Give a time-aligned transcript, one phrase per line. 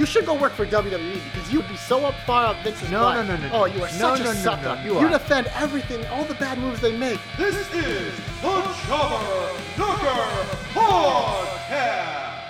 [0.00, 3.00] You should go work for WWE because you'd be so up far up Vince's No,
[3.02, 3.26] butt.
[3.26, 3.62] no, no, no, oh, no.
[3.64, 4.62] Oh, you are No, such no, a no, sucker.
[4.76, 5.10] no, you you are.
[5.10, 7.20] defend everything, all the bad moves they make.
[7.36, 12.40] This is the Jobber Knocker Podcast.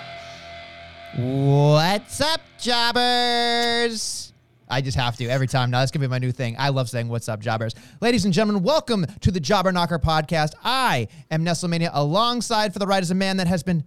[1.17, 4.31] What's up, jobbers?
[4.69, 5.79] I just have to every time now.
[5.79, 6.55] That's gonna be my new thing.
[6.57, 10.53] I love saying "What's up, jobbers?" Ladies and gentlemen, welcome to the Jobber Knocker podcast.
[10.63, 13.83] I am Nestlemania, alongside for the ride is a man that has been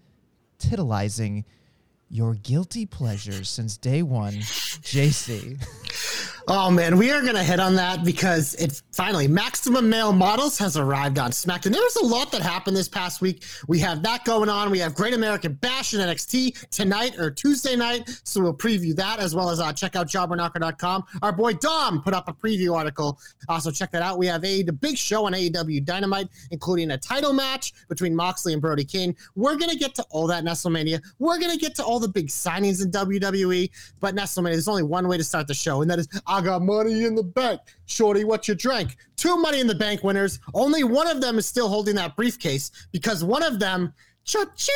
[0.58, 1.44] titillizing
[2.10, 5.58] your guilty pleasures since day one, JC.
[6.46, 10.76] Oh man, we are gonna hit on that because it finally Maximum Male Models has
[10.76, 11.72] arrived on SmackDown.
[11.72, 13.44] There was a lot that happened this past week.
[13.66, 14.70] We have that going on.
[14.70, 19.20] We have Great American Bash in NXT tonight or Tuesday night, so we'll preview that
[19.20, 21.04] as well as uh, check out jobberknocker.com.
[21.22, 24.18] Our boy Dom put up a preview article, also check that out.
[24.18, 28.52] We have a the big show on AEW Dynamite, including a title match between Moxley
[28.52, 29.16] and Brody King.
[29.34, 31.00] We're gonna get to all that WrestleMania.
[31.18, 35.08] We're gonna get to all the big signings in WWE, but Nestlemania, there's only one
[35.08, 37.60] way to start the show, and that is I got money in the bank.
[37.86, 38.96] Shorty, what you drank?
[39.16, 40.38] Two money in the bank winners.
[40.54, 43.92] Only one of them is still holding that briefcase because one of them,
[44.24, 44.74] cha-ching,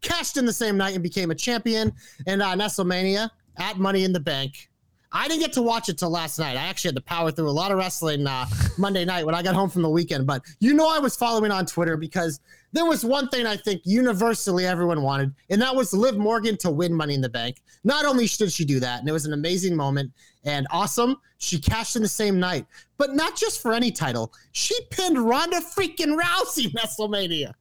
[0.00, 1.92] cashed in the same night and became a champion.
[2.26, 4.70] And uh, Nestlemania at Money in the Bank.
[5.12, 6.56] I didn't get to watch it till last night.
[6.56, 8.46] I actually had to power through a lot of wrestling uh,
[8.78, 10.26] Monday night when I got home from the weekend.
[10.26, 12.40] But you know, I was following on Twitter because
[12.72, 16.70] there was one thing I think universally everyone wanted, and that was Liv Morgan to
[16.70, 17.60] win Money in the Bank.
[17.84, 20.12] Not only should she do that, and it was an amazing moment
[20.44, 22.66] and awesome, she cashed in the same night,
[22.96, 24.32] but not just for any title.
[24.52, 27.52] She pinned Ronda freaking Rousey, WrestleMania.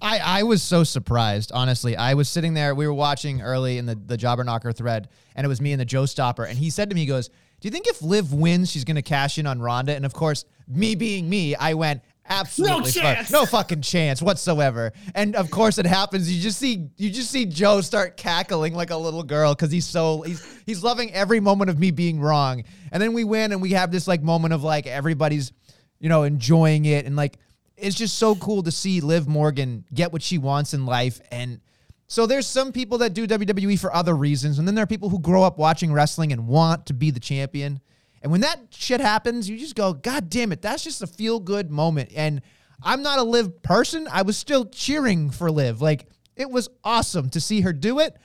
[0.00, 1.96] I, I was so surprised, honestly.
[1.96, 5.44] I was sitting there, we were watching early in the, the Jobber Knocker thread, and
[5.44, 6.44] it was me and the Joe Stopper.
[6.44, 8.96] And he said to me, he goes, Do you think if Liv wins, she's going
[8.96, 9.94] to cash in on Ronda?
[9.94, 13.30] And of course, me being me, I went, Absolutely, fuck- chance.
[13.30, 14.92] no fucking chance whatsoever.
[15.14, 16.32] And of course, it happens.
[16.32, 19.86] You just see, you just see Joe start cackling like a little girl because he's
[19.86, 22.64] so he's he's loving every moment of me being wrong.
[22.92, 25.52] And then we win, and we have this like moment of like everybody's,
[25.98, 27.36] you know, enjoying it, and like
[27.76, 31.20] it's just so cool to see Liv Morgan get what she wants in life.
[31.32, 31.60] And
[32.06, 35.08] so there's some people that do WWE for other reasons, and then there are people
[35.08, 37.80] who grow up watching wrestling and want to be the champion.
[38.22, 41.40] And when that shit happens, you just go, God damn it, that's just a feel
[41.40, 42.10] good moment.
[42.14, 42.42] And
[42.82, 44.08] I'm not a live person.
[44.10, 45.80] I was still cheering for live.
[45.80, 48.16] Like, it was awesome to see her do it.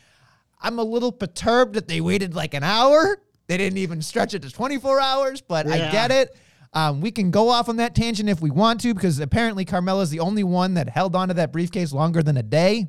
[0.61, 3.17] I'm a little perturbed that they waited like an hour.
[3.47, 6.35] They didn't even stretch it to 24 hours, but I get it.
[6.73, 10.09] Um, we can go off on that tangent if we want to, because apparently Carmella's
[10.09, 12.87] the only one that held onto that briefcase longer than a day,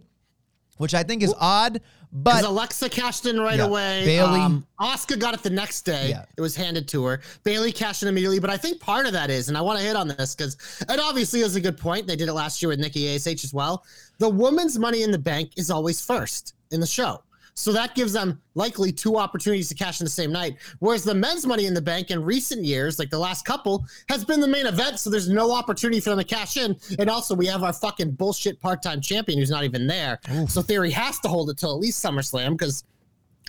[0.78, 1.80] which I think is odd.
[2.12, 3.64] But Alexa cashed in right Yeah.
[3.66, 4.04] away.
[4.04, 6.10] Bayley, Um, Asuka got it the next day.
[6.10, 6.24] Yeah.
[6.36, 7.20] It was handed to her.
[7.44, 8.38] Bayley cashed in immediately.
[8.38, 10.56] But I think part of that is, and I want to hit on this because
[10.88, 12.06] it obviously is a good point.
[12.06, 13.84] They did it last year with Nikki ASH as well.
[14.18, 17.22] The woman's money in the bank is always first in the show.
[17.58, 20.56] So that gives them likely two opportunities to cash in the same night.
[20.78, 24.24] Whereas the men's money in the bank in recent years, like the last couple, has
[24.26, 25.00] been the main event.
[25.00, 26.76] So there's no opportunity for them to cash in.
[26.98, 30.20] And also, we have our fucking bullshit part time champion who's not even there.
[30.48, 32.84] So Theory has to hold it till at least SummerSlam because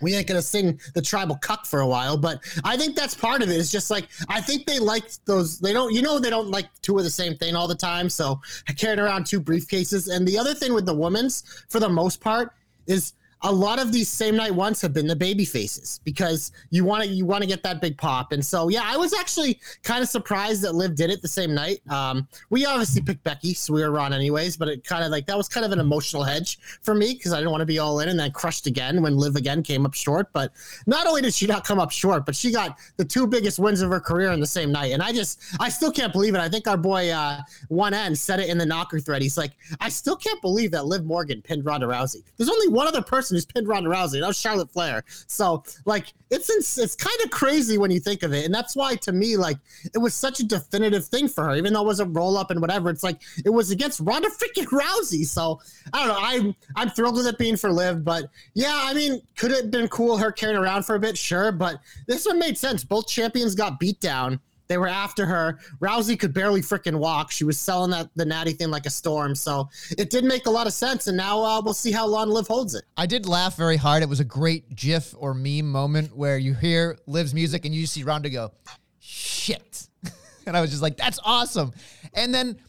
[0.01, 3.41] we ain't gonna sing the tribal cuck for a while, but I think that's part
[3.41, 3.55] of it.
[3.55, 5.59] It's just like I think they like those.
[5.59, 8.09] They don't, you know, they don't like two of the same thing all the time.
[8.09, 8.39] So
[8.69, 10.15] I carried around two briefcases.
[10.15, 12.53] And the other thing with the women's, for the most part,
[12.85, 13.13] is
[13.43, 17.03] a lot of these same night ones have been the baby faces because you want
[17.03, 18.31] to you want to get that big pop.
[18.31, 21.53] And so yeah, I was actually kind of surprised that Liv did it the same
[21.53, 21.81] night.
[21.89, 25.27] Um, we obviously picked Becky, so we were on anyways, but it kind of like
[25.27, 27.79] that was kind of an emotional hedge for me because I didn't want to be
[27.79, 30.33] all in and then crushed again when Liv again came up short.
[30.33, 30.51] But
[30.87, 33.81] not only did she not come up short, but she got the two biggest wins
[33.81, 34.93] of her career in the same night.
[34.93, 36.39] And I just I still can't believe it.
[36.39, 39.21] I think our boy uh, one end said it in the knocker thread.
[39.21, 42.23] He's like, I still can't believe that Liv Morgan pinned Ronda Rousey.
[42.37, 44.19] There's only one other person who's pinned Ronda Rousey.
[44.19, 45.03] That was Charlotte Flair.
[45.27, 48.75] So like it's ins- it's kind of crazy when you think of it, and that's
[48.75, 49.57] why to me like
[49.93, 52.51] it was such a definitive thing for her, even though it was a roll up
[52.51, 52.89] and whatever.
[52.89, 55.25] It's like it was against Ronda freaking Rousey.
[55.25, 55.59] So
[55.93, 56.19] I don't know.
[56.19, 59.71] I'm I'm thrilled with it being for Liv, but yeah, I mean, could it have
[59.71, 61.17] been cool her carrying around for a bit?
[61.17, 62.83] Sure, but this one made sense.
[62.83, 64.39] Both champions got beat down.
[64.67, 65.59] They were after her.
[65.79, 67.31] Rousey could barely freaking walk.
[67.31, 69.35] She was selling that the natty thing like a storm.
[69.35, 71.07] So it did make a lot of sense.
[71.07, 72.83] And now uh, we'll see how long Liv holds it.
[72.97, 74.03] I did laugh very hard.
[74.03, 77.85] It was a great GIF or meme moment where you hear Liv's music and you
[77.85, 78.51] see Ronda go,
[78.99, 79.87] shit.
[80.45, 81.71] and I was just like, that's awesome.
[82.13, 82.59] And then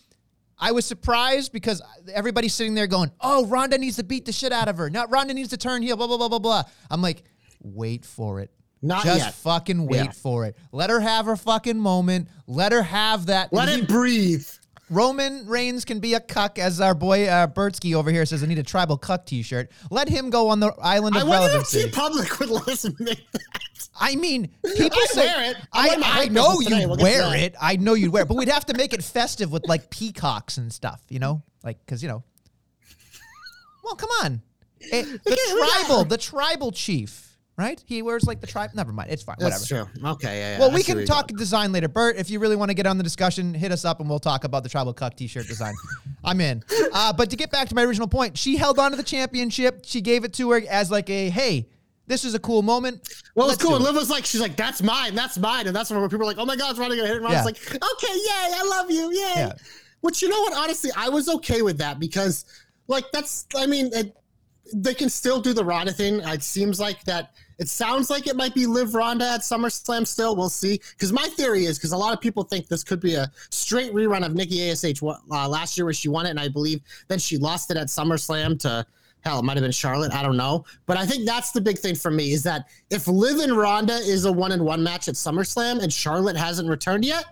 [0.58, 4.52] I was surprised because everybody's sitting there going, oh, Ronda needs to beat the shit
[4.52, 4.90] out of her.
[4.90, 6.62] Not Ronda needs to turn heel, blah, blah, blah, blah, blah.
[6.90, 7.24] I'm like,
[7.60, 8.50] wait for it.
[8.80, 9.34] Not Just yet.
[9.34, 10.10] fucking wait Yeah.
[10.12, 10.56] for it.
[10.72, 12.28] Let her have her fucking moment.
[12.46, 13.52] Let her have that.
[13.52, 14.46] Let He- it breathe.
[14.90, 18.42] Roman Reigns can be a cuck, as our boy uh, Bertsky over here says.
[18.42, 19.70] I need a tribal cuck T-shirt.
[19.90, 21.90] Let him go on the island of I of wonder if relevancy.
[21.90, 23.42] Public would let us make that.
[24.00, 25.56] I mean, people I'd say wear it.
[25.72, 27.54] I I, I know you We'll wear it.
[27.60, 30.56] I know you'd wear it, but we'd have to make it festive with like peacocks
[30.56, 31.02] and stuff.
[31.10, 32.22] You know, like because you know.
[33.84, 34.42] Well, come on,
[34.92, 37.27] Eh, the tribal, the tribal chief,
[37.58, 37.82] right?
[37.86, 38.70] He wears like the tribe.
[38.74, 39.36] Never mind, it's fine.
[39.38, 39.50] Whatever.
[39.50, 39.86] That's true.
[40.12, 40.58] Okay, yeah, yeah.
[40.60, 41.88] Well, I we can talk design later.
[41.88, 44.18] Bert, if you really want to get on the discussion, hit us up and we'll
[44.20, 45.74] talk about the Tribal Cuck t shirt design.
[46.24, 46.62] I'm in.
[46.92, 49.82] Uh, but to get back to my original point, she held on to the championship.
[49.84, 51.68] She gave it to her as like a, hey,
[52.06, 53.06] this is a cool moment.
[53.34, 53.76] Well, Let's it's cool.
[53.76, 53.88] And it.
[53.88, 56.38] Liv was like, she's like, that's mine, that's mine, and that's where people are like,
[56.38, 57.04] oh my god, it's gonna hit.
[57.16, 57.44] And Ronda's Yeah.
[57.44, 59.32] like, okay, yay, I love you, yay.
[59.36, 59.52] Yeah.
[60.00, 60.54] Which you know what?
[60.56, 62.44] Honestly, I was okay with that because,
[62.86, 63.46] like, that's.
[63.56, 64.16] I mean, it,
[64.72, 66.20] they can still do the Ronda thing.
[66.20, 67.34] It seems like that.
[67.58, 70.06] It sounds like it might be Liv Ronda at SummerSlam.
[70.06, 70.80] Still, we'll see.
[70.92, 73.92] Because my theory is because a lot of people think this could be a straight
[73.92, 77.18] rerun of Nikki Ash uh, last year where she won it, and I believe then
[77.18, 78.86] she lost it at SummerSlam to
[79.22, 80.12] hell, it might have been Charlotte.
[80.12, 80.64] I don't know.
[80.86, 83.94] But I think that's the big thing for me is that if Liv and Ronda
[83.94, 87.24] is a one and one match at SummerSlam and Charlotte hasn't returned yet,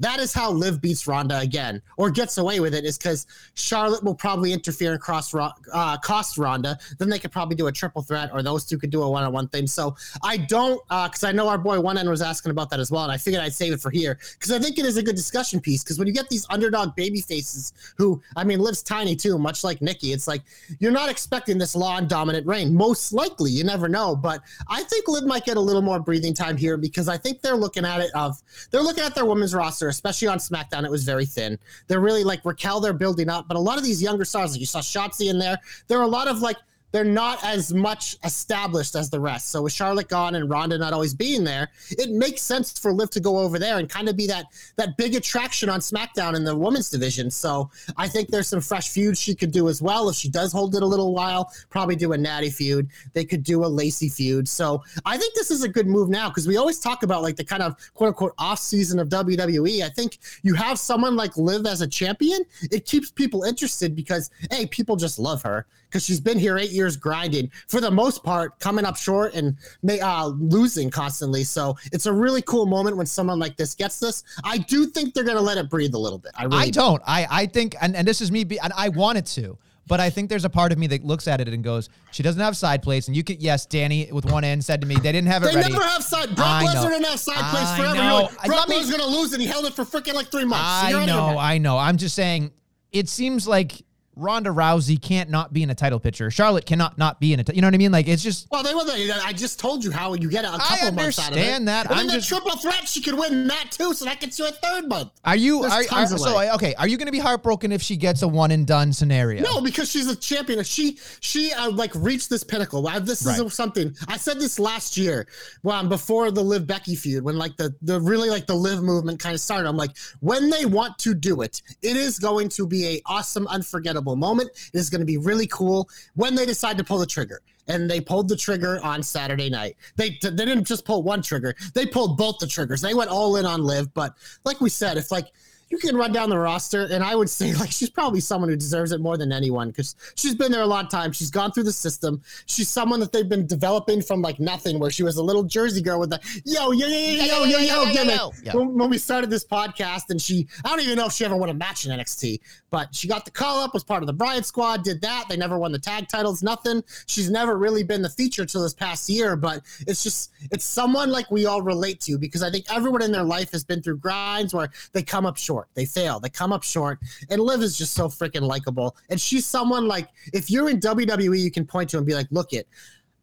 [0.00, 4.02] that is how Liv beats Ronda again or gets away with it is because Charlotte
[4.02, 6.78] will probably interfere and cross uh, cost Ronda.
[6.98, 9.24] Then they could probably do a triple threat or those two could do a one
[9.24, 9.66] on one thing.
[9.66, 12.90] So I don't, because I know our boy One End was asking about that as
[12.90, 13.02] well.
[13.04, 15.16] And I figured I'd save it for here because I think it is a good
[15.16, 15.82] discussion piece.
[15.82, 19.64] Because when you get these underdog baby faces who, I mean, Liv's tiny too, much
[19.64, 20.42] like Nikki, it's like
[20.78, 22.74] you're not expecting this and dominant reign.
[22.74, 24.14] Most likely, you never know.
[24.14, 27.40] But I think Liv might get a little more breathing time here because I think
[27.40, 28.40] they're looking at it of
[28.70, 30.84] they're looking at their women's roster, especially on SmackDown.
[30.84, 31.58] It was very thin.
[31.86, 32.80] They're really like Raquel.
[32.80, 35.38] They're building up, but a lot of these younger stars, like you saw Shotzi in
[35.38, 35.58] there.
[35.88, 36.56] There are a lot of like
[36.92, 39.50] they're not as much established as the rest.
[39.50, 43.10] So with Charlotte gone and Ronda not always being there, it makes sense for Liv
[43.10, 44.46] to go over there and kind of be that
[44.76, 47.30] that big attraction on SmackDown in the women's division.
[47.30, 50.52] So I think there's some fresh feuds she could do as well if she does
[50.52, 51.52] hold it a little while.
[51.70, 52.88] Probably do a Natty feud.
[53.12, 54.48] They could do a Lacey feud.
[54.48, 57.36] So I think this is a good move now because we always talk about like
[57.36, 59.82] the kind of quote unquote off season of WWE.
[59.82, 62.44] I think you have someone like Liv as a champion.
[62.70, 66.70] It keeps people interested because hey, people just love her because she's been here eight
[66.70, 71.44] years grinding for the most part, coming up short and may, uh, losing constantly.
[71.44, 74.22] So it's a really cool moment when someone like this gets this.
[74.44, 76.32] I do think they're going to let it breathe a little bit.
[76.36, 76.72] I really I do.
[76.72, 77.02] don't.
[77.06, 80.10] I, I think, and, and this is me, be, and I wanted to, but I
[80.10, 82.56] think there's a part of me that looks at it and goes, she doesn't have
[82.56, 83.08] side plates.
[83.08, 85.46] And you could, yes, Danny with one end said to me, they didn't have it
[85.46, 85.72] They ready.
[85.72, 86.36] never have side.
[86.36, 87.96] Brock Lesnar didn't have side plates I forever.
[87.96, 90.62] Like, Brock Lesnar's to lose, and he held it for freaking like three months.
[90.62, 91.38] I you're on your know.
[91.38, 91.78] I know.
[91.78, 92.52] I'm just saying,
[92.92, 93.82] it seems like
[94.18, 96.30] Ronda Rousey can't not be in a title picture.
[96.30, 97.44] Charlotte cannot not be in a.
[97.44, 97.92] T- you know what I mean?
[97.92, 98.48] Like it's just.
[98.50, 98.84] Well, they will.
[98.84, 101.40] They, I just told you how you get a couple months out of it.
[101.40, 101.86] understand that.
[101.86, 104.38] And then I'm the just- triple threat, she could win that too, so that gets
[104.38, 105.12] you a third month.
[105.24, 105.62] Are you?
[105.62, 106.74] Are, are, so okay?
[106.74, 109.42] Are you going to be heartbroken if she gets a one and done scenario?
[109.42, 110.62] No, because she's a champion.
[110.64, 112.86] She she uh, like reached this pinnacle.
[112.88, 113.52] I, this is Right.
[113.52, 115.28] something I said this last year,
[115.62, 119.20] well, before the Liv Becky feud, when like the the really like the Liv movement
[119.20, 119.68] kind of started.
[119.68, 123.46] I'm like, when they want to do it, it is going to be a awesome,
[123.48, 124.50] unforgettable moment.
[124.72, 127.40] It is going to be really cool when they decide to pull the trigger.
[127.66, 129.76] And they pulled the trigger on Saturday night.
[129.96, 132.80] They they didn't just pull one trigger; they pulled both the triggers.
[132.80, 133.92] They went all in on Liv.
[133.92, 135.32] But like we said, if like
[135.70, 138.56] you can run down the roster, and I would say like she's probably someone who
[138.56, 141.12] deserves it more than anyone because she's been there a lot of time.
[141.12, 142.22] She's gone through the system.
[142.46, 145.82] She's someone that they've been developing from like nothing, where she was a little Jersey
[145.82, 148.54] girl with the yo yo yo yo yo yo yo gimmick.
[148.54, 151.36] When, when we started this podcast, and she I don't even know if she ever
[151.36, 154.14] won a match in NXT, but she got the call up, was part of the
[154.14, 155.24] Riott squad, did that.
[155.28, 156.82] They never won the tag titles, nothing.
[157.06, 161.10] She's never really been the feature till this past year, but it's just it's someone
[161.10, 163.98] like we all relate to because I think everyone in their life has been through
[163.98, 166.98] grinds where they come up short, they fail, they come up short,
[167.30, 168.96] and Liv is just so freaking likable.
[169.10, 172.26] And she's someone like if you're in WWE, you can point to and be like,
[172.30, 172.68] look it.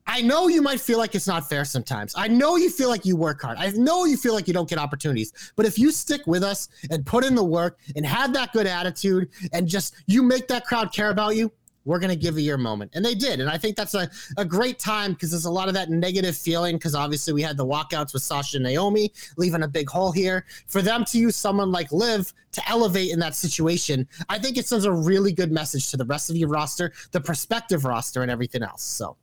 [0.07, 2.13] I know you might feel like it's not fair sometimes.
[2.15, 3.57] I know you feel like you work hard.
[3.57, 5.51] I know you feel like you don't get opportunities.
[5.55, 8.67] But if you stick with us and put in the work and have that good
[8.67, 11.51] attitude and just you make that crowd care about you,
[11.85, 12.91] we're going to give you your moment.
[12.95, 13.39] And they did.
[13.39, 16.35] And I think that's a, a great time because there's a lot of that negative
[16.35, 20.11] feeling because obviously we had the walkouts with Sasha and Naomi, leaving a big hole
[20.11, 20.45] here.
[20.67, 24.67] For them to use someone like Liv to elevate in that situation, I think it
[24.67, 28.31] sends a really good message to the rest of your roster, the prospective roster, and
[28.31, 28.83] everything else.
[28.83, 29.17] So.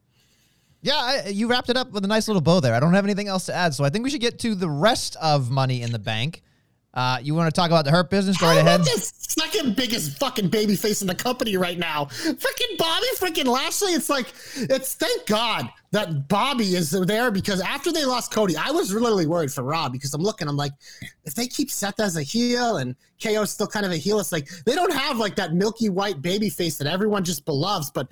[0.85, 2.75] Yeah, I, you wrapped it up with a nice little bow there.
[2.75, 4.69] I don't have anything else to add, so I think we should get to the
[4.69, 6.43] rest of Money in the Bank.
[6.95, 8.37] Uh, you want to talk about the Hurt business?
[8.37, 8.81] Go right ahead.
[8.83, 12.05] the second biggest fucking baby face in the company right now?
[12.05, 13.93] Freaking Bobby, freaking Lashley.
[13.93, 18.71] It's like, it's thank God that Bobby is there because after they lost Cody, I
[18.71, 20.73] was really worried for Raw because I'm looking, I'm like,
[21.25, 24.33] if they keep Seth as a heel and KO still kind of a heel, it's
[24.33, 28.07] like they don't have like that milky white baby face that everyone just beloves, but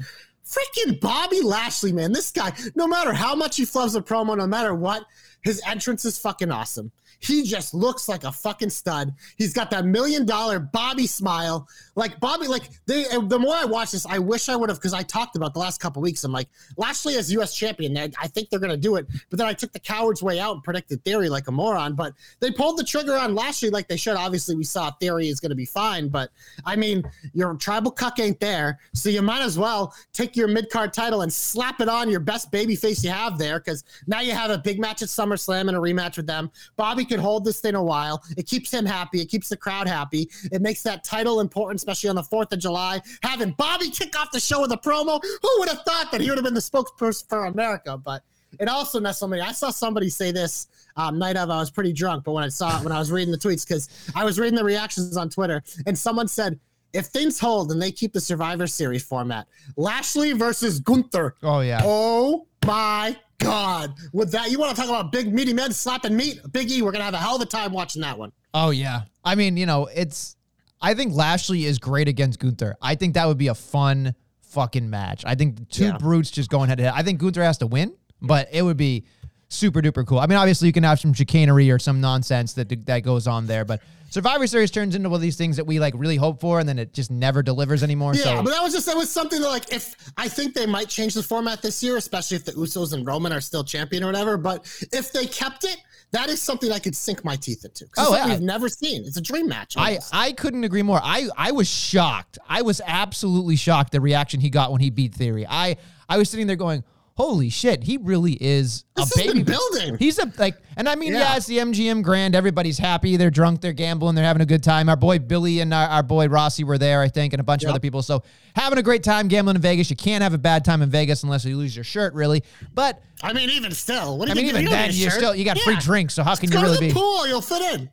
[0.47, 4.47] freaking Bobby Lashley, man, this guy, no matter how much he flubs a promo, no
[4.47, 5.05] matter what,
[5.43, 6.91] his entrance is fucking awesome.
[7.21, 9.15] He just looks like a fucking stud.
[9.37, 11.69] He's got that million dollar Bobby smile.
[11.95, 14.95] Like Bobby, like they the more I watch this, I wish I would have because
[14.95, 16.25] I talked about the last couple weeks.
[16.25, 19.07] I'm like, Lashley as US champion, I think they're gonna do it.
[19.29, 21.95] But then I took the coward's way out and predicted theory like a moron.
[21.95, 24.17] But they pulled the trigger on Lashley like they should.
[24.17, 26.09] Obviously, we saw theory is gonna be fine.
[26.09, 26.31] But
[26.65, 28.79] I mean, your tribal cuck ain't there.
[28.95, 32.51] So you might as well take your mid-card title and slap it on your best
[32.51, 35.77] baby face you have there, because now you have a big match at SummerSlam and
[35.77, 36.51] a rematch with them.
[36.77, 38.23] Bobby could hold this thing a while.
[38.37, 39.21] It keeps him happy.
[39.21, 40.31] It keeps the crowd happy.
[40.53, 43.03] It makes that title important, especially on the 4th of July.
[43.23, 46.29] Having Bobby kick off the show with a promo, who would have thought that he
[46.29, 47.99] would have been the spokesperson for America?
[47.99, 48.23] But
[48.59, 49.41] it also me.
[49.41, 51.51] I saw somebody say this um, night of.
[51.51, 53.67] I was pretty drunk, but when I saw it, when I was reading the tweets,
[53.67, 56.59] because I was reading the reactions on Twitter, and someone said,
[56.93, 61.37] if things hold and they keep the Survivor Series format, Lashley versus Gunther.
[61.43, 61.81] Oh yeah.
[61.85, 63.95] Oh my God.
[64.13, 66.41] With that, you want to talk about big meaty men slapping meat?
[66.53, 68.33] Big E, we're going to have a hell of a time watching that one.
[68.55, 69.03] Oh yeah.
[69.25, 70.37] I mean, you know, it's.
[70.83, 72.77] I think Lashley is great against Gunther.
[72.81, 75.25] I think that would be a fun fucking match.
[75.27, 75.99] I think two Yeah.
[75.99, 76.95] brutes just going head to head.
[76.97, 79.05] I think Gunther has to win, but it would be
[79.51, 80.19] super duper cool.
[80.19, 83.47] I mean, obviously you can have some chicanery or some nonsense that that goes on
[83.47, 86.41] there, but Survivor Series turns into one of these things that we like really hope
[86.41, 88.15] for, and then it just never delivers anymore.
[88.15, 90.67] Yeah, so but that was just that was something that like if I think they
[90.67, 94.03] might change the format this year, especially if the Usos and Roman are still champion
[94.03, 94.37] or whatever.
[94.37, 95.77] But if they kept it,
[96.11, 97.87] that is something I could sink my teeth into.
[97.99, 98.27] Oh, yeah.
[98.27, 99.05] we've never seen.
[99.05, 99.75] It's a dream match.
[99.77, 100.01] I.
[100.13, 101.01] I couldn't agree more.
[101.01, 102.39] I, I was shocked.
[102.49, 105.47] I was absolutely shocked the reaction he got when he beat Theory.
[105.49, 105.77] I
[106.09, 106.83] I was sitting there going,
[107.21, 109.99] "Holy shit, he really is This a baby." building.
[109.99, 111.19] He's a like, and I mean, yeah.
[111.21, 111.37] Yeah.
[111.37, 112.35] it's the MGM Grand.
[112.35, 113.17] Everybody's happy.
[113.17, 113.61] They're drunk.
[113.61, 114.15] They're gambling.
[114.15, 114.89] They're having a good time.
[114.89, 117.63] Our boy Billy and our, our boy Rossi were there, I think, and a bunch
[117.65, 118.01] of other people.
[118.03, 118.23] So
[118.57, 119.91] having a great time gambling in Vegas.
[119.91, 122.43] You can't have a bad time in Vegas unless you lose your shirt, really.
[122.75, 125.45] But I mean, even still, what do I you mean, even then, you still you
[125.45, 126.15] got free drinks.
[126.15, 126.99] So how can Go you to really the be?
[126.99, 127.27] pool.
[127.29, 127.91] You'll fit in.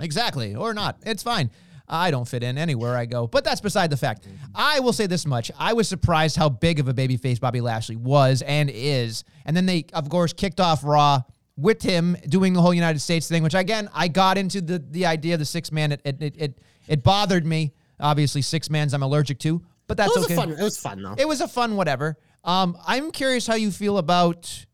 [0.00, 0.98] Exactly, or not.
[1.06, 1.50] It's fine.
[1.88, 4.26] I don't fit in anywhere I go, but that's beside the fact.
[4.54, 7.96] I will say this much: I was surprised how big of a babyface Bobby Lashley
[7.96, 9.24] was and is.
[9.44, 11.22] And then they, of course, kicked off Raw
[11.56, 15.06] with him doing the whole United States thing, which again I got into the the
[15.06, 15.92] idea of the six man.
[15.92, 17.74] It it it it, it bothered me.
[18.00, 20.34] Obviously, six mans I'm allergic to, but that's It was okay.
[20.34, 20.50] a fun.
[20.52, 21.14] It was fun though.
[21.18, 22.16] It was a fun whatever.
[22.42, 24.66] Um, I'm curious how you feel about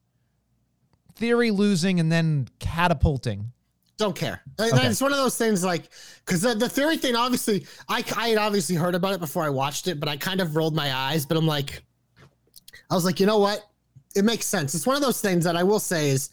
[1.17, 3.53] Theory losing and then catapulting.
[4.01, 4.41] Don't care.
[4.59, 4.87] Okay.
[4.87, 5.91] It's one of those things like
[6.25, 7.15] because the, the theory thing.
[7.15, 10.41] Obviously, I I had obviously heard about it before I watched it, but I kind
[10.41, 11.27] of rolled my eyes.
[11.27, 11.83] But I'm like,
[12.91, 13.63] I was like, you know what?
[14.17, 14.75] It makes sense.
[14.75, 16.31] It's one of those things that I will say is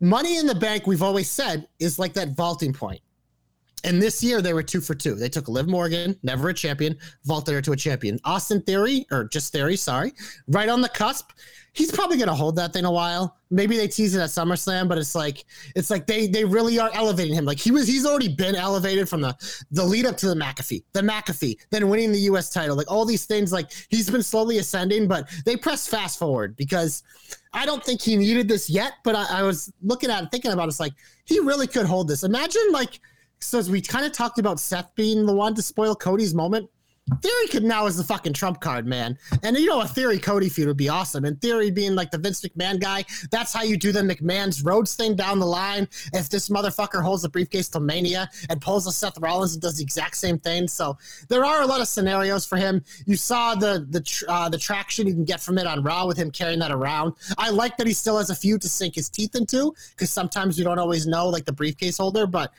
[0.00, 0.86] money in the bank.
[0.86, 3.00] We've always said is like that vaulting point.
[3.82, 5.16] And this year they were two for two.
[5.16, 8.20] They took Liv Morgan, never a champion, vaulted her to a champion.
[8.24, 10.12] Austin Theory, or just Theory, sorry,
[10.46, 11.32] right on the cusp.
[11.72, 13.36] He's probably gonna hold that thing a while.
[13.50, 15.44] Maybe they tease it at SummerSlam, but it's like
[15.76, 17.44] it's like they they really are elevating him.
[17.44, 19.36] Like he was, he's already been elevated from the
[19.70, 22.50] the lead up to the McAfee, the McAfee, then winning the U.S.
[22.50, 23.52] title, like all these things.
[23.52, 27.02] Like he's been slowly ascending, but they press fast forward because
[27.52, 28.94] I don't think he needed this yet.
[29.04, 31.86] But I, I was looking at it, thinking about it, it's like he really could
[31.86, 32.24] hold this.
[32.24, 33.00] Imagine like
[33.40, 36.68] so as we kind of talked about Seth being the one to spoil Cody's moment.
[37.22, 39.18] Theory could now is the fucking trump card, man.
[39.42, 41.24] And you know, a Theory Cody feud would be awesome.
[41.24, 44.94] And Theory being like the Vince McMahon guy, that's how you do the McMahon's Rhodes
[44.94, 45.88] thing down the line.
[46.12, 49.76] If this motherfucker holds the briefcase till Mania and pulls a Seth Rollins and does
[49.76, 50.96] the exact same thing, so
[51.28, 52.82] there are a lot of scenarios for him.
[53.06, 56.16] You saw the the uh, the traction you can get from it on Raw with
[56.16, 57.14] him carrying that around.
[57.38, 60.58] I like that he still has a feud to sink his teeth into because sometimes
[60.58, 62.52] you don't always know, like the briefcase holder, but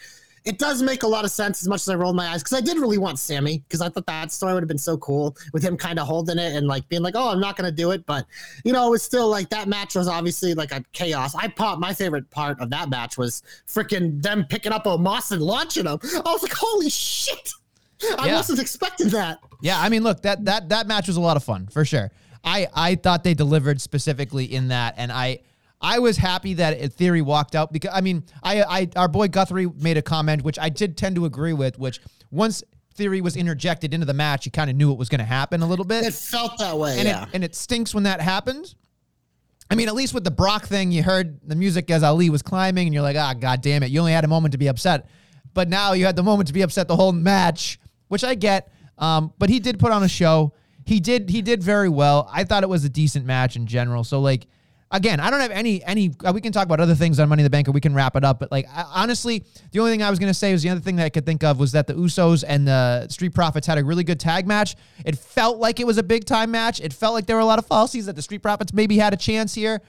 [0.44, 2.58] it does make a lot of sense as much as I rolled my eyes because
[2.58, 5.36] I did really want Sammy because I thought that story would have been so cool
[5.54, 7.76] with him kind of holding it and like being like, oh, I'm not going to
[7.76, 8.06] do it.
[8.08, 8.26] But,
[8.64, 11.36] you know, it was still like that match was obviously like a chaos.
[11.36, 15.42] I popped my favorite part of that match was freaking them picking up Omos and
[15.44, 16.00] launching him.
[16.04, 17.52] I was like, holy shit.
[18.18, 18.38] I Yeah.
[18.38, 19.38] wasn't expecting that.
[19.62, 22.10] Yeah, I mean, look that that that match was a lot of fun for sure.
[22.44, 25.42] I I thought they delivered specifically in that, and I
[25.82, 29.68] I was happy that Theory walked out because I mean, I I our boy Guthrie
[29.68, 33.94] made a comment which I did tend to agree with, which once Theory was interjected
[33.94, 36.06] into the match, you kind of knew what was going to happen a little bit.
[36.06, 37.24] It felt that way, and yeah.
[37.24, 38.76] it and it stinks when that happens.
[39.70, 42.42] I mean, at least with the Brock thing, you heard the music as Ali was
[42.42, 44.68] climbing, and you're like, ah, god damn it, you only had a moment to be
[44.68, 45.08] upset,
[45.54, 48.72] but now you had the moment to be upset the whole match, which I get.
[48.98, 50.54] Um, but he did put on a show.
[50.86, 52.30] He did he did very well.
[52.32, 54.04] I thought it was a decent match in general.
[54.04, 54.48] So like
[54.92, 56.12] again, I don't have any any.
[56.24, 57.94] Uh, we can talk about other things on Money in the Bank, or we can
[57.94, 58.40] wrap it up.
[58.40, 60.96] But like I, honestly, the only thing I was gonna say was the other thing
[60.98, 63.84] that I could think of was that the Usos and the Street Profits had a
[63.84, 64.76] really good tag match.
[65.06, 66.80] It felt like it was a big time match.
[66.80, 69.14] It felt like there were a lot of falsies that the Street Profits maybe had
[69.14, 69.82] a chance here.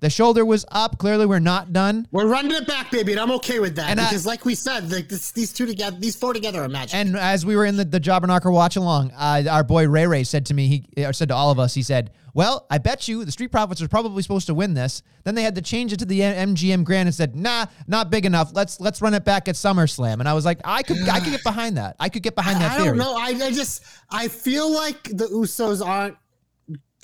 [0.00, 0.98] The shoulder was up.
[0.98, 2.06] Clearly, we're not done.
[2.10, 4.54] We're running it back, baby, and I'm okay with that And I- because, like we
[4.54, 6.94] said, like this, these two together, these four together are magic.
[6.94, 10.06] And as we were in the, the Jobber Knocker watch along, uh, our boy Ray
[10.06, 12.78] Ray said to me, he or said to all of us, he said, "Well, I
[12.78, 15.02] bet you the Street Profits are probably supposed to win this.
[15.24, 18.26] Then they had to change it to the MGM Grand and said, nah, not big
[18.26, 18.50] enough.
[18.52, 21.30] Let's let's run it back at SummerSlam." And I was like, I could I could
[21.30, 21.96] get behind that.
[21.98, 22.88] I could get behind that I theory.
[22.88, 23.16] don't know.
[23.16, 26.16] I, I just I feel like the Usos aren't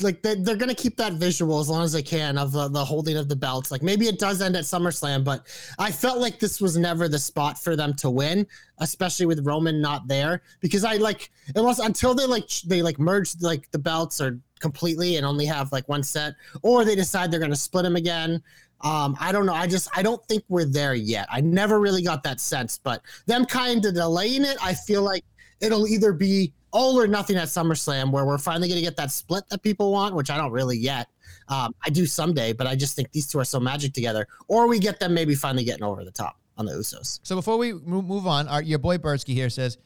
[0.02, 2.84] like they, they're gonna keep that visual as long as they can of the, the
[2.84, 3.70] holding of the belts.
[3.70, 5.46] Like maybe it does end at SummerSlam, but
[5.78, 8.46] I felt like this was never the spot for them to win,
[8.78, 10.42] especially with Roman not there.
[10.60, 15.16] Because I like unless until they like they like merge like the belts or completely
[15.16, 18.42] and only have like one set, or they decide they're gonna split them again.
[18.82, 19.54] Um, I don't know.
[19.54, 21.26] I just I don't think we're there yet.
[21.30, 25.24] I never really got that sense, but them kind of delaying it, I feel like
[25.60, 29.10] it'll either be all or nothing at SummerSlam, where we're finally going to get that
[29.10, 31.08] split that people want, which I don't really yet.
[31.48, 34.28] Um, I do someday, but I just think these two are so magic together.
[34.46, 37.18] Or we get them maybe finally getting over the top on the Usos.
[37.22, 39.78] So before we move on, our, your boy Bertsky here says,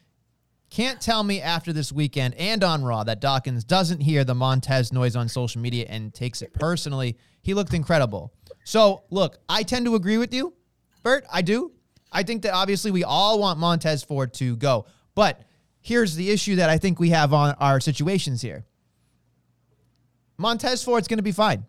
[0.74, 4.92] "Can't tell me after this weekend and on Raw that Dawkins doesn't hear the Montez
[4.92, 7.16] noise on social media and takes it personally.
[7.42, 8.32] He looked incredible."
[8.64, 10.52] So look, I tend to agree with you,
[11.04, 11.26] Bert.
[11.32, 11.70] I do.
[12.10, 15.42] I think that obviously we all want Montez Ford to go, but
[15.80, 18.66] here's the issue that I think we have on our situations here.
[20.38, 21.66] Montez Ford's going to be fine,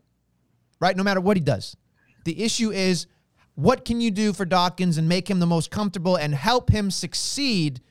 [0.80, 0.98] right?
[0.98, 1.78] No matter what he does.
[2.24, 3.06] The issue is
[3.54, 6.90] what can you do for Dawkins and make him the most comfortable and help him
[6.90, 7.82] succeed?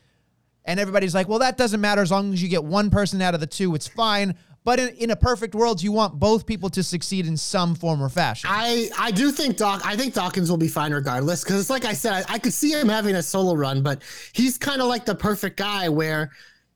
[0.65, 3.35] And everybody's like, well, that doesn't matter as long as you get one person out
[3.35, 4.35] of the two, it's fine.
[4.65, 8.03] But in, in a perfect world, you want both people to succeed in some form
[8.03, 8.49] or fashion.
[8.51, 9.83] I I do think Doc.
[9.85, 12.55] I think Dawkins will be fine regardless because it's like I said, I, I could
[12.55, 16.31] see him having a solo run, but he's kind of like the perfect guy where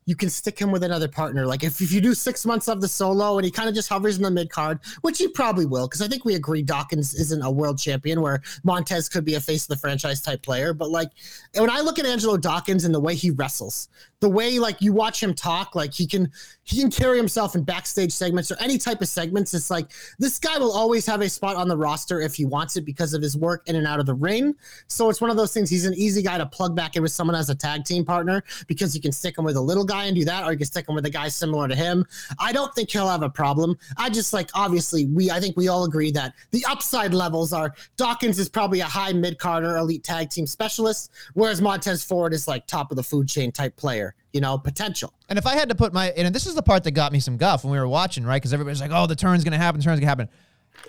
[0.08, 1.44] you can stick him with another partner.
[1.44, 3.90] Like if, if you do six months of the solo and he kind of just
[3.90, 7.12] hovers in the mid card, which he probably will, because I think we agree Dawkins
[7.14, 10.72] isn't a world champion where Montez could be a face of the franchise type player.
[10.72, 11.10] But like
[11.54, 14.92] when I look at Angelo Dawkins and the way he wrestles, the way like you
[14.92, 16.30] watch him talk, like he can
[16.64, 19.54] he can carry himself in backstage segments or any type of segments.
[19.54, 22.76] It's like this guy will always have a spot on the roster if he wants
[22.76, 24.54] it because of his work in and out of the ring.
[24.88, 25.70] So it's one of those things.
[25.70, 28.42] He's an easy guy to plug back in with someone as a tag team partner
[28.66, 30.66] because you can stick him with a little guy and do that, or you can
[30.66, 32.04] stick him with a guy similar to him.
[32.40, 33.78] I don't think he'll have a problem.
[33.96, 37.72] I just like obviously we I think we all agree that the upside levels are
[37.96, 42.48] Dawkins is probably a high mid carder elite tag team specialist, whereas Montez Ford is
[42.48, 44.07] like top of the food chain type player.
[44.32, 45.14] You know, potential.
[45.28, 47.20] And if I had to put my, and this is the part that got me
[47.20, 48.36] some guff when we were watching, right?
[48.36, 50.28] Because everybody's like, oh, the turn's going to happen, the turn's going to happen.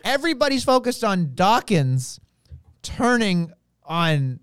[0.04, 2.20] Everybody's focused on Dawkins
[2.82, 3.52] turning
[3.84, 4.40] on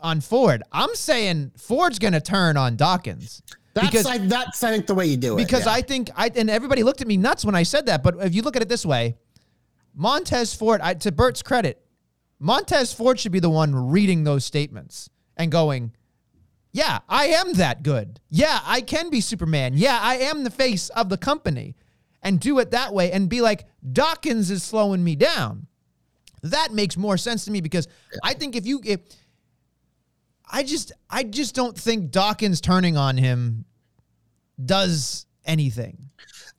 [0.00, 0.62] on Ford.
[0.70, 3.42] I'm saying Ford's going to turn on Dawkins.
[3.72, 5.38] That's because I, that's I think the way you do it.
[5.38, 5.72] because yeah.
[5.72, 8.02] I think I and everybody looked at me nuts when I said that.
[8.02, 9.16] But if you look at it this way,
[9.94, 11.80] Montez Ford, I, to Bert's credit,
[12.38, 15.92] Montez Ford should be the one reading those statements and going,
[16.74, 18.20] "Yeah, I am that good.
[18.30, 19.74] Yeah, I can be Superman.
[19.76, 21.76] Yeah, I am the face of the company,"
[22.20, 25.68] and do it that way and be like, "Dawkins is slowing me down."
[26.42, 27.86] That makes more sense to me because
[28.24, 29.00] I think if you if
[30.50, 33.64] I just I just don't think Dawkins turning on him
[34.62, 36.10] does anything.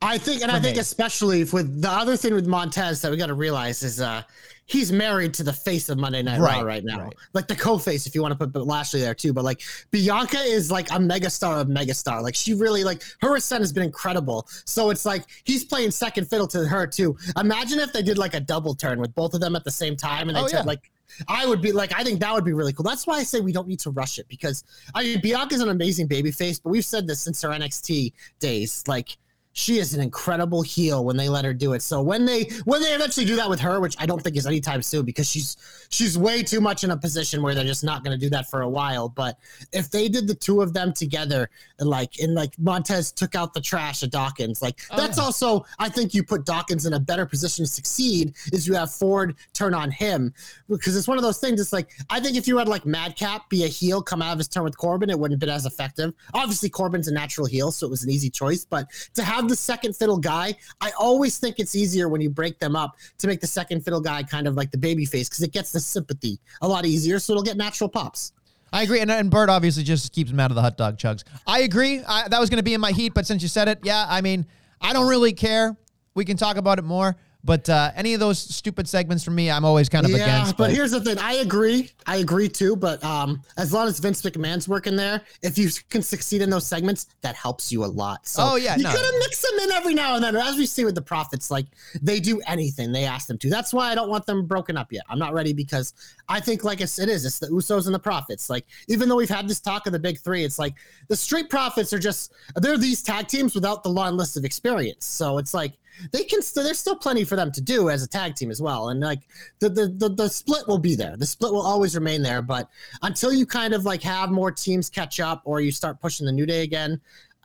[0.06, 0.82] I think, and I think me.
[0.82, 4.22] especially with the other thing with Montez that we got to realize is uh
[4.68, 7.14] he's married to the face of Monday Night Right, Raw right now, right.
[7.34, 9.32] like the co-face if you want to put Lashley there too.
[9.34, 12.22] But like Bianca is like a megastar of megastar.
[12.24, 14.48] Like she really like her ascent has been incredible.
[14.66, 17.16] So it's like he's playing second fiddle to her too.
[17.40, 19.96] Imagine if they did like a double turn with both of them at the same
[19.96, 20.64] time and they Oh, said yeah.
[20.64, 20.92] like.
[21.30, 22.84] I would be like, I think that would be really cool.
[22.84, 24.64] That's why I say we don't need to rush it because
[24.96, 28.84] I mean, Bianca's an amazing baby face, but we've said this since her NXT days.
[28.88, 29.16] Like,
[29.58, 31.82] she is an incredible heel when they let her do it.
[31.82, 34.46] So when they when they eventually do that with her, which I don't think is
[34.46, 35.56] anytime soon because she's
[35.90, 38.50] she's way too much in a position where they're just not going to do that
[38.50, 39.08] for a while.
[39.08, 39.40] But
[39.72, 43.54] if they did the two of them together, and like and like Montez took out
[43.54, 45.24] the trash of Dawkins, like Oh, that's yeah.
[45.24, 48.92] also I think you put Dawkins in a better position to succeed is you have
[48.92, 50.34] Ford turn on him
[50.68, 51.62] because it's one of those things.
[51.62, 54.38] It's like I think if you had like Madcap be a heel come out of
[54.40, 56.14] his turn with Corbin, it wouldn't have been as effective.
[56.34, 58.66] Obviously, Corbin's a natural heel, so it was an easy choice.
[58.66, 62.60] But to have the second fiddle guy, I always think it's easier when you break
[62.60, 65.44] them up to make the second fiddle guy kind of like the baby face because
[65.44, 68.34] it gets the sympathy a lot easier, so it'll get natural pops.
[68.74, 71.24] I agree, and, and Bert obviously just keeps him out of the hot dog chugs.
[71.48, 72.02] I agree.
[72.06, 74.06] I, that was going to be in my heat, but since you said it, yeah,
[74.10, 74.46] I mean,
[74.82, 75.78] I don't really care.
[76.14, 79.52] We can talk about it more, but uh, any of those stupid segments for me,
[79.52, 80.58] I'm always kind of yeah, against.
[80.58, 81.18] but here's the thing.
[81.20, 81.92] I agree.
[82.08, 82.76] I agree too.
[82.76, 86.66] But um, as long as Vince McMahon's working there, if you can succeed in those
[86.66, 88.28] segments, that helps you a lot.
[88.28, 88.92] So Oh, yeah, you no.
[88.92, 90.36] gotta mix them in every now and then.
[90.36, 91.68] As we see with the Profits, like
[92.02, 93.50] they do anything they ask them to.
[93.50, 95.04] That's why I don't want them broken up yet.
[95.08, 95.94] I'm not ready because
[96.28, 97.26] I think like it's, it is.
[97.26, 98.50] It's the Usos and the Profits.
[98.50, 100.74] Like even though we've had this talk of the big three, it's like
[101.10, 105.06] the Street Profits are just they're these tag teams without the long list of experience.
[105.06, 105.74] So it's like
[106.12, 108.62] they can still there's still plenty for them to do as a tag team as
[108.62, 109.20] well and like
[109.60, 112.70] the, the the the split will be there the split will always remain there but
[113.04, 116.32] until you kind of like have more teams catch up or you start pushing the
[116.32, 117.00] new day again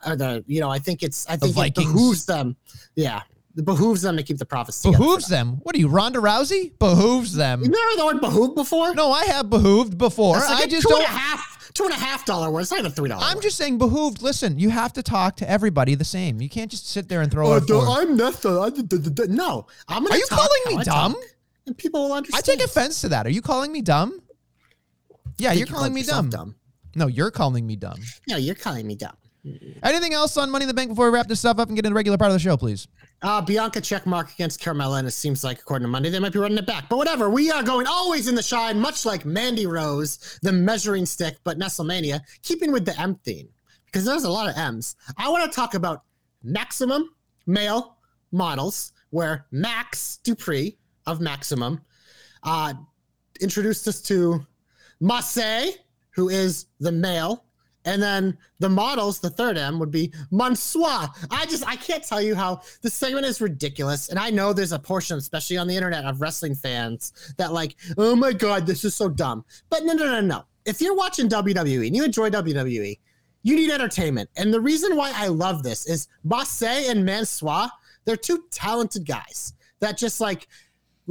[0.05, 2.55] or the you know i think it's i think it behooves them
[2.95, 3.21] yeah
[3.57, 5.59] it behooves them to keep the profits together behooves them.
[5.63, 6.77] What are you, Ronda Rousey?
[6.79, 7.61] Behooves them.
[7.61, 10.37] you never heard the word behoove before No, I have behooved before.
[10.37, 11.03] Like I just don't.
[11.03, 13.57] a half two and a half dollar word it's not even three dollars I'm just
[13.57, 14.21] saying behooved.
[14.21, 16.41] Listen, you have to talk to everybody the same.
[16.41, 18.01] You can't just sit there and throw uh, oh, out.
[18.01, 18.59] I'm Nesta.
[18.59, 21.13] I did- did- did- no i'm gonna Are you calling me I dumb?
[21.13, 21.23] talk,
[21.67, 22.43] and people will understand.
[22.43, 23.25] I take offense to that.
[23.25, 24.21] Are you calling me dumb?
[25.37, 26.55] Yeah, you're calling me yourself dumb.
[26.95, 27.99] No, you're calling me dumb.
[28.27, 29.15] no you're calling me dumb
[29.83, 31.85] Anything else on Money in the Bank before we wrap this stuff up and get
[31.85, 32.87] into the regular part of the show, please?
[33.23, 36.33] Uh, Bianca check mark against Carmella, and it seems like, according to Monday, they might
[36.33, 36.89] be running it back.
[36.89, 41.05] But whatever, we are going always in the shine, much like Mandy Rose, the measuring
[41.05, 43.47] stick, but Nestlemania, keeping with the M theme,
[43.85, 44.95] because there's a lot of M's.
[45.17, 46.03] I want to talk about
[46.43, 47.13] Maximum
[47.45, 47.97] male
[48.31, 51.81] models, where Max Dupri of Maximum
[52.41, 52.73] uh,
[53.39, 54.43] introduced us to
[54.99, 55.77] Masse,
[56.15, 57.45] who is the male,
[57.85, 61.09] and then the models, the third M would be Monsoir.
[61.29, 64.09] I just I can't tell you how this segment is ridiculous.
[64.09, 67.75] And I know there's a portion, especially on the internet, of wrestling fans that like,
[67.97, 69.45] oh my god, this is so dumb.
[69.69, 70.43] But no, no, no, no.
[70.65, 72.99] If you're watching WWE and you enjoy WWE,
[73.43, 74.29] you need entertainment.
[74.37, 77.69] And the reason why I love this is Masse and Mansoir,
[78.05, 80.47] they're two talented guys that just like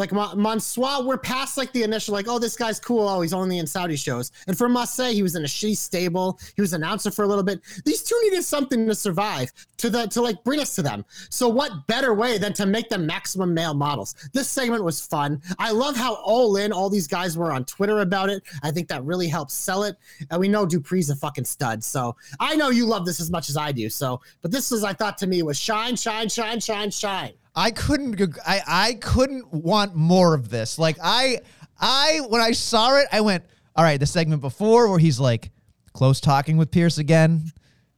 [0.01, 3.07] like Mon- Mansoir, we're past like the initial, like, oh, this guy's cool.
[3.07, 4.33] Oh, he's only in Saudi shows.
[4.49, 6.41] And for Masse, he was in a shitty stable.
[6.57, 7.61] He was an announcer for a little bit.
[7.85, 11.05] These two needed something to survive, to the to like bring us to them.
[11.29, 14.15] So what better way than to make them maximum male models?
[14.33, 15.43] This segment was fun.
[15.59, 18.43] I love how all in all these guys were on Twitter about it.
[18.63, 19.97] I think that really helps sell it.
[20.31, 21.85] And we know Dupri's a fucking stud.
[21.85, 23.91] So I know you love this as much as I do.
[23.91, 27.35] So, but this was, I thought to me, was shine, shine, shine, shine, shine.
[27.55, 30.79] I couldn't I I couldn't want more of this.
[30.79, 31.41] Like I
[31.79, 35.51] I when I saw it, I went, all right, the segment before where he's like
[35.93, 37.53] close talking with Pearce again,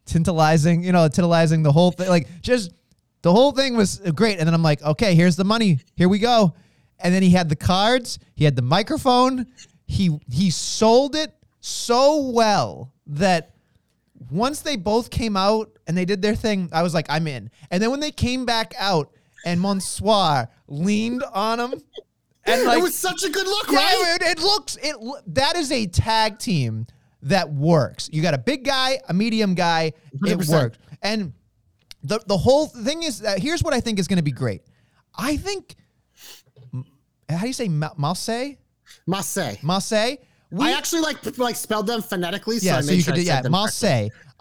[0.06, 2.08] tantalizing, you know, tantalizing the whole thing.
[2.08, 2.72] Like just
[3.22, 4.38] the whole thing was uh, great.
[4.38, 5.80] And then I'm like, okay, here's the money.
[5.96, 6.54] Here we go.
[6.98, 9.46] And then he had the cards, he had the microphone.
[9.86, 13.54] He he sold it so well that
[14.30, 17.50] once they both came out and they did their thing, I was like, I'm in.
[17.70, 19.12] And then when they came back out
[19.44, 21.82] and Monsoir leaned on him,
[22.44, 24.18] and like, it was such a good look, yeah, right?
[24.20, 24.96] it, it looks it.
[25.26, 26.86] That is a tag team
[27.22, 28.08] that works.
[28.12, 29.92] You got a big guy, a medium guy.
[30.12, 30.48] It 100%.
[30.50, 31.32] worked, and
[32.02, 34.62] the the whole thing is that here's what I think is going to be great.
[35.16, 35.76] I think.
[37.28, 38.56] How do you say Ma- Marseille?
[39.06, 39.56] Marseille.
[39.62, 40.16] Marseille.
[40.50, 43.14] We, I actually like like spelled them phonetically, so yeah, I so made you sure
[43.14, 43.52] could do yeah, them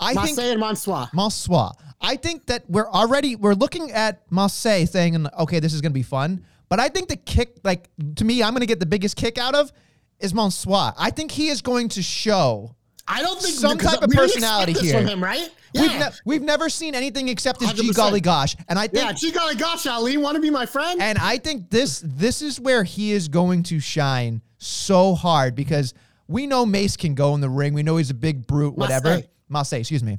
[0.02, 0.16] correctly.
[0.16, 0.34] Marseille.
[0.34, 1.10] I think and Monsoir.
[1.14, 1.72] Marsois.
[2.02, 6.04] I think that we're already we're looking at Marseille saying, okay, this is gonna be
[6.04, 6.44] fun.
[6.70, 9.56] But I think the kick, like to me, I'm gonna get the biggest kick out
[9.56, 9.72] of
[10.20, 10.94] is Monsoir.
[10.98, 12.76] I think he is going to show.
[13.08, 14.94] I don't think Some type of personality this here.
[14.94, 15.50] From him, right?
[15.74, 15.82] Yeah.
[15.82, 17.96] We've, ne- we've never seen anything except his G 100%.
[17.96, 21.02] golly gosh, and I think yeah, gee golly gosh, Ali, want to be my friend?
[21.02, 25.94] and I think this this is where he is going to shine so hard because
[26.28, 27.74] we know Mace can go in the ring.
[27.74, 29.22] We know he's a big brute, whatever.
[29.52, 29.80] Marseille.
[29.80, 30.18] Excuse me.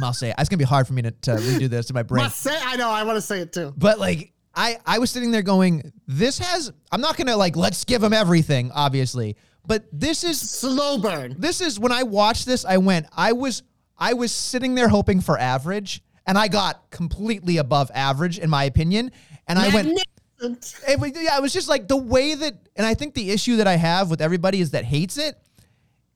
[0.00, 0.32] Marseille.
[0.38, 2.22] It's gonna be hard for me to, to redo this in my brain.
[2.22, 3.74] Marseille, I know, I want to say it too.
[3.76, 7.84] But like I I was sitting there going, this has I'm not gonna like let's
[7.84, 9.36] give him everything, obviously.
[9.66, 11.34] But this is Slow burn.
[11.38, 13.62] this is when I watched this, I went, I was
[13.98, 16.02] I was sitting there hoping for average.
[16.26, 19.10] and I got completely above average in my opinion.
[19.48, 19.98] And I went,
[20.40, 23.56] it was, yeah, it was just like the way that, and I think the issue
[23.56, 25.36] that I have with everybody is that hates it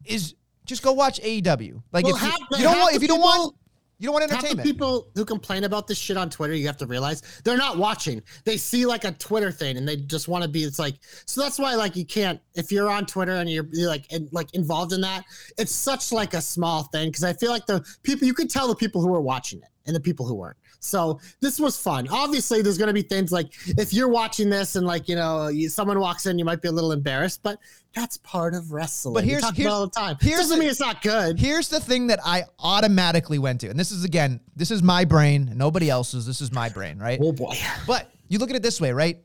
[0.04, 1.82] is just go watch AEW.
[1.92, 3.54] Like Well, if you, you don't want, if you don't want,
[3.98, 4.66] you don't want entertainment.
[4.66, 8.20] people who complain about this shit on Twitter, you have to realize they're not watching.
[8.44, 10.64] They see like a Twitter thing and they just want to be.
[10.64, 10.96] It's like
[11.26, 14.28] so that's why like you can't if you're on Twitter and you're, you're like in,
[14.32, 15.24] like involved in that.
[15.56, 18.66] It's such like a small thing because I feel like the people you could tell
[18.66, 20.56] the people who are watching it and the people who weren't.
[20.80, 22.08] So this was fun.
[22.10, 25.46] Obviously, there's going to be things like if you're watching this and like you know
[25.46, 27.58] you, someone walks in, you might be a little embarrassed, but
[27.94, 29.14] that's part of wrestling.
[29.14, 30.16] But We here's- talk here's- about all the time.
[30.20, 31.38] here's Doesn't the- mean it's not good.
[31.38, 35.04] Here's the thing that I automatically went to, and this is again, this is my
[35.04, 36.24] brain, nobody else's.
[36.26, 37.18] This is my brain, right?
[37.22, 37.54] oh boy.
[37.86, 39.18] But you look at it this way, right?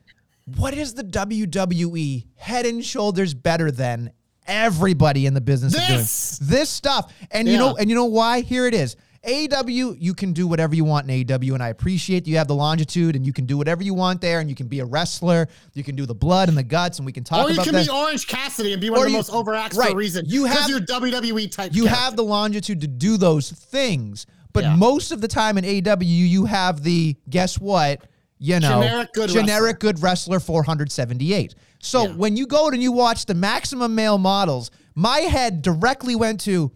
[0.56, 4.12] What is the WWE head and shoulders better than
[4.48, 6.40] everybody in the business of doing This!
[6.42, 7.14] this stuff?
[7.32, 8.42] And you know, and you know why?
[8.42, 8.96] Here it is.
[9.28, 12.48] AEW, you can do whatever you want in AEW, and I appreciate that you have
[12.48, 14.86] the longitude and you can do whatever you want there, and you can be a
[14.86, 17.56] wrestler, you can do the blood and the guts, and we can talk Or you
[17.56, 17.86] about can that.
[17.88, 19.90] be Orange Cassidy and be one Or of the you- most overacts right.
[19.90, 20.26] for a reason.
[20.28, 21.76] You have- you're WWE type.
[21.76, 22.02] you character.
[22.04, 24.26] have the longitude to do those things.
[24.54, 24.76] But Yeah.
[24.78, 28.02] most of the time in AEW, you have the guess what?
[28.40, 31.54] You know, Generic good generic good wrestler 478.
[31.80, 32.12] So Yeah.
[32.14, 36.72] when you go and you watch the maximum male models, my head directly went to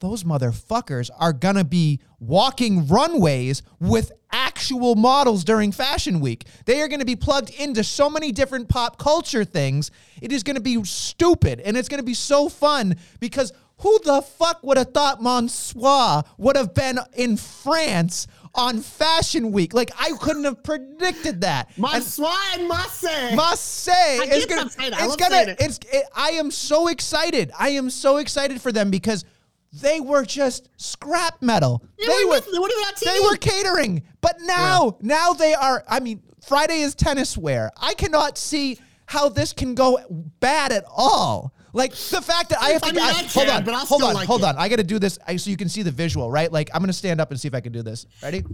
[0.00, 6.46] those motherfuckers are gonna be walking runways with actual models during fashion week.
[6.64, 9.90] They are gonna be plugged into so many different pop culture things.
[10.22, 14.62] It is gonna be stupid and it's gonna be so fun because who the fuck
[14.62, 19.74] would have thought Monsois would have been in France on fashion week?
[19.74, 21.76] Like I couldn't have predicted that.
[21.78, 23.34] My And- swine must say.
[23.34, 25.00] must say I it's keep gonna saying it.
[25.00, 25.56] I it's gonna it.
[25.60, 27.50] it's it, I am so excited.
[27.58, 29.24] I am so excited for them because
[29.72, 31.84] they were just scrap metal.
[31.98, 32.52] They they were were nothing.
[32.52, 35.84] They were not they were catering, but now now they are.
[35.88, 37.70] I mean, Friday is tennis wear.
[37.76, 39.98] I cannot see how this can go
[40.40, 41.54] bad at all.
[41.72, 43.86] Like the fact that I have to I mean, I hold can, on, but I'll
[43.86, 44.46] hold still on, like hold it.
[44.46, 44.56] on.
[44.56, 46.50] I got to do this so you can see the visual, right?
[46.50, 48.06] Like I'm gonna stand up and see if I can do this.
[48.22, 48.44] Ready?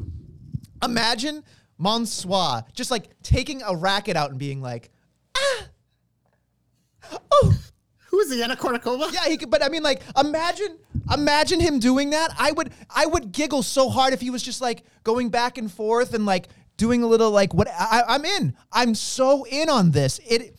[0.83, 1.43] Imagine
[1.81, 4.91] Monsois just like taking a racket out and being like,
[5.37, 5.69] ah,
[7.33, 7.55] oh,
[8.17, 8.43] Who is he?
[8.43, 9.13] Anna Kournikova?
[9.13, 9.51] yeah, he could.
[9.51, 10.79] But I mean, like, imagine,
[11.13, 12.35] imagine him doing that.
[12.39, 15.71] I would, I would giggle so hard if he was just like going back and
[15.71, 16.49] forth and like
[16.79, 18.57] doing a little like what I, I'm in.
[18.73, 20.19] I'm so in on this.
[20.27, 20.59] It,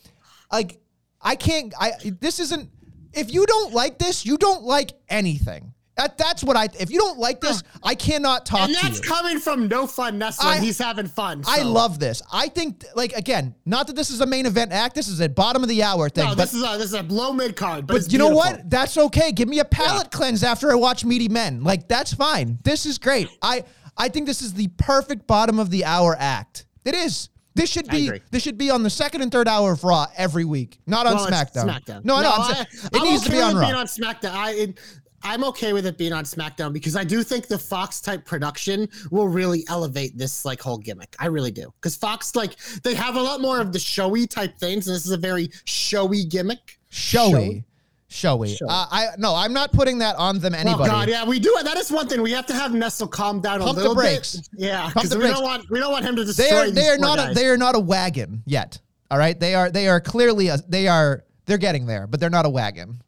[0.52, 0.78] like,
[1.20, 1.74] I can't.
[1.80, 2.70] I this isn't.
[3.12, 5.74] If you don't like this, you don't like anything.
[5.98, 6.68] That that's what I.
[6.78, 8.78] If you don't like this, I cannot talk to you.
[8.80, 10.46] And that's coming from no fun Nessa.
[10.46, 11.42] I- he's having fun.
[11.46, 12.22] I love this.
[12.32, 14.94] I think, like, again, not that this is a main event act.
[14.94, 16.24] This is a bottom of the hour thing.
[16.24, 17.86] No, but this is a this is a low mid card.
[17.88, 18.52] But, But you know beautiful.
[18.58, 18.70] what?
[18.70, 19.32] That's okay.
[19.32, 21.64] Give me a palate cleanse after I watch Meaty Men.
[21.64, 22.58] Like that's fine.
[22.62, 23.28] This is great.
[23.42, 23.64] I
[23.96, 26.64] I think this is the perfect bottom of the hour act.
[26.84, 27.28] It is.
[27.56, 30.44] This should be this should be on the second and third hour of Raw every
[30.44, 31.64] week, not on Well, SmackDown.
[31.68, 32.04] SmackDown.
[32.04, 33.60] No, no, I'm I, it I'm needs okay to be on Raw.
[33.62, 34.30] being on SmackDown.
[34.30, 34.78] I, it,
[35.22, 38.88] I'm okay with it being on SmackDown because I do think the Fox type production
[39.10, 41.16] will really elevate this like whole gimmick.
[41.18, 44.56] I really do because Fox like they have a lot more of the showy type
[44.58, 46.78] things, and this is a very showy gimmick.
[46.90, 47.64] showy,
[48.08, 48.54] showy.
[48.54, 48.68] Showy.
[48.68, 50.54] Uh, I no, I'm not putting that on them.
[50.54, 50.88] Oh Anybody.
[50.90, 51.54] God, yeah, we do.
[51.64, 53.94] That is one thing we have to have Nestle calm down Pump a the little
[53.94, 54.36] brakes.
[54.36, 54.48] bit.
[54.56, 55.34] Yeah, because we brakes.
[55.34, 56.46] don't want we don't want him to destroy.
[56.46, 58.78] They are they are not a, they are not a wagon yet.
[59.10, 62.30] All right, they are they are clearly a, they are they're getting there, but they're
[62.30, 63.02] not a wagon.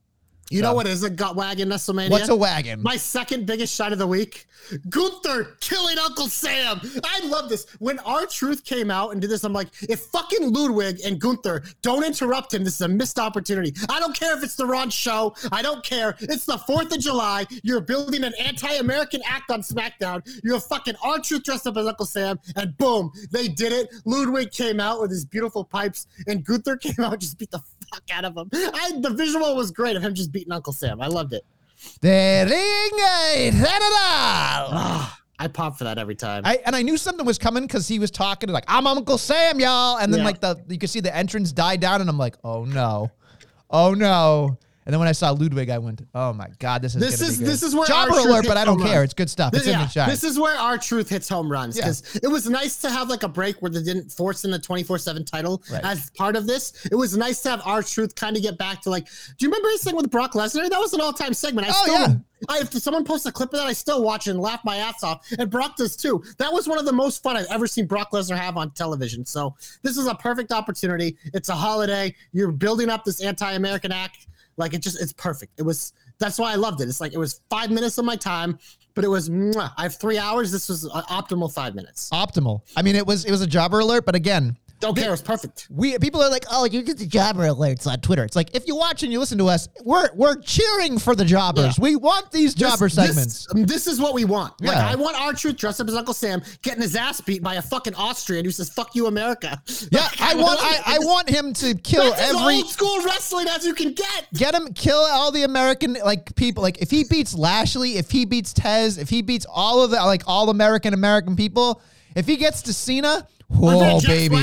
[0.51, 2.11] You know what is a gut wagon Nestlemania?
[2.11, 2.83] What's a wagon?
[2.83, 4.49] My second biggest shot of the week,
[4.89, 6.81] Gunther killing Uncle Sam.
[7.05, 7.67] I love this.
[7.79, 12.05] When R-Truth came out and did this, I'm like, if fucking Ludwig and Gunther don't
[12.05, 13.73] interrupt him, this is a missed opportunity.
[13.89, 15.37] I don't care if it's the wrong show.
[15.53, 16.17] I don't care.
[16.19, 17.47] It's the 4th of July.
[17.63, 20.21] You're building an anti-American act on SmackDown.
[20.43, 23.89] You have fucking R-Truth dressed up as Uncle Sam, and boom, they did it.
[24.05, 28.03] Ludwig came out with his beautiful pipes, and Gunther came out just beat the fuck
[28.13, 28.49] out of him.
[28.53, 31.01] I, the visual was great of him just beating Uncle Sam.
[31.01, 31.45] I loved it.
[32.01, 33.71] The ring general.
[33.93, 36.43] Ah, I pop for that every time.
[36.45, 39.59] I and I knew something was coming because he was talking like I'm Uncle Sam,
[39.61, 40.27] y'all, and then Yeah.
[40.27, 43.11] like the you could see the entrance die down, and I'm like, oh no,
[43.71, 44.59] oh no.
[44.87, 47.39] And then when I saw Ludwig, I went, oh my god, this is This is-
[47.39, 48.97] this is where jobber R-Truth alert, but I don't care.
[48.97, 49.05] run.
[49.05, 49.53] It's good stuff.
[49.53, 50.09] This, It's in the shine.
[50.09, 51.85] this is where R-Truth hits home runs Yeah.
[51.85, 54.59] because it was nice to have like a break where they didn't force in the
[54.59, 55.85] 24 7 title Right.
[55.85, 56.73] as part of this.
[56.91, 59.69] It was nice to have R-Truth kind of get back to like, do you remember
[59.69, 60.69] his thing with Brock Lesnar?
[60.71, 61.69] That was an all time segment.
[61.69, 62.15] I Oh, still, yeah.
[62.49, 64.77] I, if someone posts a clip of that, I still watch it and laugh my
[64.77, 65.27] ass off.
[65.39, 66.23] And Brock does too.
[66.39, 69.27] That was one of the most fun I've ever seen Brock Lesnar have on television.
[69.27, 71.19] So this is a perfect opportunity.
[71.35, 72.15] It's a holiday.
[72.33, 74.27] You're building up this anti American act.
[74.61, 75.55] Like it just, it's perfect.
[75.59, 76.89] It was That's why I loved it.
[76.89, 78.59] It's like it was five minutes of my time,
[78.95, 79.29] but it was.
[79.29, 80.53] Mwah, I have three hours.
[80.53, 82.11] This was an optimal five minutes.
[82.13, 82.61] Optimal.
[82.77, 85.13] I mean, it was it was a jobber alert, but again, Don't care.
[85.13, 85.67] It's perfect.
[85.71, 88.25] we people are like, oh, you get the jobber alerts on Twitter.
[88.25, 91.25] It's like if you watch and you listen to us, we're we're cheering for the
[91.25, 91.77] jobbers.
[91.79, 91.83] Yeah.
[91.83, 93.47] We want these jobber This- this- segments.
[93.55, 94.61] um, This, is what we want.
[94.63, 94.89] Like Yeah.
[94.89, 97.95] I want R-Truth dressed up as Uncle Sam getting his ass beat by a fucking
[97.95, 100.83] Austrian who says "fuck you, America." yeah, Like, I want I.
[100.95, 104.29] I want him to kill every old school wrestling as you can get.
[104.35, 106.63] get him kill all the American like people.
[106.63, 109.97] Like if he beats Lashley, if he beats Tez, if he beats all of the
[109.99, 111.83] like all American American people,
[112.17, 114.37] if he gets to Cena, whoa Jack baby.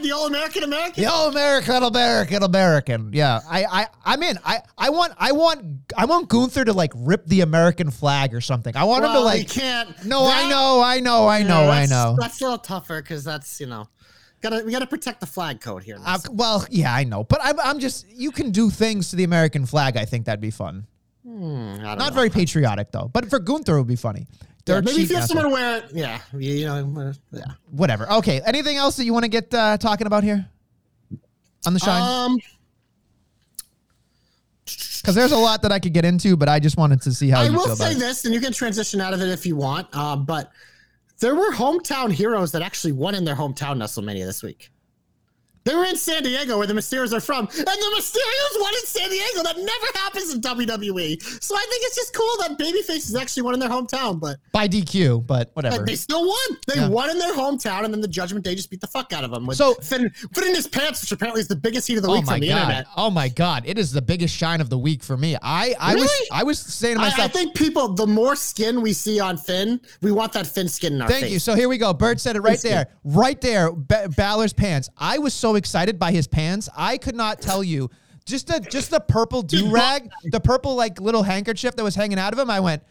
[0.00, 1.02] The All American American.
[1.02, 3.10] The all American, American, American.
[3.12, 4.38] Yeah, I, I, I'm in.
[4.44, 5.64] I, I want, I want,
[5.96, 8.76] I want Gunther to like rip the American flag or something.
[8.76, 9.38] I want him to like.
[9.40, 10.04] he can't.
[10.04, 12.16] No, I know, I know, I Yeah, know, I know.
[12.18, 13.88] That's a little tougher because that's you know,
[14.40, 15.98] gotta we gotta protect the flag code here.
[16.04, 18.06] Uh, well, yeah, I know, but I'm, I'm just.
[18.08, 19.96] You can do things to the American flag.
[19.96, 20.86] I think that'd be fun.
[21.24, 22.10] Hmm, Not know.
[22.10, 24.26] very patriotic though, but for Gunther it would be funny.
[24.68, 27.44] Yeah, maybe if you have someone to wear it, yeah, you, know, uh, yeah.
[27.70, 28.10] Whatever.
[28.12, 28.40] Okay.
[28.46, 30.46] Anything else that you want to get uh, talking about here
[31.66, 32.02] on the shine?
[32.02, 32.38] Um,
[34.66, 37.30] Because there's a lot that I could get into, but I just wanted to see
[37.30, 39.28] how I you will feel about say this, and you can transition out of it
[39.28, 39.94] if you want.
[39.96, 40.50] Um, but
[41.20, 44.70] there were hometown heroes that actually won in their hometown WrestleMania this week.
[45.68, 48.86] They were in San Diego, where the Mysterios are from, and the Mysterios won in
[48.86, 49.42] San Diego.
[49.42, 51.22] That never happens in WWE.
[51.42, 54.38] So I think it's just cool that Babyface is actually won in their hometown, but
[54.52, 55.84] By DQ, but whatever.
[55.84, 56.38] they still won.
[56.66, 56.88] They Yeah.
[56.88, 59.30] won in their hometown, and then the Judgment Day just beat the fuck out of
[59.30, 59.52] them.
[59.52, 62.14] So- Finn put in his pants, which apparently is the biggest heat of the Oh
[62.14, 62.60] week my from the god!
[62.62, 62.86] internet.
[62.96, 63.64] Oh my god!
[63.66, 65.36] It is the biggest shine of the week for me.
[65.42, 66.28] I I was Really?
[66.32, 69.80] I was saying to I, I think people, the more skin we see on Finn,
[70.00, 71.32] we want that Finn skin in our Thank face.
[71.32, 71.38] you.
[71.38, 71.92] So here we go.
[71.92, 72.88] Bird said it right Thanks, there.
[73.04, 73.70] Right there.
[73.72, 74.88] Ba- Balor's pants.
[74.96, 76.70] I was so excited by his pants.
[76.74, 77.90] I could not tell you.
[78.24, 82.18] Just the just the purple do rag, the purple like little handkerchief that was hanging
[82.18, 82.50] out of him.
[82.50, 82.82] I went,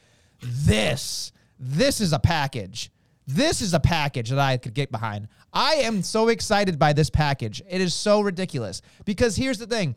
[0.42, 2.92] this, this is a package.
[3.28, 5.28] This is a package that I could get behind.
[5.52, 7.62] I am so excited by this package.
[7.70, 9.96] It is so ridiculous because here's the thing.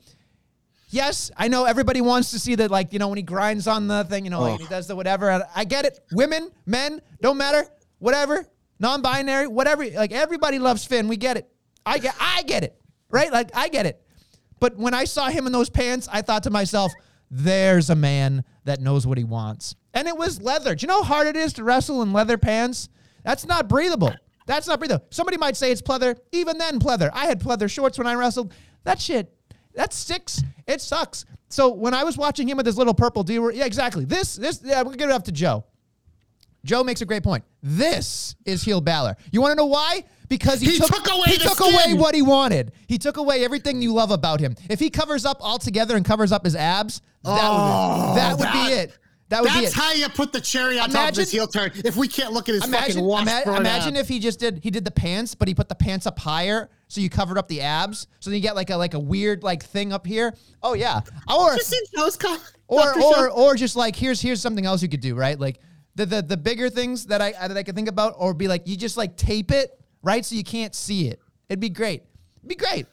[0.89, 3.87] Yes, I know everybody wants to see that, like, you know, when he grinds on
[3.87, 5.47] the thing, you know, like, he does the whatever.
[5.55, 6.01] I get it.
[6.11, 7.65] Women, men, don't matter.
[8.01, 8.45] Whatever.
[8.81, 9.89] Non binary, whatever.
[9.89, 11.07] Like, everybody loves Finn.
[11.07, 11.49] We get it.
[11.85, 12.81] I get I get it.
[13.11, 13.33] Right?
[13.33, 14.01] Like, I get it.
[14.61, 16.93] But when I saw him in those pants, I thought to myself,
[17.31, 19.75] there's a man that knows what he wants.
[19.95, 20.75] And it was leather.
[20.75, 22.89] Do you know how hard it is to wrestle in leather pants?
[23.25, 24.15] That's not breathable.
[24.47, 25.07] That's not breathable.
[25.11, 26.17] Somebody might say it's pleather.
[26.33, 27.11] Even then, pleather.
[27.13, 28.53] I had pleather shorts when I wrestled.
[28.85, 29.33] That shit,
[29.75, 30.43] that sticks.
[30.67, 31.25] It sucks.
[31.49, 34.05] So when I was watching him with his little purple deal, yeah, exactly.
[34.05, 35.65] This, this, yeah, we'll get it up to Joe.
[36.65, 37.45] Joe makes a great point.
[37.63, 39.17] This is heel Balor.
[39.33, 40.05] You want to know why?
[40.31, 41.75] Because he, He took, took away he the took skin.
[41.75, 42.73] away what he wanted.
[42.87, 44.55] He took away everything you love about him.
[44.71, 48.47] If he covers up altogether and covers up his abs, that Oh, would, that would
[48.47, 48.97] that- be it.
[49.29, 49.81] That would be That's it.
[49.81, 51.71] how you put the cherry on top of his heel turn.
[51.85, 54.41] If we can't look at his Imagine, fucking wash ima- burn imagine if he just
[54.41, 57.39] did he did the pants, but he put the pants up higher, so you covered
[57.39, 60.05] up the abs, so then you get like a like a weird like thing up
[60.05, 60.35] here.
[60.65, 61.01] Oh yeah,
[61.33, 64.89] or you seen Joe's com- or or or just like here's here's something else you
[64.89, 65.39] could do, right?
[65.39, 65.61] Like
[65.95, 68.67] the the the bigger things that I that I could think about, or be like
[68.67, 71.21] you just like tape it right so you can't see it.
[71.49, 72.03] It'd be great.
[72.39, 72.87] It'd be great.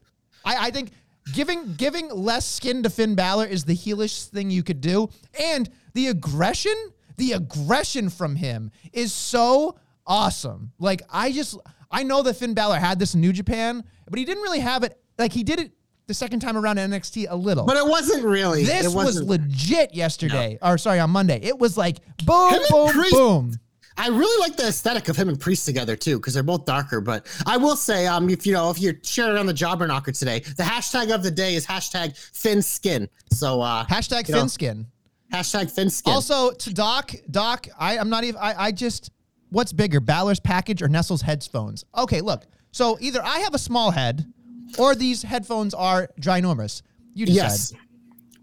[0.45, 0.91] I I think
[1.33, 5.69] giving giving less skin to Finn Balor is the heelish thing you could do, and
[5.93, 6.75] the aggression,
[7.17, 10.71] the aggression from him is so awesome.
[10.79, 11.57] Like I just
[11.91, 14.83] I know that Finn Balor had this in New Japan, but he didn't really have
[14.83, 14.99] it.
[15.17, 15.71] Like he did it
[16.07, 17.65] the second time around in NXT a little.
[17.65, 18.63] but it wasn't really.
[18.63, 19.27] This it was wasn't.
[19.27, 21.39] legit yesterday, or sorry, on Monday.
[21.43, 23.53] It was like boom, Him boom, Priest- boom.
[23.97, 27.01] I really like the aesthetic of him and Priest together too, because they're both darker.
[27.01, 30.11] But I will say, um, if you know, if you're sharing on the Jobber Knocker
[30.11, 33.09] today, the hashtag of the day is hashtag Thin Skin.
[33.31, 34.85] So uh, Hashtag know, Finskin.
[35.33, 36.13] hashtag Thin Skin.
[36.13, 38.39] Also to Doc, Doc, I, I'm not even.
[38.39, 39.11] I, I just,
[39.49, 41.83] what's bigger, Balor's package or Nestle's headphones?
[41.97, 42.43] Okay, look.
[42.71, 44.31] So either I have a small head,
[44.77, 46.81] or these headphones are ginormous.
[47.13, 47.43] You decide.
[47.43, 47.73] yes,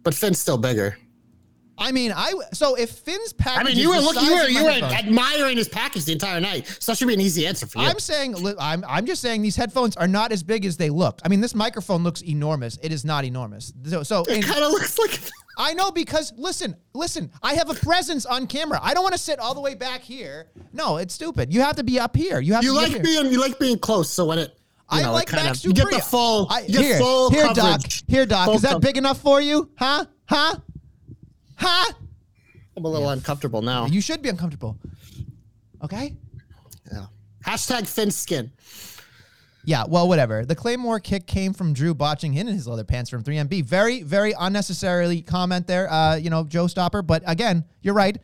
[0.03, 0.99] but Finn's still bigger.
[1.77, 3.61] I mean, I so if Finn's package.
[3.61, 6.67] I mean, you were looking, you were, you were admiring his package the entire night.
[6.81, 7.87] So that should be an easy answer for you.
[7.87, 11.21] I'm saying, I'm, I'm just saying these headphones are not as big as they look.
[11.25, 12.79] I mean, this microphone looks enormous.
[12.83, 13.73] It is not enormous.
[13.85, 15.19] So, so it kind of looks like.
[15.57, 18.81] I know because listen, listen, I have a presence on camera.
[18.83, 20.49] I don't want to sit all the way back here.
[20.73, 21.53] No, it's stupid.
[21.53, 22.41] You have to be up here.
[22.41, 23.03] You have You to like here.
[23.03, 24.11] being, you like being close.
[24.11, 24.51] So when it,
[24.93, 27.31] you I know, like kind Max of, you get the full, I, get here, full
[27.31, 27.83] here, Doc.
[28.09, 28.47] Here, Doc.
[28.47, 29.71] Full Is that com- big enough for you?
[29.77, 30.07] Huh?
[30.27, 30.57] Huh?
[31.57, 31.93] Huh?
[32.77, 33.87] I'm a little uncomfortable now.
[33.87, 34.77] You should be uncomfortable.
[35.83, 36.15] Okay.
[36.91, 37.07] Yeah.
[37.45, 38.51] Hashtag thin skin.
[39.67, 40.45] Yeah, well, whatever.
[40.45, 43.65] The Claymore kick came from Drew botching in his leather pants from 3MB.
[43.65, 47.01] Very, very unnecessarily comment there, uh, you know, Joe Stopper.
[47.01, 48.19] But again, you're right.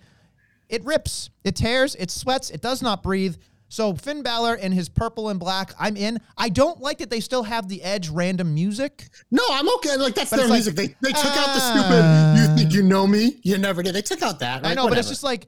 [0.68, 3.36] It rips, it tears, it sweats, it does not breathe.
[3.72, 6.18] So Finn Balor in his purple and black, I'm in.
[6.36, 9.08] I don't like that they still have the Edge random music.
[9.30, 9.96] No, I'm okay.
[9.96, 10.98] Like that's But their it's like, music.
[11.00, 12.50] they they took out the uh, stupid.
[12.50, 13.38] You think you know me?
[13.44, 13.94] You never did.
[13.94, 14.64] They took out that.
[14.64, 14.74] I right?
[14.76, 15.46] know, but it's just like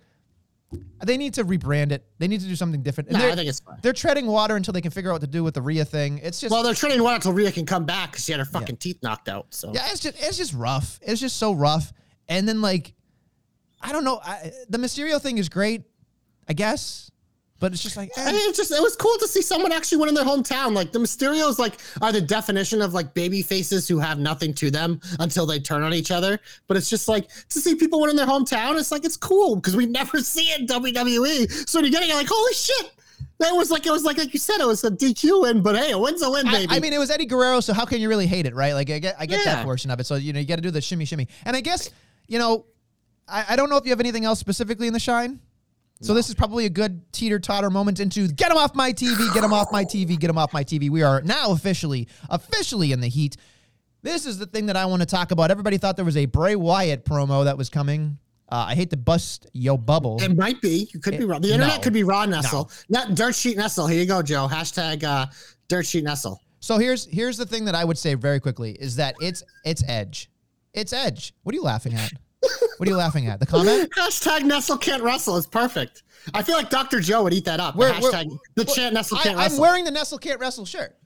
[1.04, 2.04] they need to rebrand it.
[2.18, 3.08] They need to do something different.
[3.10, 3.78] And No, they're- I think it's fine.
[3.82, 6.18] They're treading water until they can figure out what to do with the Rhea thing.
[6.22, 8.44] It's just Well, they're training one until Rhea can come back because she had her
[8.44, 9.46] fucking teeth knocked out.
[9.50, 11.00] So Yeah, it's just it's just rough.
[11.02, 11.92] It's just so rough.
[12.28, 12.94] And then like,
[13.80, 14.20] I don't know.
[14.24, 15.82] I, the Mysterio thing is great,
[16.48, 17.10] I guess,
[17.62, 18.22] but it's just like eh.
[18.24, 20.74] I mean, it's just it was cool to see someone actually win in their hometown.
[20.74, 24.68] Like the Mysterios, like are the definition of like baby faces who have nothing to
[24.68, 26.40] them until they turn on each other.
[26.66, 28.80] But it's just like to see people win in their hometown.
[28.80, 31.68] It's like it's cool because we never see it in WWE.
[31.68, 32.90] So when you get it, you're like, holy shit!
[33.38, 35.62] That was like it was like like you said, it was a DQ win.
[35.62, 36.66] But hey, a win's a win, I, baby.
[36.68, 38.72] I mean, it was Eddie Guerrero, so how can you really hate it, right?
[38.74, 40.06] Like, I get, I get that portion of it.
[40.06, 41.28] So you know, you got to do the shimmy, shimmy.
[41.44, 41.90] And I guess,
[42.26, 42.66] you know,
[43.28, 45.38] I, I don't know if you have anything else specifically in the shine.
[46.02, 49.32] So this is probably a good teeter totter moment into get him off my TV,
[49.32, 50.90] get him off my TV, get him off my TV.
[50.90, 53.36] We are now officially, officially in the heat.
[54.02, 55.52] This is the thing that I want to talk about.
[55.52, 58.18] Everybody thought there was a Bray Wyatt promo that was coming.
[58.48, 60.20] Uh, I hate to bust yo bubble.
[60.20, 60.88] It might be.
[60.92, 61.40] You could be wrong.
[61.40, 61.82] The internet no.
[61.82, 62.70] could be raw Nestle.
[62.88, 63.86] Not dirt sheet Nestle.
[63.86, 64.48] Here you go, Joe.
[64.50, 65.26] Hashtag uh,
[65.68, 66.38] dirt sheet Nestle.
[66.60, 69.82] So here's here's the thing that I would say very quickly is that it's it's
[69.88, 70.30] Edge.
[70.74, 71.32] It's Edge.
[71.44, 72.12] What are you laughing at?
[72.78, 73.40] What are you laughing at?
[73.40, 73.90] The comment?
[73.98, 76.02] Hashtag Nestle can't wrestle is perfect.
[76.34, 77.00] I feel like Dr.
[77.00, 77.74] Joe would eat that up.
[77.74, 80.64] The Where- where- hashtag the chant Nestle I, can't I'm wearing the Nestle can't wrestle
[80.64, 80.96] shirt.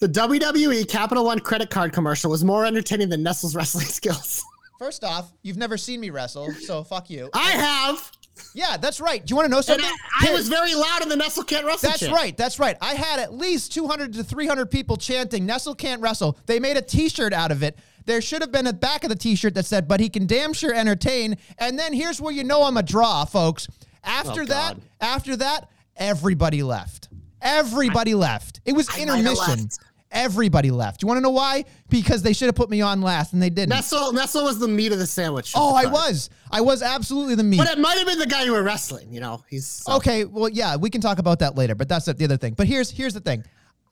[0.00, 4.42] the WWE Capital One credit card commercial was more entertaining than Nestle's wrestling skills.
[4.78, 7.30] First off, you've never seen me wrestle, so fuck you.
[7.34, 8.10] I have.
[8.54, 9.24] Yeah, that's right.
[9.24, 9.84] Do you want to know something?
[10.20, 11.88] I, I was very loud in the Nestle can't wrestle.
[11.90, 12.12] That's chant.
[12.12, 12.36] right.
[12.36, 12.76] That's right.
[12.80, 16.36] I had at least 200 to 300 people chanting Nestle can't wrestle.
[16.46, 17.78] They made a t-shirt out of it.
[18.06, 20.52] There should have been a back of the t-shirt that said, but he can damn
[20.52, 21.36] sure entertain.
[21.58, 23.68] And then here's where you know I'm a draw, folks.
[24.04, 24.82] After Oh, that, God.
[25.00, 27.08] after that, everybody left.
[27.40, 28.60] Everybody left.
[28.64, 29.68] It was I intermission.
[30.10, 31.00] Everybody left.
[31.02, 31.64] You want to know why?
[31.88, 33.70] Because they should have put me on last and they didn't.
[33.70, 35.52] Nestle, Nestle was the meat of the sandwich.
[35.56, 36.28] oh, I was.
[36.50, 37.56] I was absolutely the meat.
[37.56, 39.10] But it might have been the guy you were wrestling.
[39.12, 42.04] You know, he's so- Okay, well, yeah, we can talk about that later, but that's
[42.04, 42.52] the other thing.
[42.52, 43.42] But here's here's the thing.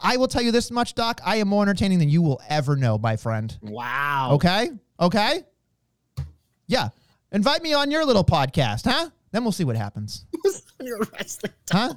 [0.00, 1.20] I will tell you this much, Doc.
[1.24, 3.56] I am more entertaining than you will ever know, my friend.
[3.60, 4.30] Wow.
[4.32, 4.70] Okay?
[4.98, 5.44] Okay?
[6.66, 6.88] Yeah.
[7.32, 9.10] Invite me on your little podcast, huh?
[9.30, 10.24] Then we'll see what happens.
[10.80, 11.52] You're wrestling.
[11.70, 11.94] Huh?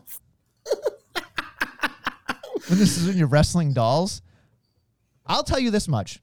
[2.67, 4.21] when this is in your wrestling dolls.
[5.25, 6.19] I'll tell you this much.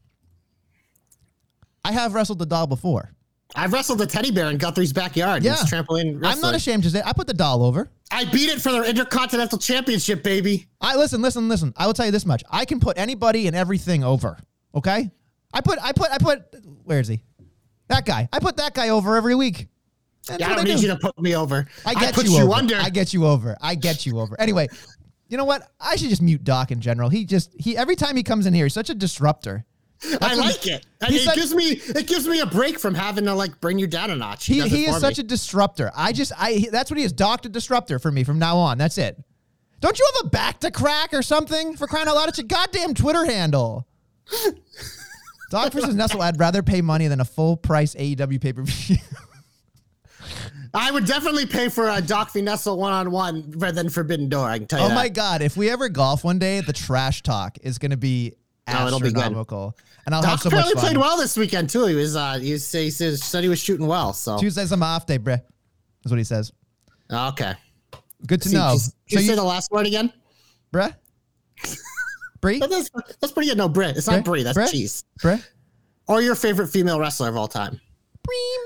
[1.84, 3.12] I have wrestled the doll before.
[3.56, 5.42] I've wrestled the teddy bear in Guthrie's backyard.
[5.42, 5.56] Yeah.
[5.56, 7.90] Trampoline I'm not ashamed to say I put the doll over.
[8.12, 10.68] I beat it for their Intercontinental Championship, baby.
[10.80, 11.72] I listen, listen, listen.
[11.76, 12.42] I will tell you this much.
[12.50, 14.38] I can put anybody and everything over.
[14.74, 15.10] Okay?
[15.52, 16.42] I put I put I put
[16.84, 17.22] where is he?
[17.88, 18.28] That guy.
[18.32, 19.66] I put that guy over every week.
[20.26, 20.82] That's Yeah, I don't need do.
[20.82, 21.66] you to put me over.
[21.84, 22.52] I get put you, you, over.
[22.52, 22.76] under.
[22.76, 23.56] I get you over.
[23.60, 24.38] I get you over.
[24.40, 24.68] Anyway,
[25.28, 25.68] you know what?
[25.80, 27.08] I should just mute Doc in general.
[27.08, 29.64] He just he every time he comes in here, he's such a disruptor.
[30.02, 30.86] I That's like it.
[31.02, 33.86] It like- gives me it gives me a break from having to like bring you
[33.86, 34.46] down a notch.
[34.46, 35.24] He, he is such me.
[35.24, 35.90] a disruptor.
[35.94, 37.12] I just I he- that's what he is.
[37.12, 38.78] Doctor Disruptor for me from now on.
[38.78, 39.22] That's it.
[39.80, 42.28] Don't you have a back to crack or something for crying out loud?
[42.28, 43.86] It's a goddamn Twitter handle.
[45.50, 46.22] Doc versus Nestle.
[46.22, 48.96] I'd rather pay money than a full price AEW pay per view.
[50.72, 54.28] I would definitely pay for a Doc V Nestle one on one rather than Forbidden
[54.28, 54.48] Door.
[54.48, 54.94] I can tell you oh that.
[54.94, 55.42] my god!
[55.42, 58.34] If we ever golf one day, the trash talk is going to be
[58.74, 59.24] Oh, it'll be good.
[59.26, 61.86] and I'll have Doc so much apparently played well this weekend too.
[61.86, 64.12] He was uh he, was, he said he was shooting well.
[64.12, 65.40] So Tuesday's my off day, bruh.
[66.02, 66.52] That's what he says.
[67.10, 67.54] okay.
[68.26, 68.72] Good to See, know.
[68.72, 70.12] just- So Can you say the last word again?
[70.72, 70.94] bruh,
[72.40, 72.90] Bree, That's,
[73.20, 73.58] that's pretty good.
[73.58, 73.96] No, Brit.
[73.96, 74.32] It's not Brie?
[74.40, 74.42] Brie.
[74.44, 74.68] That's Brie?
[74.68, 75.04] cheese.
[75.22, 75.42] bruh,
[76.08, 77.80] Or your favorite female wrestler of all time.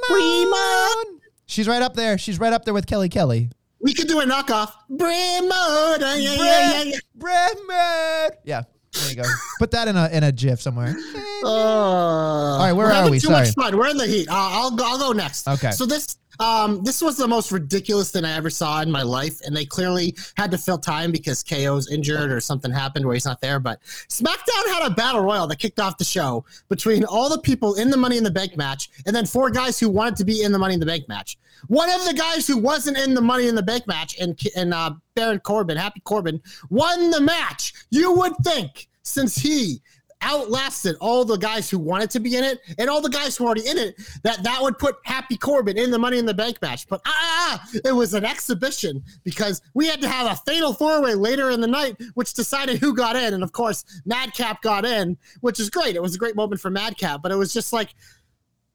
[0.08, 1.20] Bremon.
[1.46, 2.18] She's right up there.
[2.18, 3.50] She's right up there with Kelly Kelly.
[3.80, 4.72] We could do a knockoff.
[4.90, 5.98] Brimo.
[6.00, 6.96] Yeah, yeah, yeah, yeah.
[7.16, 8.30] Bremon.
[8.44, 8.62] Yeah.
[8.94, 9.28] There you go.
[9.58, 10.96] Put that in a in a GIF somewhere.
[11.44, 13.20] Uh, All right, where we're having we?
[13.20, 13.44] Too Sorry.
[13.44, 13.76] much fun.
[13.76, 14.28] We're in the heat.
[14.30, 14.82] Uh, I'll go.
[14.86, 15.46] I'll go next.
[15.46, 15.72] Okay.
[15.72, 19.40] So this um this was the most ridiculous thing I ever saw in my life,
[19.44, 23.26] and they clearly had to fill time because KO's injured or something happened where he's
[23.26, 23.60] not there.
[23.60, 27.74] But SmackDown had a battle royal that kicked off the show between all the people
[27.74, 30.42] in the Money in the Bank match, and then four guys who wanted to be
[30.42, 31.36] in the Money in the Bank match.
[31.68, 34.74] One of the guys who wasn't in the Money in the Bank match, and and
[34.74, 36.40] uh, Baron Corbin, Happy Corbin,
[36.70, 37.72] won the match.
[37.90, 39.80] You would think since he
[40.24, 43.44] outlasted all the guys who wanted to be in it and all the guys who
[43.44, 43.96] were already in it.
[44.22, 46.88] That that would put Happy Corbin in the Money in the Bank match.
[46.88, 51.14] But ah, it was an exhibition because we had to have a fatal four way
[51.14, 53.34] later in the night, which decided who got in.
[53.34, 55.94] And of course, Madcap got in, which is great.
[55.94, 57.94] It was a great moment for Madcap, but it was just like.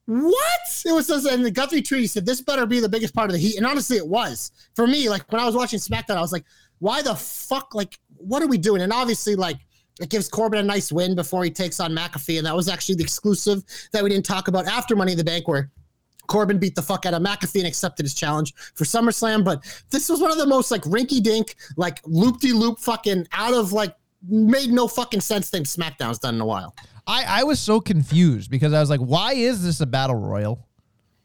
[0.10, 0.84] What?
[0.88, 3.34] It was just, and the Guthrie tweet, said, This better be the biggest part of
[3.34, 3.58] the heat.
[3.58, 4.52] And honestly, it was.
[4.74, 6.46] For me, like when I was watching SmackDown, I was like,
[6.80, 7.76] Why the fuck?
[7.76, 8.82] Like, what are we doing?
[8.82, 9.58] And obviously, like,
[10.02, 12.40] it gives Corbin a nice win before he takes on McAfee.
[12.40, 15.24] And that was actually the exclusive that we didn't talk about after Money in the
[15.24, 15.70] Bank, where
[16.26, 19.46] Corbin beat the fuck out of McAfee and accepted his challenge for SummerSlam.
[19.46, 23.28] But this was one of the most like rinky dink, like loop de loop fucking
[23.32, 23.96] out of like
[24.28, 26.76] made no fucking sense thing SmackDown's done in a while.
[27.10, 30.64] I, I was so confused because I was like, why is this a battle royal?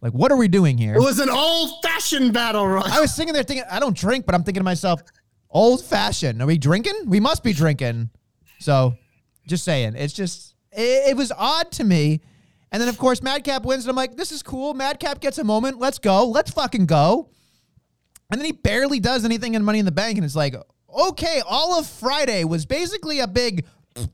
[0.00, 0.94] Like, what are we doing here?
[0.94, 2.84] It was an old fashioned battle royal.
[2.84, 5.02] I was sitting there thinking, I don't drink, but I'm thinking to myself,
[5.50, 6.40] old fashioned.
[6.40, 6.94] Are we drinking?
[7.06, 8.08] We must be drinking.
[8.60, 8.96] So,
[9.46, 12.22] just saying, it's just it, it was odd to me.
[12.72, 14.72] And then of course Madcap wins, and I'm like, this is cool.
[14.72, 15.78] Madcap gets a moment.
[15.78, 16.26] Let's go.
[16.26, 17.28] Let's fucking go.
[18.30, 20.54] And then he barely does anything in Money in the Bank, and it's like,
[20.98, 23.66] okay, all of Friday was basically a big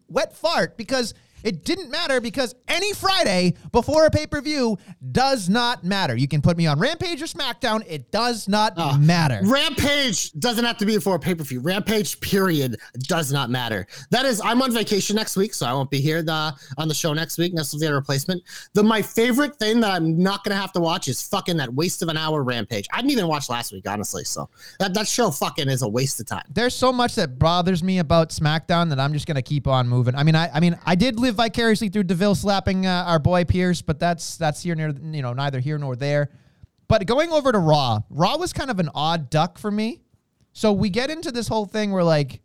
[0.09, 4.79] wet fart because it didn't matter because any Friday before a pay per view
[5.13, 6.17] does not matter.
[6.17, 7.85] You can put me on Rampage or SmackDown.
[7.87, 9.41] It does not ah, matter.
[9.45, 11.61] Rampage doesn't have to be before a pay per view.
[11.61, 13.87] Rampage, period, does not matter.
[14.11, 16.95] That is, I'm on vacation next week, so I won't be here the, on the
[16.95, 17.55] show next week.
[17.55, 18.43] Necessarily a replacement.
[18.75, 22.03] The my favorite thing that I'm not gonna have to watch is fucking that waste
[22.03, 22.87] of an hour Rampage.
[22.93, 24.25] I didn't even watch last week, honestly.
[24.25, 26.45] So that that show fucking is a waste of time.
[26.53, 30.15] There's so much that bothers me about SmackDown that I'm just gonna keep on moving.
[30.15, 33.45] I mean, I, I mean, I did live vicariously through Deville slapping uh, our boy
[33.45, 36.31] Pearce, but that's that's here near you know neither here nor there.
[36.89, 40.03] But going over to Raw, Raw was kind of an odd duck for me.
[40.53, 42.41] So we get into this whole thing where like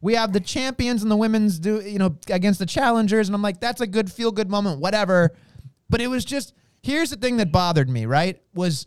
[0.00, 3.42] we have the champions and the women's do you know against the challengers, and I'm
[3.42, 5.36] like, that's a good feel good moment, whatever.
[5.88, 8.40] But it was just here's the thing that bothered me, right?
[8.54, 8.86] Was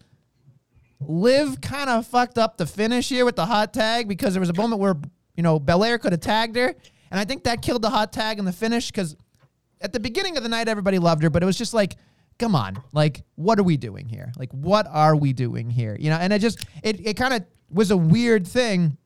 [1.00, 4.50] Liv kind of fucked up the finish here with the hot tag because there was
[4.50, 4.96] a moment where
[5.36, 6.74] you know Belair could have tagged her,
[7.12, 9.16] and I think that killed the hot tag in the finish because
[9.84, 11.98] at the beginning of the night everybody loved her, but it was just like,
[12.40, 14.32] come on, like what are we doing here?
[14.38, 15.96] Like what are we doing here?
[16.00, 18.98] You know, and it just it it kind of was a weird thing,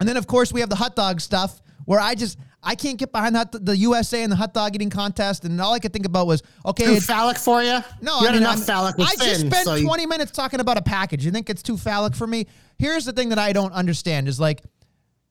[0.00, 2.98] and then of course we have the hot dog stuff where I just I can't
[2.98, 5.92] get behind that the USA and the hot dog eating contest, and all I could
[5.92, 7.78] think about was okay, Too phallic for you?
[8.00, 9.86] no, you I had mean, enough I'm- phallic with I just Finn, spent so you-
[9.86, 11.24] 20 minutes talking about a package.
[11.24, 12.46] You think it's too phallic for me?
[12.78, 14.62] Here's the thing that I don't understand is like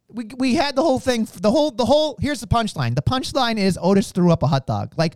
[0.10, 2.96] we, we had the whole thing the whole the whole here's the punchline.
[2.96, 4.94] The punchline is Otis threw up a hot dog.
[4.98, 5.16] Like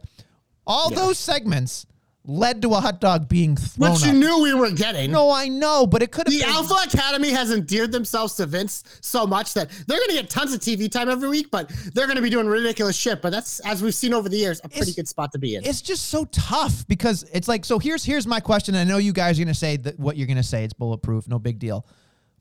[0.65, 1.85] all those segments
[2.29, 4.15] led to a hot dog being thrown Which you up.
[4.17, 5.11] knew we were getting.
[5.11, 8.45] no, I know, but it could have The been Alpha Academy has endeared themselves to
[8.45, 11.69] Vince so much that they're going to get tons of TV time every week, but
[11.93, 13.21] they're going to be doing ridiculous shit.
[13.21, 15.55] But that's, as we've seen over the years, a pretty It's- good spot to be
[15.55, 15.63] in.
[15.65, 19.13] it's just so tough because it's like so here's here's my question i know you
[19.13, 21.59] guys are going to say that what you're going to say it's bulletproof no big
[21.59, 21.85] deal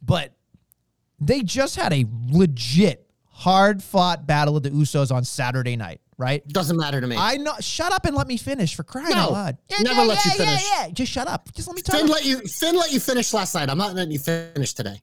[0.03, 0.33] but
[1.21, 6.47] they just had a legit hard fought battle of the usos on saturday night right
[6.49, 7.17] Doesn't matter to me.
[7.19, 10.25] i know shut up and let me finish for crying No, out loud never let
[10.25, 10.65] you finish.
[10.73, 10.91] yeah, yeah.
[10.93, 13.55] just shut up just let me talk Finn let you Finn let you finish last
[13.55, 13.69] night.
[13.69, 15.01] I'm not letting you finish today.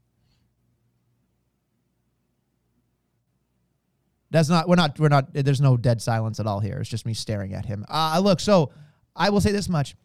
[4.32, 4.68] That's not.
[4.68, 5.00] We're not.
[5.00, 5.32] We're not.
[5.32, 6.80] There's no dead silence at all here.
[6.80, 7.86] It's just me staring at him.
[7.88, 8.40] Uh, look.
[8.40, 8.72] So
[9.16, 9.96] I will say this much.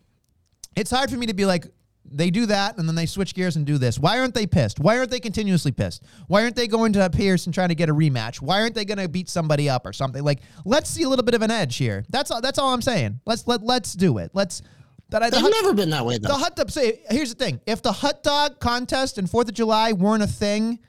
[0.77, 1.67] It's hard for me to be like
[2.11, 3.99] they do that and then they switch gears and do this.
[3.99, 4.79] Why aren't they pissed?
[4.81, 6.03] Why aren't they continuously pissed?
[6.27, 8.41] Why aren't they going to Pearce and trying to get a rematch?
[8.41, 10.23] Why aren't they going to beat somebody up or something?
[10.25, 12.05] Like let's see a little bit of an edge here.
[12.09, 12.41] That's all.
[12.41, 13.21] That's all I'm saying.
[13.27, 14.31] Let's let let's do it.
[14.35, 14.63] Let's.
[15.11, 16.29] That I, the They've hot- never been that way though.
[16.29, 16.71] the hot dog.
[16.71, 20.27] Say, here's the thing: if the hot dog contest and Fourth of July weren't a
[20.27, 20.81] thing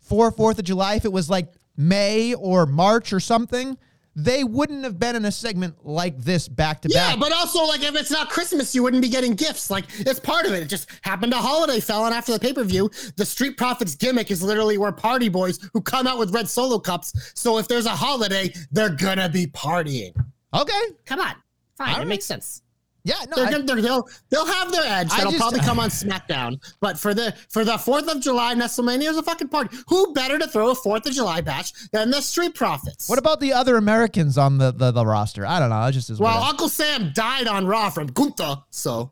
[0.00, 3.78] for Fourth of July, if it was like May or March or something,
[4.16, 7.10] they wouldn't have been in a segment like this back to back.
[7.14, 9.70] yeah, but also like if it's not Christmas, you wouldn't be getting gifts.
[9.70, 10.62] Like it's part of it.
[10.62, 13.94] It just happened a holiday fell, and after the pay per view, the Street Profits
[13.94, 17.32] gimmick is literally we're party boys who come out with red solo cups.
[17.34, 20.14] So if there's a holiday, they're gonna be partying.
[20.52, 21.34] Okay, Come on,
[21.76, 22.06] fine, All it right.
[22.06, 22.62] makes sense.
[23.04, 25.08] Yeah, no, They're I- gonna, they're, they'll they'll have their edge.
[25.12, 26.58] I That'll just- probably come on SmackDown.
[26.80, 29.76] But for the for the Fourth of July WrestleMania is a fucking party.
[29.88, 33.08] Who better to throw a Fourth of July bash than the Street Profits?
[33.08, 35.46] what about the other Americans on the the, the roster?
[35.46, 35.84] I don't know.
[35.86, 36.18] It just is.
[36.18, 36.42] well.
[36.42, 39.10] Uncle Sam died on Raw from Gunther, so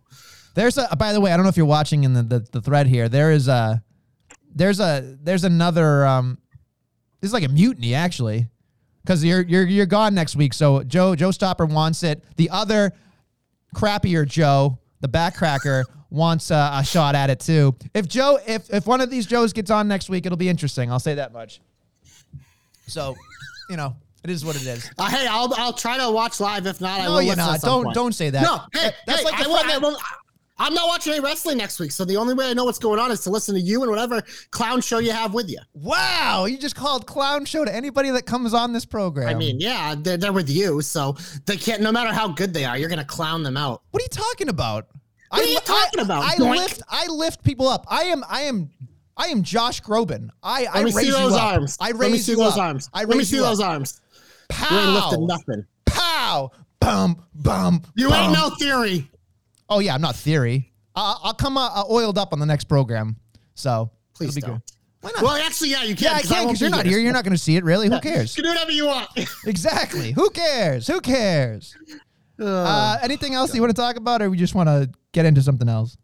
[0.54, 0.88] There's a.
[0.96, 3.08] By the way, I don't know if you're watching in the the, the thread here.
[3.08, 3.82] There is a.
[4.54, 5.16] There's a.
[5.22, 6.06] There's another.
[6.06, 6.38] Um,
[7.20, 8.48] this is like a mutiny actually,
[9.04, 10.52] because you're you're you're gone next week.
[10.54, 12.22] So Joe Joe Stopper wants it.
[12.36, 12.92] The other
[13.74, 17.74] crappier Joe, the backcracker, wants uh, a shot at it too.
[17.94, 20.90] If Joe, if if one of these Joes gets on next week, it'll be interesting.
[20.90, 21.60] I'll say that much.
[22.86, 23.16] So,
[23.70, 24.88] you know, It is what it is.
[24.98, 26.66] Uh, hey, I'll I'll try to watch live.
[26.66, 27.60] If not, I No, will you're not.
[27.60, 27.94] Don't point.
[27.94, 28.42] don't say that.
[28.42, 29.98] No, hey, that's hey, like I, fir- I won't-
[30.62, 33.00] I'm not watching any wrestling next week, so the only way I know what's going
[33.00, 35.58] on is to listen to you and whatever clown show you have with you.
[35.74, 39.28] Wow, you just called clown show to anybody that comes on this program.
[39.28, 41.82] I mean, yeah, they're, they're with you, so they can't.
[41.82, 43.82] No matter how good they are, you're gonna clown them out.
[43.90, 44.86] what are you talking about?
[45.30, 46.56] What are you talking I- about, I doink?
[46.56, 47.84] lift I lift people up.
[47.88, 48.70] I am I am
[49.16, 50.28] I am Josh Groban.
[50.42, 51.42] I I Let me raise see those you up.
[51.54, 51.76] arms.
[51.80, 52.60] I raise Let me see you those up.
[52.60, 52.90] arms.
[52.94, 53.68] I Let me see you those up.
[53.68, 54.00] arms.
[54.50, 54.94] You ain't Pow.
[55.10, 55.66] lifting nothing.
[55.86, 56.50] Pow.
[56.80, 57.82] Bum bum.
[57.96, 58.24] You bum.
[58.24, 59.08] ain't no theory.
[59.68, 60.72] Oh yeah, I'm not theory.
[60.94, 63.16] Uh, I'll come uh, uh, oiled up on the next program.
[63.54, 64.54] So Please it'll be don't.
[64.56, 64.62] good.
[65.00, 65.22] Why not?
[65.22, 66.04] Well, actually, yeah, you can.
[66.04, 66.98] yeah, I 'cause can won't because you're not here.
[66.98, 67.64] You're not going to see it.
[67.64, 67.88] Really?
[67.88, 68.36] Who cares?
[68.36, 69.08] You can do whatever you want.
[69.46, 70.12] exactly.
[70.12, 70.86] Who cares?
[70.86, 71.76] Who cares?
[72.38, 75.42] Uh, anything else you want to talk about, or we just want to get into
[75.42, 75.96] something else?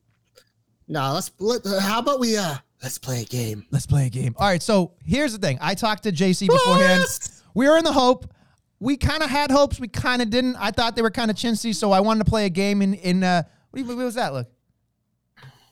[0.88, 1.30] no, let's.
[1.38, 2.36] Let, uh, how about we?
[2.36, 3.66] uh Let's play a game.
[3.72, 4.34] Let's play a game.
[4.38, 4.62] All right.
[4.62, 5.58] So here's the thing.
[5.60, 7.00] I talked to JC beforehand.
[7.00, 7.30] What?
[7.54, 8.32] We were in the hope.
[8.80, 9.80] We kind of had hopes.
[9.80, 10.56] We kind of didn't.
[10.56, 12.80] I thought they were kind of chintzy, so I wanted to play a game.
[12.82, 14.46] In in uh, what, do you- what was that look?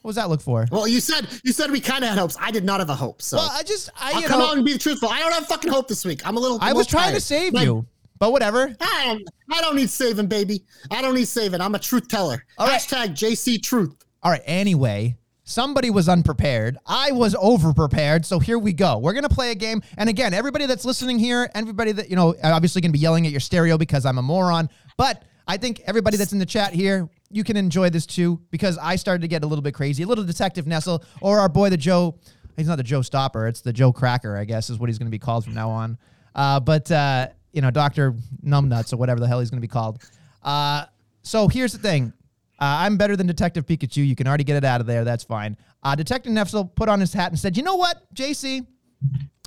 [0.01, 0.65] What was that look for?
[0.71, 2.37] Well, you said you said we kind of had hopes.
[2.39, 4.55] I did not have a hope, so Well, I just I I'll come know out
[4.57, 5.09] and be truthful.
[5.09, 6.25] I don't have fucking hope this week.
[6.25, 6.59] I'm a little.
[6.61, 7.85] I I'm was trying to save Like, you,
[8.19, 8.73] but whatever.
[8.79, 9.23] I don't.
[9.51, 10.63] I don't need saving, baby.
[10.91, 11.61] I don't need saving.
[11.61, 12.43] I'm a truth teller.
[12.57, 12.79] All right.
[12.79, 14.05] Hashtag JC Truth.
[14.23, 14.41] All right.
[14.45, 15.15] Anyway,
[15.47, 16.77] somebody was unprepared.
[16.85, 18.25] I was over prepared.
[18.25, 18.97] So here we go.
[18.97, 19.81] We're gonna play a game.
[19.97, 23.31] And again, everybody that's listening here, everybody that you know, obviously gonna be yelling at
[23.31, 24.69] your stereo because I'm a moron.
[24.97, 28.77] But I think everybody that's in the chat here, you can enjoy this too because
[28.77, 30.03] I started to get a little bit crazy.
[30.03, 32.19] A little Detective Nestle or our boy the Joe.
[32.57, 33.47] He's not the Joe Stopper.
[33.47, 35.97] It's the Joe Cracker, I guess, is what he's gonna be called from now on.
[36.35, 40.03] Uh, but uh, you know, Doctor Numbnuts or whatever the hell he's gonna be called.
[40.43, 40.85] Uh,
[41.21, 42.11] so here's the thing.
[42.59, 44.05] Uh, I'm better than Detective Pikachu.
[44.05, 45.03] You can already get it out of there.
[45.03, 45.57] That's fine.
[45.83, 48.65] Uh, Detective Nestle put on his hat and said, You know what, JC?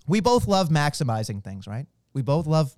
[0.06, 1.86] We both love maximizing things, right?
[2.14, 2.74] We both love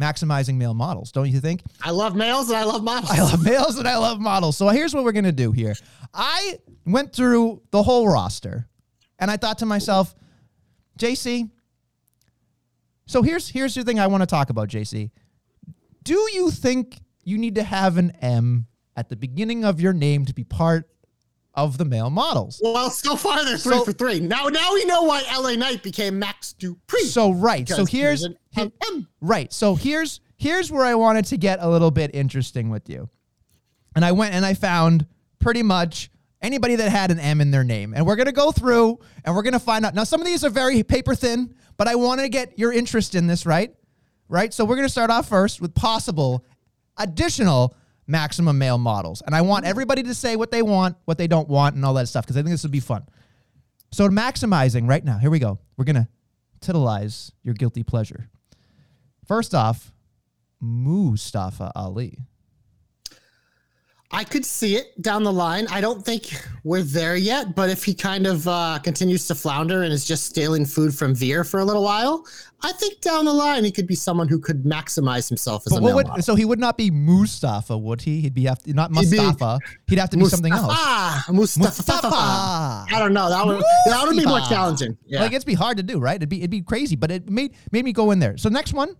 [0.00, 1.62] maximizing male models, don't you think?
[1.82, 3.10] I love males and I love models.
[3.18, 4.56] I love males and I love models.
[4.56, 5.74] So here's what we're going to do here.
[6.14, 8.68] I went through the whole roster
[9.18, 10.14] and I thought to myself,
[10.98, 11.50] JC,
[13.06, 15.10] so here's here's the thing I want to talk about, JC.
[16.04, 18.66] Do you think you need to have an M
[18.96, 20.88] at the beginning of your name to be part
[21.54, 22.60] of the male models?
[22.62, 24.20] Well, so far they're three So- for three.
[24.20, 27.00] Now, now we know why LA Knight became Max Dupri.
[27.06, 27.68] So right.
[27.68, 28.72] So here's he-
[29.20, 29.52] right.
[29.52, 33.08] So here's here's where I wanted to get a little bit interesting with you.
[33.94, 35.06] And I went and I found
[35.38, 36.10] pretty much
[36.40, 37.92] anybody that had an M in their name.
[37.94, 39.94] And we're going to go through and we're going to find out.
[39.94, 43.14] Now some of these are very paper thin, but I want to get your interest
[43.14, 43.74] in this, right?
[44.28, 44.54] Right?
[44.54, 46.44] So we're going to start off first with possible
[46.96, 47.74] additional
[48.10, 49.22] maximum male models.
[49.24, 49.70] And I want hmm.
[49.70, 52.36] everybody to say what they want, what they don't want and all that stuff because
[52.36, 53.04] I think this would be fun.
[53.92, 55.18] So maximizing right now.
[55.18, 55.58] Here we go.
[55.76, 56.08] We're going to
[56.60, 58.28] titilize your guilty pleasure.
[59.26, 59.92] First off,
[60.60, 62.18] Mustafa Ali.
[64.12, 65.68] I could see it down the line.
[65.70, 66.34] I don't think
[66.64, 70.26] we're there yet, but if he kind of uh, continues to flounder and is just
[70.26, 72.26] stealing food from Veer for a little while,
[72.62, 75.78] I think down the line he could be someone who could maximize himself as But
[75.78, 78.20] a male would, so he would not be Mustafa, would he?
[78.20, 79.60] He'd be have to, not He'd be Mustafa.
[79.86, 80.66] He'd have to be something else.
[81.28, 81.92] Mustafa, Mustafa.
[81.92, 82.16] Mustafa.
[82.16, 83.28] I don't know.
[83.28, 84.98] That would that would be more challenging.
[85.06, 85.20] Yeah.
[85.20, 86.16] Like it'd be hard to do, right?
[86.16, 88.36] It'd be it'd be crazy, but it made made me go in there.
[88.36, 88.96] So next one,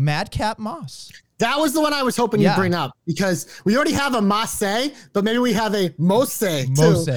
[0.00, 1.12] Madcap Moss.
[1.38, 2.50] That was the one I was hoping Yeah.
[2.50, 6.42] you'd bring up because we already have a Masse, but maybe we have a Mose.
[6.76, 7.08] Mose.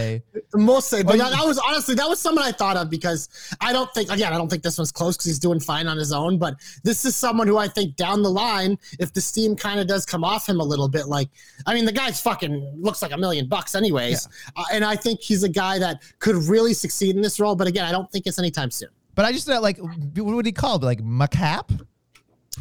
[0.55, 0.89] Mose.
[1.03, 3.27] But Oh, that, that was honestly that was someone I thought of because
[3.59, 5.97] I don't think again I don't think this one's close because he's doing fine on
[5.97, 6.37] his own.
[6.37, 6.55] But
[6.85, 10.05] this is someone who I think down the line, if the steam kind of does
[10.05, 11.29] come off him a little bit, like
[11.65, 15.19] I mean the guy's fucking looks like a million bucks anyways, uh, and I think
[15.19, 17.55] he's a guy that could really succeed in this role.
[17.55, 18.89] But again, I don't think it's anytime soon.
[19.15, 20.83] But I just thought like what would he call it?
[20.83, 21.85] Like Macap?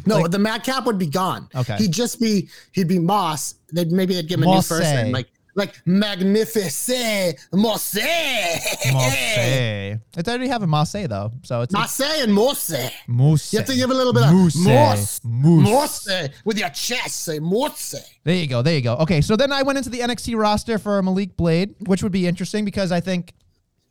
[0.05, 1.47] No, Like- the madcap would be gone.
[1.55, 1.77] Okay.
[1.77, 3.55] he'd just be he'd be Moss.
[3.71, 7.95] They'd maybe they'd give him a new first name like like magnificent Mosse.
[8.91, 9.99] Mosse.
[10.17, 11.31] It's already have a Mosse though.
[11.43, 12.91] So it's Mosse and Mosse.
[13.07, 13.53] Mosse.
[13.53, 14.55] You have to give a little bit of Moose.
[14.55, 15.21] Moss.
[15.23, 15.69] Moose.
[15.69, 17.23] Mosse with your chest.
[17.23, 17.95] Say Mosse.
[18.23, 18.61] There you go.
[18.61, 18.95] There you go.
[18.95, 22.27] Okay, so then I went into the NXT roster for Malik Blade, which would be
[22.27, 23.33] interesting because I think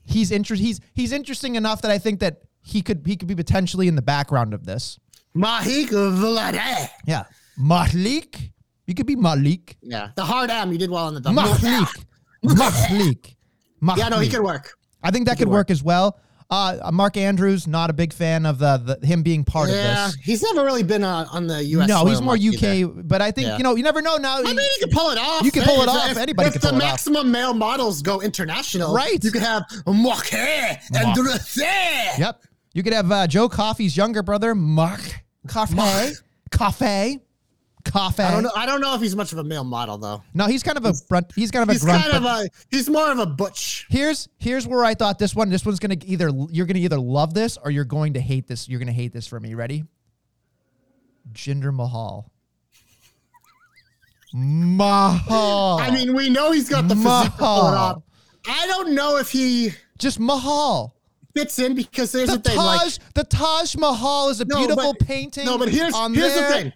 [0.05, 3.35] he's inter- he's he's interesting enough that I think that he could he could be
[3.35, 4.99] potentially in the background of this.
[5.37, 6.89] Mahik Vlade.
[7.07, 7.25] Yeah,
[7.59, 8.51] Malik.
[8.87, 9.77] You could be Malik.
[9.83, 10.73] Yeah, the hard M.
[10.73, 11.43] You did well on the double.
[11.43, 11.89] Malik.
[12.43, 13.37] Malik.
[13.97, 14.31] Yeah, no, he Malik.
[14.33, 14.75] could work.
[15.03, 16.19] I think that could work as well.
[16.51, 20.13] Uh, Mark Andrews, not a big fan of the, the him being part Yeah, of
[20.13, 20.21] this.
[20.23, 21.89] he's never really been uh, on the U.S.
[21.89, 22.89] No, he's more UK, either.
[22.89, 23.57] but I think Yeah.
[23.57, 24.37] you know you never know now.
[24.39, 25.45] I mean, you can pull it off.
[25.45, 26.11] You can pull it if- off.
[26.11, 26.99] If, Anybody if can the pull it off.
[26.99, 29.23] If the maximum male models go international, Right.
[29.25, 31.57] You could have Mark Andrews.
[31.57, 32.43] Yep.
[32.75, 35.01] You could have uh, Joe Coffey's younger brother, Mark
[35.49, 36.13] Cafe.
[36.51, 37.19] Cafe.
[37.85, 38.23] Cafe.
[38.23, 38.51] I don't know.
[38.55, 40.23] I don't know if he's much of a male model though.
[40.35, 41.33] No, he's kind of a grunt.
[41.35, 42.03] He's kind of a He's grunt.
[42.05, 42.49] kind of a.
[42.71, 43.87] He's more of a butch.
[43.91, 45.51] here's here's where I thought this one.
[45.51, 48.69] This one's gonna either you're gonna either love this or you're going to hate this.
[48.69, 49.55] You're gonna hate this for me.
[49.55, 49.85] Ready?
[51.33, 52.31] Jinder Mahal.
[54.33, 55.79] Mahal.
[55.81, 58.05] I mean, we know he's got the physique to pull it Mahal.
[58.47, 60.97] I don't know if he just Mahal.
[61.35, 62.57] Fits in because there's The the, thing.
[62.59, 65.45] Like, Taj, the Taj Mahal is a No, beautiful but- painting.
[65.47, 66.49] No, but here's on here's there.
[66.49, 66.73] the thing.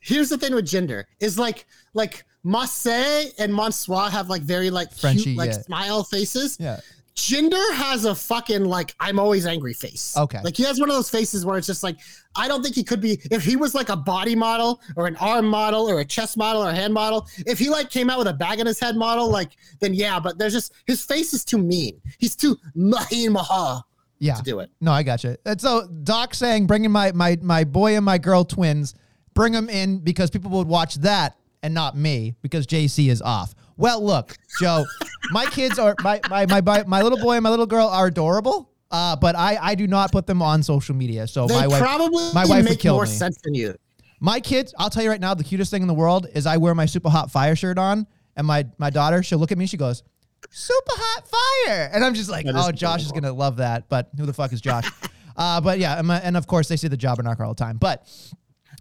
[0.00, 4.92] Here's the thing with Jinder is like like Marseille and Mansoor have like very like
[4.92, 5.60] Frenchy, cute like yeah.
[5.62, 6.56] smile faces.
[6.58, 6.80] Yeah.
[7.16, 10.16] Jinder has a fucking like I'm always angry face.
[10.16, 10.40] Okay.
[10.42, 11.98] Like he has one of those faces where it's just like
[12.34, 15.16] I don't think he could be if he was like a body model or an
[15.16, 17.26] arm model or a chest model or a hand model.
[17.46, 20.18] If he like came out with a bag on his head model, like then yeah,
[20.18, 22.00] but there's just his face is too mean.
[22.18, 23.84] He's too Mahin Maha
[24.20, 24.34] Yeah.
[24.34, 24.70] to do it.
[24.80, 25.36] No, I got you.
[25.44, 28.94] And so Doc saying bringing my my my boy and my girl twins,
[29.34, 33.54] bring them in because people would watch that and not me because JC is off.
[33.76, 34.84] Well, look, Joe,
[35.30, 38.70] my kids are my my my my, little boy and my little girl are adorable.
[38.90, 41.26] Uh, but I I do not put them on social media.
[41.26, 43.10] So They my wife probably my wife would make kill more me.
[43.10, 43.74] sense than you.
[44.22, 46.58] My kids, I'll tell you right now, the cutest thing in the world is I
[46.58, 48.06] wear my super hot fire shirt on,
[48.36, 50.02] and my my daughter, she'll look at me, she goes,
[50.50, 54.26] "Super hot fire," and I'm just like, "Oh, Josh is gonna love that." But who
[54.26, 54.90] the fuck is Josh?
[55.36, 57.78] uh, but yeah, and, of course they see the jobber knocker all the time.
[57.78, 58.06] But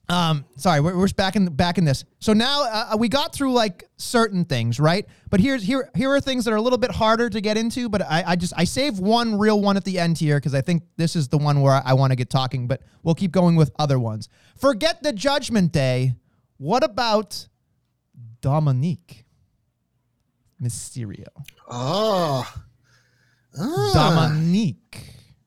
[0.09, 2.03] um, sorry, we're, we're back in back in this.
[2.19, 5.05] So now uh, we got through like certain things, right?
[5.29, 7.89] But here's here here are things that are a little bit harder to get into.
[7.89, 10.61] But I, I just I save one real one at the end here because I
[10.61, 12.67] think this is the one where I, want to get talking.
[12.67, 14.29] But we'll keep going with other ones.
[14.57, 16.13] Forget the Judgment Day.
[16.57, 17.47] What about
[18.41, 19.23] Dominik
[20.61, 21.27] Mysterio?
[21.69, 22.45] Oh.
[23.57, 23.91] Ah.
[23.95, 24.75] Dominik.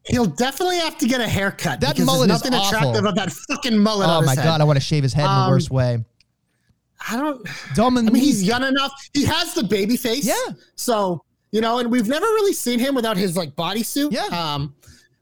[0.04, 1.80] He'll definitely have to get a haircut.
[1.80, 2.76] That mullet is there's nothing awful.
[2.78, 4.42] attractive about that fucking mullet Oh my head.
[4.44, 6.04] god, I want to shave his head in the Um, worst way.
[7.08, 7.44] I don't.
[7.74, 8.08] Dominik.
[8.08, 8.92] I mean, he's young enough.
[9.12, 10.24] He has the baby face.
[10.24, 10.34] Yeah.
[10.74, 14.10] So you know, and we've never really seen him without his like bodysuit.
[14.12, 14.24] Yeah.
[14.26, 14.74] Um,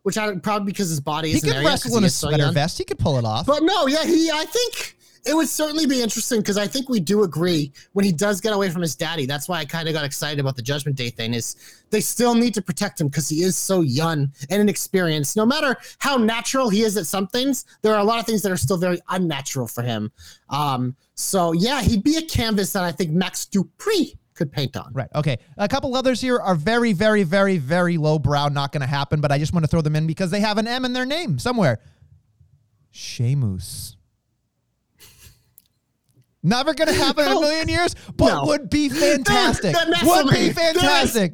[0.03, 2.78] which I probably because his body he could yet, in a is so sweater vest.
[2.78, 3.45] He could pull it off.
[3.47, 4.30] But no, yeah, he.
[4.30, 4.97] I think
[5.27, 8.53] it would certainly be interesting because I think we do agree when he does get
[8.53, 9.27] away from his daddy.
[9.27, 11.35] That's why I kind of got excited about the Judgment Day thing.
[11.35, 11.57] Is
[11.91, 15.37] they still need to protect him because he is so young and inexperienced.
[15.37, 18.43] No matter how natural he is at some things, there are a lot of things
[18.43, 20.11] that are still very unnatural for him.
[20.49, 24.91] Um, so yeah, he'd be a canvas that I think Max Dupri could paint on.
[24.95, 25.09] Right.
[25.14, 25.39] Okay.
[25.59, 28.49] A couple others here are very, very, very, very lowbrow.
[28.49, 30.57] Not going to happen, but I just want to throw them in because they have
[30.57, 31.81] an M in their name somewhere.
[32.91, 33.97] Sheamus.
[36.43, 38.45] Never going to happen in a million years, but No.
[38.47, 39.76] would be fantastic.
[40.05, 41.32] Would be fantastic.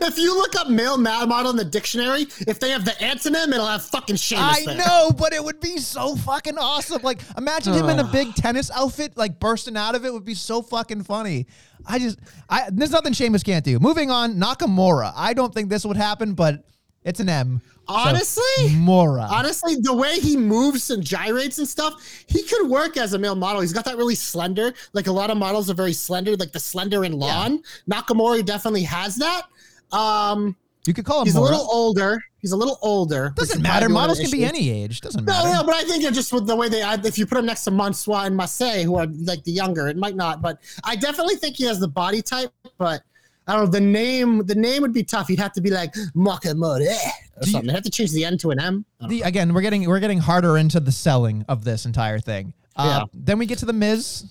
[0.00, 3.48] If you look up male mad model in the dictionary, if they have the antonym,
[3.52, 4.76] it'll have fucking Sheamus I there.
[4.76, 7.02] know, but it would be so fucking awesome.
[7.02, 10.34] Like, imagine him in a big tennis outfit, like bursting out of it would be
[10.34, 11.46] so fucking funny.
[11.86, 13.78] I just, I there's nothing Sheamus can't do.
[13.80, 15.12] Moving on, Nakamura.
[15.16, 16.64] I don't think this would happen, but
[17.04, 17.60] it's an M.
[17.88, 19.26] So, Honestly, Mora.
[19.30, 21.94] Honestly, the way he moves and gyrates and stuff,
[22.26, 23.62] he could work as a male model.
[23.62, 26.60] He's got that really slender, like a lot of models are very slender, like the
[26.60, 27.62] slender in lawn.
[27.90, 29.42] Nakamura definitely has that.
[29.90, 30.54] Um,
[30.86, 32.22] You could call him he's a little older.
[32.40, 33.32] He's a little older.
[33.36, 33.86] Doesn't matter.
[33.86, 35.00] probably one of Models can be any age.
[35.00, 35.48] Doesn't No, matter.
[35.54, 37.64] no, but I think it just with the way they, if you put him next
[37.64, 40.40] to Mansoor and Marseille, who are like the younger, it might not.
[40.40, 42.52] But I definitely think he has the body type.
[42.76, 43.02] But
[43.48, 44.44] I don't know the name.
[44.46, 45.28] The name would be tough.
[45.30, 47.66] You'd have to be like Makamura or Do you- something.
[47.68, 48.84] They have to change the N to an M.
[49.08, 52.52] The, again, we're getting we're getting harder into the selling of this entire thing.
[52.76, 53.04] Uh, Yeah.
[53.14, 54.24] Then we get to the Miz,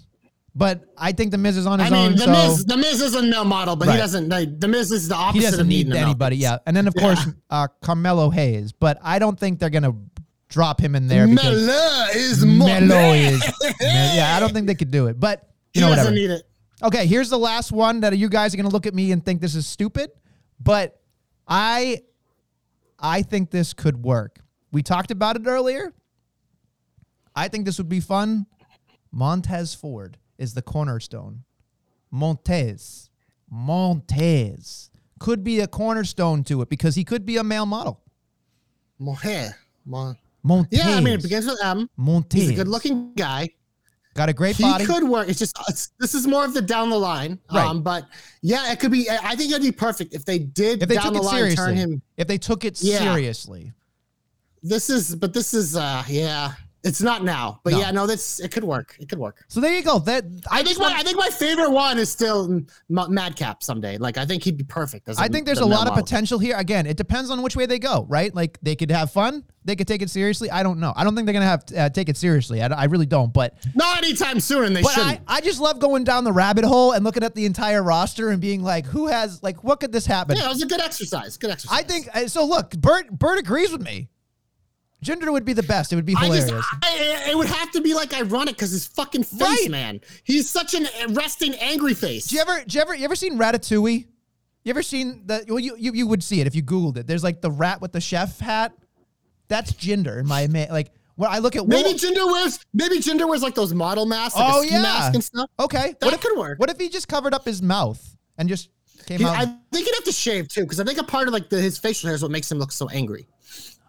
[0.55, 2.77] but I think the Miz is on his I mean, own, the so Miz, the
[2.77, 3.95] Miz is a male model, but Right.
[3.95, 4.29] he doesn't.
[4.29, 6.37] Like, the Miz is the opposite he doesn't of need needing a male anybody.
[6.37, 9.95] Yeah, and then of course uh, Carmelo Hayes, but I don't think they're gonna
[10.49, 13.43] drop him in there because Melo is Melo is.
[13.81, 16.15] yeah, I don't think they could do it, but He you know doesn't whatever.
[16.15, 16.43] need it.
[16.83, 19.41] Okay, here's the last one that you guys are gonna look at me and think
[19.41, 20.11] this is stupid,
[20.59, 21.01] but
[21.47, 22.01] I
[22.99, 24.39] I think this could work.
[24.71, 25.93] We talked about it earlier.
[27.35, 28.45] I think this would be fun.
[29.11, 31.43] Montez Ford is the cornerstone.
[32.11, 33.09] Montez.
[33.49, 38.01] Montez could be a cornerstone to it because he could be a male model.
[39.01, 39.53] Mohe.
[39.85, 40.79] Mon- Montez.
[40.79, 41.89] Yeah, I mean, it begins with M.
[41.97, 42.41] Montez.
[42.41, 43.49] He's a good-looking guy.
[44.17, 44.83] Got a great He body.
[44.83, 45.29] could work.
[45.29, 47.37] It's just it's, this is more of the down the line.
[47.53, 47.67] Right.
[47.67, 48.07] Um, but
[48.41, 49.07] yeah, it could be.
[49.09, 51.35] I think it'd be perfect if they did if they down took the it line
[51.37, 51.55] seriously.
[51.65, 52.01] turn him.
[52.17, 52.97] If they took it Yeah.
[52.97, 53.73] seriously.
[54.63, 56.53] This is, but this is, uh, yeah.
[56.87, 57.79] It's not now, but No.
[57.79, 58.95] yeah, no, this it could work.
[58.99, 59.43] It could work.
[59.47, 59.99] So there you go.
[59.99, 63.97] That I, I, think my, I think my favorite one is still M- Madcap someday.
[63.97, 65.09] Like I think he'd be perfect.
[65.17, 66.55] I think there's the a lot of potential here.
[66.57, 68.33] Again, it depends on which way they go, right?
[68.33, 70.49] Like they could have fun, they could take it seriously.
[70.49, 70.93] I don't know.
[70.95, 72.61] I don't think they're gonna have to, uh, take it seriously.
[72.61, 73.33] I, I really don't.
[73.33, 75.21] But Not anytime soon, and they but shouldn't.
[75.27, 78.29] I, I just love going down the rabbit hole and looking at the entire roster
[78.29, 80.37] and being like, who has like what could this happen?
[80.37, 81.37] yeah, it was a good exercise.
[81.37, 81.77] Good exercise.
[81.77, 82.45] I think uh, so.
[82.45, 84.09] Look, Bert Bert agrees with me.
[85.05, 85.93] Jinder would be the best.
[85.93, 86.49] It would be I hilarious.
[86.49, 89.67] just, I, it would have to be like ironic because his fucking face, Right.
[89.69, 90.01] man.
[90.23, 92.27] He's such an resting angry face.
[92.27, 94.07] Do you ever, do you ever, you ever seen Ratatouille?
[94.63, 95.45] You ever seen the?
[95.47, 97.07] Well, you, you you would see it if you googled it.
[97.07, 98.73] There's like the rat with the chef hat.
[99.47, 100.91] That's Jinder in my ma- like.
[101.15, 104.53] When I look at maybe Jinder wears maybe Jinder wears like those model masks, like
[104.53, 105.49] oh yeah, mask and stuff.
[105.59, 106.59] Okay, That what if, could work.
[106.59, 107.99] What if he just covered up his mouth
[108.37, 108.69] and just
[109.07, 109.35] came He- out?
[109.35, 111.59] I think he'd have to shave too, because I think a part of like the,
[111.59, 113.27] his facial hair is what makes him look so angry.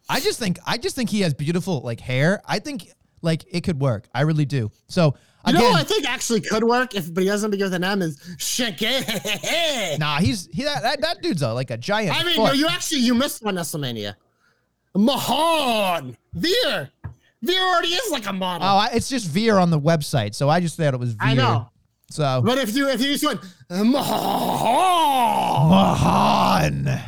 [0.09, 2.41] I just think I just think he has beautiful like hair.
[2.47, 2.89] I think
[3.23, 4.09] like it could work.
[4.15, 4.71] I really do.
[4.89, 5.15] So
[5.47, 7.85] You know what I think actually could work if but he doesn't begin with an
[7.85, 9.99] M is Shanky.
[9.99, 12.19] nah, he's he that, that, that dude's a, like a giant.
[12.19, 14.15] I mean, no, you actually you missed one WrestleMania.
[14.97, 16.91] Mahaan Veer.
[17.41, 18.67] Veer already is like a model.
[18.67, 21.29] oh, I, it's just Veer on the website, so I just thought it was Veer.
[21.29, 21.71] I know.
[22.11, 23.41] So But if you if you just went
[23.71, 23.95] Mahan,
[25.69, 27.01] Mahan,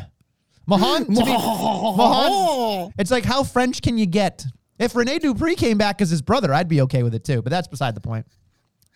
[0.71, 2.29] Mahan, me, Mahan.
[2.33, 2.91] Oh.
[2.97, 4.45] It's like how French can you get?
[4.79, 7.41] If Rene Dupree came back as his brother, I'd be okay with it too.
[7.41, 8.25] But that's beside the point.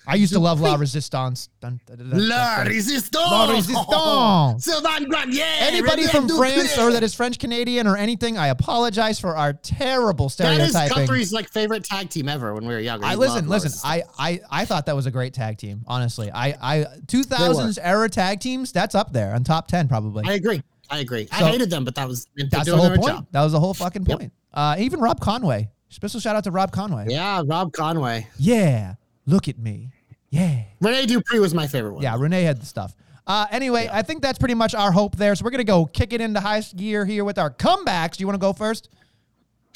[0.08, 1.50] I used to love La Resistance.
[1.60, 2.62] Dun, dun, dun, La.
[2.62, 3.16] Resistance.
[3.16, 4.66] La Resistance.
[4.66, 5.44] Sylvain Grenier.
[5.60, 6.52] Anybody Rene from Dupree.
[6.52, 10.70] France or that is French Canadian or anything, I apologize for our terrible That is
[10.70, 11.06] stereotyping.
[11.06, 13.06] Guthrie's like favorite tag team ever when we were younger.
[13.06, 13.72] I He listen, listen.
[13.84, 15.84] I, I I thought that was a great tag team.
[15.88, 18.72] Honestly, I I two thousands era tag teams.
[18.72, 20.24] That's up there on top ten probably.
[20.28, 20.62] I agree.
[20.90, 21.28] I agree.
[21.28, 23.08] So- I hated them, but that was That's the whole their point.
[23.10, 23.28] job.
[23.32, 24.20] That was the whole fucking Yep.
[24.20, 24.34] point.
[24.54, 25.70] Uh, even Rob Conway.
[25.90, 27.08] Special shout out to Rob Conway.
[27.10, 28.28] Yeah, Rob Conway.
[28.38, 29.92] Yeah, look at me.
[30.30, 30.64] Yeah.
[30.82, 32.04] Rene Dupree was my favorite one.
[32.04, 32.94] Yeah, Renee had the stuff.
[33.28, 35.34] Uh, anyway, I think that's pretty much our hope there.
[35.36, 38.18] So we're gonna go kick it into high gear here with our comebacks.
[38.18, 38.90] Do you want to go first?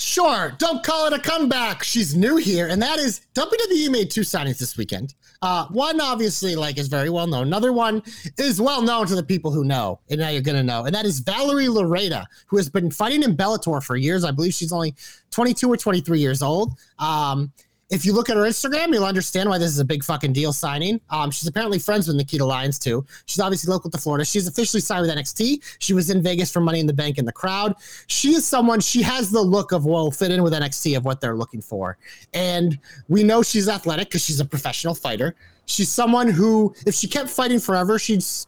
[0.01, 1.83] Sure, don't call it a comeback.
[1.83, 5.13] She's new here, and that is WWE made two signings this weekend.
[5.41, 7.47] Uh, one obviously like is very well known.
[7.47, 8.01] Another one
[8.37, 11.05] is well known to the people who know, and now you're gonna know, and that
[11.05, 14.23] is Valerie Loureda, who has been fighting in Bellator for years.
[14.23, 14.95] I believe she's only
[15.31, 16.79] 22 or 23 years old.
[16.97, 17.51] Um,
[17.89, 20.53] if you look at her Instagram, you'll understand why this is a big fucking deal
[20.53, 21.01] signing.
[21.09, 23.05] Um, she's apparently friends with Nikita Lyons too.
[23.25, 24.25] She's obviously local to Florida.
[24.25, 25.63] She's officially signed with NXT.
[25.79, 27.75] She was in Vegas for Money in the Bank in the crowd.
[28.07, 28.79] She is someone.
[28.79, 31.97] She has the look of will fit in with NXT of what they're looking for,
[32.33, 32.77] and
[33.07, 35.35] we know she's athletic because she's a professional fighter.
[35.65, 38.47] She's someone who, if she kept fighting forever, she's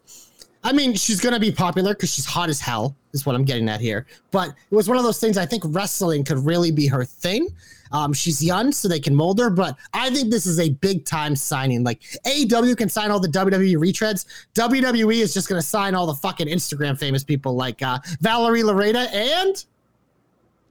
[0.63, 3.67] I mean, she's gonna be popular because she's hot as hell, is what I'm getting
[3.69, 4.05] at here.
[4.29, 5.37] But it was one of those things.
[5.37, 7.47] I think wrestling could really be her thing.
[7.91, 9.49] Um, she's young, so they can mold her.
[9.49, 11.83] But I think this is a big time signing.
[11.83, 14.25] Like AEW can sign all the WWE retreads.
[14.55, 19.11] WWE is just gonna sign all the fucking Instagram famous people like uh, Valerie Loureda
[19.13, 19.65] and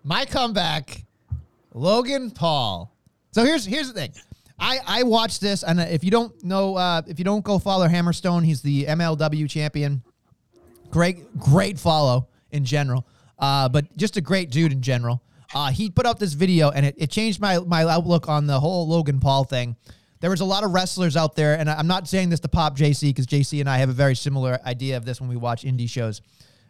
[0.04, 1.04] My comeback,
[1.74, 2.92] Logan Paul.
[3.32, 4.12] So here's here's the thing.
[4.60, 7.88] I, I watched this, and if you don't know, uh, if you don't go follow
[7.88, 10.02] Hammerstone, he's the MLW champion.
[10.90, 13.06] Great, great follow in general,
[13.38, 15.22] uh, but just a great dude in general.
[15.54, 18.60] Uh, he put up this video, and it, it changed my my outlook on the
[18.60, 19.76] whole Logan Paul thing.
[20.20, 22.76] There was a lot of wrestlers out there, and I'm not saying this to pop
[22.76, 25.64] JC because JC and I have a very similar idea of this when we watch
[25.64, 26.20] indie shows.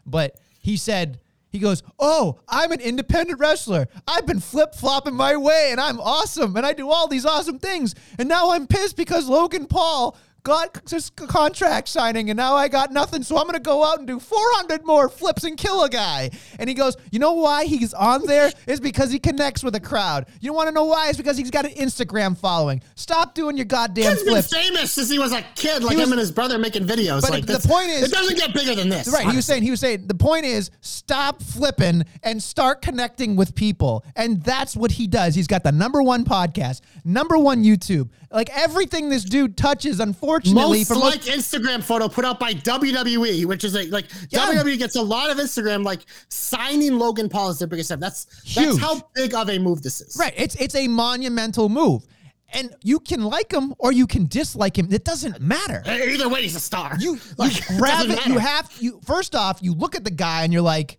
[0.07, 1.21] But he said,
[1.51, 3.89] he goes, Oh, I'm an independent wrestler.
[4.07, 7.59] I've been flip flopping my way and I'm awesome and I do all these awesome
[7.59, 7.95] things.
[8.19, 12.93] And now I'm pissed because Logan Paul got this contract signing and now I got
[12.93, 13.23] nothing.
[13.23, 16.31] So I'm going to go out and do 400 more flips and kill a guy.
[16.59, 18.51] And he goes, You know why he's on there?
[18.67, 20.27] Is because he connects with a crowd.
[20.41, 21.09] You want to know why?
[21.09, 22.83] It's because he's got an Instagram following.
[22.95, 24.53] Stop doing your goddamn he's been flips.
[24.55, 27.23] famous since he was a kid, like was- him and his brother making videos.
[27.23, 29.09] But like the point is- it doesn't get bigger than this.
[29.09, 29.29] Right.
[29.29, 33.55] He was saying, he was saying, the point is stop flipping and start connecting with
[33.55, 34.05] people.
[34.17, 35.35] And that's what he does.
[35.35, 38.09] He's got the number one podcast, number one YouTube.
[38.33, 42.53] Like everything this dude touches, unfortunately, most for most like Instagram photo put out by
[42.55, 44.47] WWE, which is a like Yeah.
[44.53, 48.01] WWE gets a lot of Instagram like signing Logan Paul is their biggest step.
[48.01, 48.67] That's Huge.
[48.67, 50.17] that's how big of a move this is.
[50.19, 50.35] Right.
[50.37, 52.07] It's it's a monumental move.
[52.53, 54.93] And you can like him or you can dislike him.
[54.93, 55.85] It doesn't matter.
[55.87, 56.97] E- Either way, he's a star.
[56.99, 58.27] You, Like, you grab it.
[58.27, 60.99] You have you first off, you look at the guy and you're like,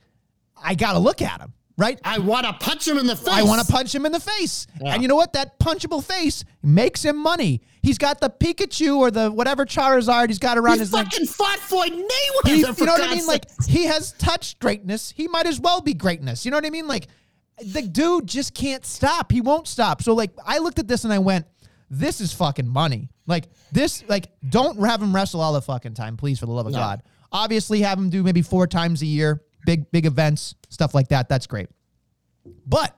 [0.62, 1.54] I gotta look at him.
[1.82, 2.00] Right?
[2.04, 3.28] I want to punch him in the face.
[3.34, 4.68] I want to punch him in the face.
[4.80, 4.94] Yeah.
[4.94, 5.34] And you know what?
[5.34, 7.62] That punchable face makes him money.
[7.82, 11.06] He's got the Pikachu or the whatever Charizard he's got around He his neck.
[11.06, 12.48] fucking fought Floyd Mayweather.
[12.48, 13.26] He- you know what I mean?
[13.26, 15.10] Like he has touched greatness.
[15.10, 16.46] He might as well be greatness.
[16.46, 16.88] You know what I mean?
[16.88, 17.08] Like
[17.66, 19.32] the dude just can't stop.
[19.32, 20.04] He won't stop.
[20.04, 21.48] So like I looked at this and I went,
[21.90, 23.10] this is fucking money.
[23.26, 26.68] Like this, like don't have him wrestle all the fucking time, please, for the love
[26.68, 26.78] of No.
[26.80, 27.02] God.
[27.32, 31.30] Obviously, have him do maybe four times a year, big big events, stuff like that.
[31.30, 31.70] That's great.
[32.66, 32.96] But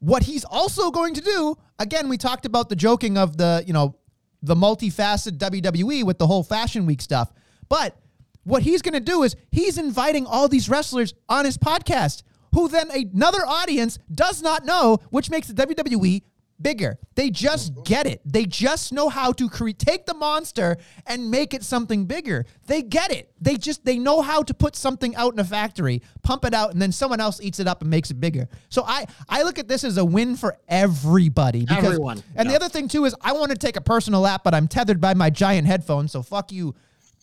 [0.00, 3.72] what he's also going to do, again, we talked about the joking of the, you
[3.72, 3.96] know,
[4.42, 7.32] the multifaceted WWE with the whole Fashion Week stuff.
[7.68, 7.96] But
[8.42, 12.22] what he's going to do is he's inviting all these wrestlers on his podcast
[12.52, 16.22] who then another audience does not know, which makes the WWE
[16.60, 16.98] bigger.
[17.14, 17.82] They just mm-hmm.
[17.82, 18.20] get it.
[18.24, 20.76] They just know how to create take the monster
[21.06, 22.46] and make it something bigger.
[22.66, 23.30] They get it.
[23.40, 26.72] They just they know how to put something out in a factory, pump it out
[26.72, 28.48] and then someone else eats it up and makes it bigger.
[28.68, 32.54] So I I look at this as a win for everybody because Everyone, and the
[32.54, 35.14] other thing too is I want to take a personal lap but I'm tethered by
[35.14, 36.74] my giant headphones, so fuck you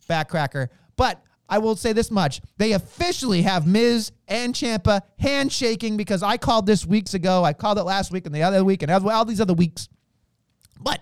[0.07, 0.69] backcracker.
[0.95, 2.41] But I will say this much.
[2.57, 7.43] They officially have Miz and Ciampa handshaking because I called this weeks ago.
[7.43, 9.89] I called it last week and the other week and all these other weeks.
[10.79, 11.01] But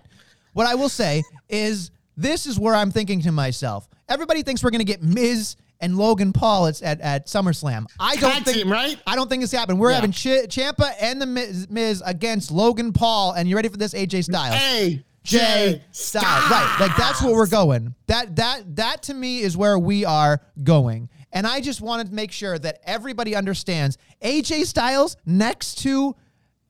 [0.52, 3.88] what I will say is this is where I'm thinking to myself.
[4.08, 7.86] Everybody thinks we're going to get Miz and Logan Paul at, at, at SummerSlam.
[7.98, 9.00] I don't Tag think team, right?
[9.06, 9.78] I don't think it's happening.
[9.78, 9.94] We're Yeah.
[9.96, 13.94] having Ch- Ciampa and the Miz, Miz against Logan Paul, and you ready for this?
[13.94, 14.56] AJ Styles.
[14.56, 16.50] Hey, J Styles.
[16.50, 16.76] Right.
[16.80, 17.94] Like that's where we're going.
[18.06, 21.08] That that that to me is where we are going.
[21.32, 26.16] And I just wanted to make sure that everybody understands AJ Styles next to,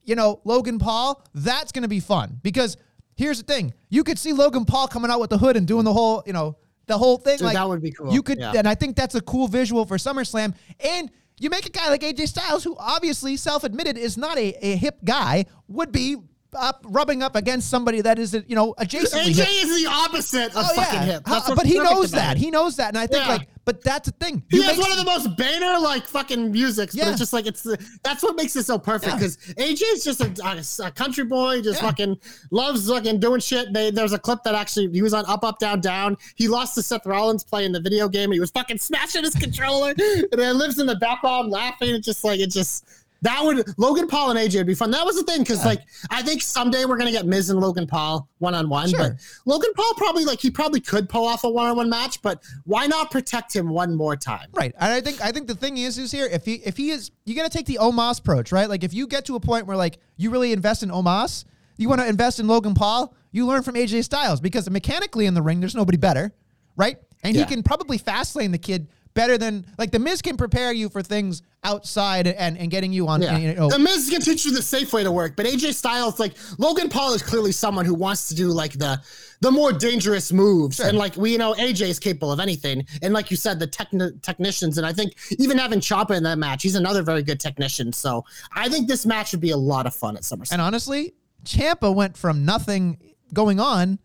[0.05, 2.39] you know, Logan Paul, that's gonna be fun.
[2.43, 2.77] Because
[3.15, 3.73] here's the thing.
[3.89, 6.33] You could see Logan Paul coming out with the hood and doing the whole, you
[6.33, 7.39] know, the whole thing.
[7.39, 8.13] Dude, like that would be cool.
[8.13, 8.53] You could Yeah.
[8.57, 10.55] and I think that's a cool visual for SummerSlam.
[10.81, 14.77] And you make a guy like AJ Styles, who obviously self-admitted is not a, a
[14.77, 16.17] hip guy, would be
[16.55, 19.49] up rubbing up against somebody that is, you know, adjacently AJ hip.
[19.67, 21.05] is the opposite of Oh, fucking yeah.
[21.05, 21.23] hip.
[21.27, 22.37] How- but he knows that.
[22.37, 22.41] it.
[22.41, 22.89] He knows that.
[22.89, 23.33] And I think Yeah.
[23.35, 24.43] like, but that's the thing.
[24.51, 27.05] He You has make- one of the most banner like fucking musics, Yeah.
[27.05, 27.67] but it's just like it's
[28.03, 29.17] that's what makes it so perfect Yeah.
[29.19, 31.89] because AJ is just a, a, country boy, just Yeah.
[31.89, 32.17] fucking
[32.51, 33.73] loves fucking doing shit.
[33.73, 36.17] They, there's a clip that actually he was on Up Up Down Down.
[36.35, 38.25] He lost to Seth Rollins playing the video game.
[38.25, 41.95] And he was fucking smashing his controller, and then lives in the background laughing.
[41.95, 42.85] It's just like it just.
[43.23, 44.91] That would Logan Paul and AJ would be fun.
[44.91, 47.87] That was the thing because like I think someday we're gonna get Miz and Logan
[47.87, 48.91] Paul one on one.
[48.97, 49.13] But
[49.45, 52.23] Logan Paul probably like he probably could pull off a one on one match.
[52.23, 54.49] But why not protect him one more time?
[54.53, 54.75] Right.
[54.81, 57.11] And I think I think the thing is is here if he if he is
[57.27, 58.69] you got to take the Omos approach, right?
[58.69, 61.45] Like if you get to a point where like you really invest in Omos,
[61.77, 65.35] you want to invest in Logan Paul, you learn from AJ Styles because mechanically in
[65.35, 66.33] the ring there's nobody better,
[66.77, 66.97] right?
[67.23, 67.43] And Yeah.
[67.45, 70.89] he can probably fast lane the kid better than like the Miz can prepare you
[70.89, 73.37] for things outside and and getting you on Yeah.
[73.37, 76.19] you know, The Miz can teach you the safe way to work, but AJ Styles,
[76.19, 79.01] like Logan Paul, is clearly someone who wants to do like the
[79.41, 80.87] the more dangerous moves, Sure.
[80.87, 83.67] and like we you know AJ is capable of anything, and like you said, the
[83.69, 87.41] techni- technicians, and I think even having Ciampa in that match, he's another very good
[87.41, 87.93] technician.
[87.93, 90.53] So I think this match would be a lot of fun at SummerSlam.
[90.53, 92.99] And honestly, Ciampa went from nothing
[93.33, 93.99] going on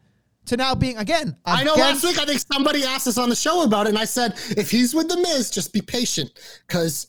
[0.45, 1.35] to now being again.
[1.45, 3.97] I know last week I think somebody asked us on the show about it, and
[3.97, 6.31] I said if he's with the Miz, just be patient
[6.67, 7.07] because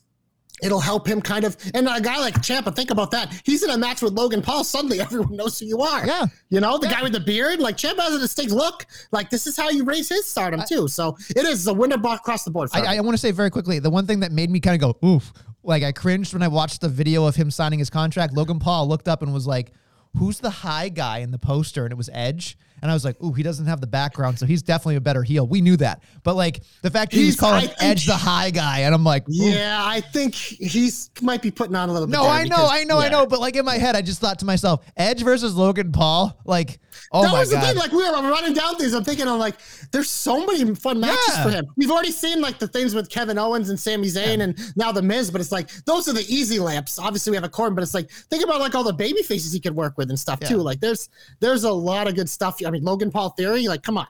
[0.62, 1.56] it'll help him kind of.
[1.74, 3.42] And a guy like Ciampa, think about that.
[3.44, 4.64] He's in a match with Logan Paul.
[4.64, 6.06] Suddenly, everyone knows who you are.
[6.06, 6.26] Yeah.
[6.48, 7.60] you know the guy with the beard.
[7.60, 8.86] Like Ciampa has a distinct look.
[9.12, 10.88] Like this is how you raise his stardom too.
[10.88, 12.70] So it is a winner across the board.
[12.72, 12.96] I.
[12.96, 15.06] I want to say very quickly the one thing that made me kind of go
[15.06, 15.32] oof,
[15.62, 18.34] like I cringed when I watched the video of him signing his contract.
[18.34, 19.72] Logan Paul looked up and was like,
[20.18, 22.56] "Who's the high guy in the poster?" And it was Edge.
[22.82, 25.22] And I was like, "Ooh, he doesn't have the background, so he's definitely a better
[25.22, 28.06] heel." We knew that, but like the fact that he was He's- calling think- Edge
[28.06, 31.88] the high guy, and I'm like, "Ooh." yeah, I think he's might be putting on
[31.88, 32.12] a little bit.
[32.12, 34.20] No, I know, because- I know, I know, but like in my head, I just
[34.20, 36.78] thought to myself, Edge versus Logan Paul, like,
[37.12, 37.76] oh that my was the god, thing.
[37.76, 38.92] Like we were running down things.
[38.94, 39.56] I'm thinking, I'm like,
[39.92, 41.42] there's so many fun matches Yeah.
[41.42, 41.66] for him.
[41.76, 45.02] We've already seen like the things with Kevin Owens and Sami Zayn, and now the
[45.02, 45.30] Miz.
[45.30, 46.98] But it's like those are the easy lamps.
[46.98, 49.52] Obviously, we have a Corbin, but it's like think about like all the baby faces
[49.52, 50.48] he could work with and stuff Yeah.
[50.48, 50.58] too.
[50.58, 51.08] Like there's
[51.40, 52.58] there's a lot of good stuff.
[52.66, 53.66] I mean, Logan Paul theory.
[53.68, 54.06] Like, come on,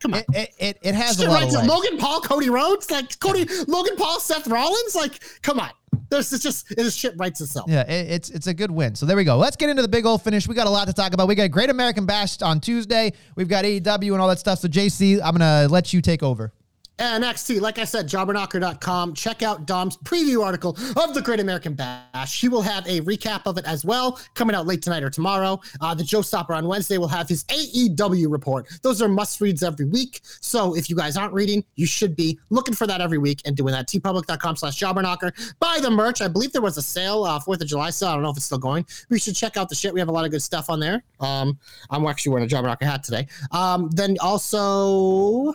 [0.00, 0.22] come on.
[0.34, 1.68] it, it, it, has a lot right of legs.
[1.68, 4.94] Logan Paul, Cody Rhodes, like Cody, Logan Paul, Seth Rollins.
[4.94, 5.70] Like, come on.
[6.10, 7.68] There's it's just this shit writes itself.
[7.68, 8.94] Yeah, it, it's it's a good win.
[8.94, 9.36] So there we go.
[9.36, 10.48] Let's get into the big old finish.
[10.48, 11.28] We got a lot to talk about.
[11.28, 13.12] We got Great American Bash on Tuesday.
[13.36, 14.58] We've got AEW and all that stuff.
[14.60, 16.52] So JC, I'm gonna let you take over.
[16.98, 19.14] NXT, like I said, jobberknocker.com.
[19.14, 22.40] Check out Dom's preview article of the Great American Bash.
[22.40, 25.60] He will have a recap of it as well, coming out late tonight or tomorrow.
[25.80, 28.66] Uh, the Joe Stopper on Wednesday will have his AEW report.
[28.82, 30.20] Those are must reads every week.
[30.40, 33.56] So if you guys aren't reading, you should be looking for that every week and
[33.56, 33.88] doing that.
[33.88, 35.54] teepublic.com slash jobberknocker.
[35.60, 36.20] Buy the merch.
[36.20, 38.08] I believe there was a sale, uh, 4th of July sale.
[38.10, 38.84] I don't know if it's still going.
[39.08, 39.94] We should check out the shit.
[39.94, 41.02] We have a lot of good stuff on there.
[41.20, 41.58] Um,
[41.90, 43.28] I'm actually wearing a Jobberknocker hat today.
[43.52, 45.54] Um, then also.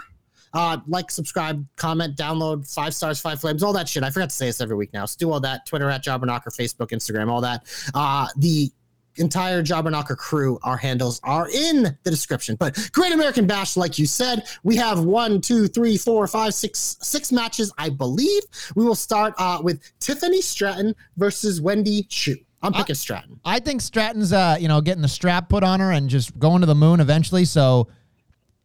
[0.54, 4.04] Uh, like, subscribe, comment, download, five stars, five flames, all that shit.
[4.04, 5.06] I forgot to say this every week now.
[5.06, 5.66] So do all that.
[5.66, 7.66] Twitter at Jobberknocker, Facebook, Instagram, all that.
[7.94, 8.72] Uh, the
[9.18, 12.56] entire Jobberknocker crew, our handles are in the description.
[12.56, 16.98] But Great American Bash, like you said, we have one, two, three, four, five, six,
[17.02, 18.44] six matches, I believe.
[18.76, 22.38] We will start uh, with Tiffany Stratton versus Wendy Choo.
[22.62, 23.40] I'm picking Stratton.
[23.44, 26.62] I think Stratton's, uh, you know, getting the strap put on her and just going
[26.62, 27.44] to the moon eventually.
[27.44, 27.90] So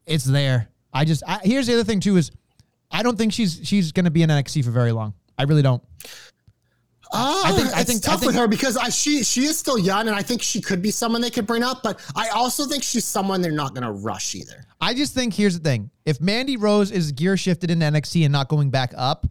[0.07, 0.69] it's there.
[0.99, 2.33] I just I, here's the other thing too is
[2.91, 5.15] I don't think she's she's going to be in NXT for very long.
[5.39, 5.83] I really don't.
[7.11, 9.45] Uh, I think- it's I think- I tough think- with her because I, she she
[9.45, 11.83] is still young, and I think she could be someone they could bring up.
[11.83, 14.67] But I also think she's someone they're not going to rush either.
[14.81, 18.33] I just think here's the thing: if Mandy Rose is gear shifted in NXT and
[18.33, 19.27] not going back up,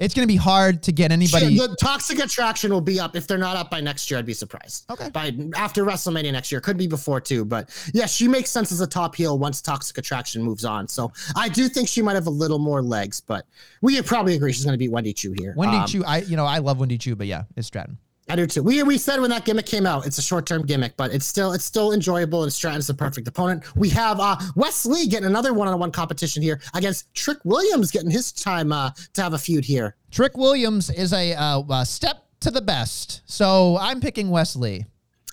[0.00, 1.56] it's going to be hard to get anybody.
[1.58, 4.18] the toxic attraction will be up if they're not up by next year.
[4.18, 4.90] I'd be surprised.
[4.90, 5.10] Okay.
[5.10, 7.44] By after WrestleMania next year, could be before too.
[7.44, 10.88] But yeah, she makes sense as a top heel once toxic attraction moves on.
[10.88, 13.46] So I do think she might have a little more legs, but
[13.82, 15.54] we probably agree she's going to beat Wendy Choo here.
[15.56, 17.98] Wendy Um, Choo, I you know I love Wendy Choo, but yeah, it's Stratton.
[18.30, 18.62] I do too.
[18.62, 21.26] We we said when that gimmick came out, it's a short term gimmick, but it's
[21.26, 23.64] still it's still enjoyable and Stratton's the perfect opponent.
[23.76, 27.90] We have uh Wes Lee getting another one on one competition here against Trick Williams
[27.90, 29.96] getting his time uh to have a feud here.
[30.10, 34.86] Trick Williams is a uh, uh, step to the best, so I'm picking Wes Lee.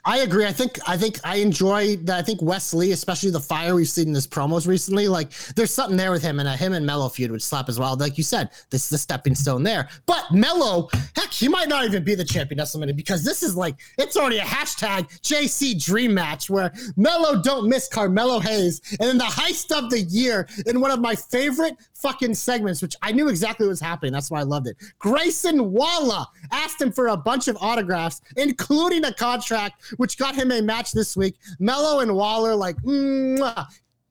[0.08, 0.46] I agree.
[0.46, 2.18] I think I think I enjoy that.
[2.18, 5.74] I think Wes Lee, especially the fire we've seen in his promos recently, like there's
[5.74, 7.98] something there with him, and a him and Melo feud would slap as well.
[7.98, 9.90] Like you said, this is the stepping stone there.
[10.06, 13.76] But Melo, heck, he might not even be the champion WrestleMania because this is like
[13.98, 19.18] it's already a hashtag JC Dream Match where Melo don't miss Carmelo Hayes, and then
[19.18, 23.30] the heist of the year in one of my favorite fucking segments, which I knew
[23.30, 24.14] exactly what was happening.
[24.14, 24.78] That's why I loved it.
[25.00, 30.52] Grayson Waller asked him for a bunch of autographs, including a contract, which got him
[30.52, 31.36] a match this week.
[31.60, 33.66] Melo and Waller, like, mwah,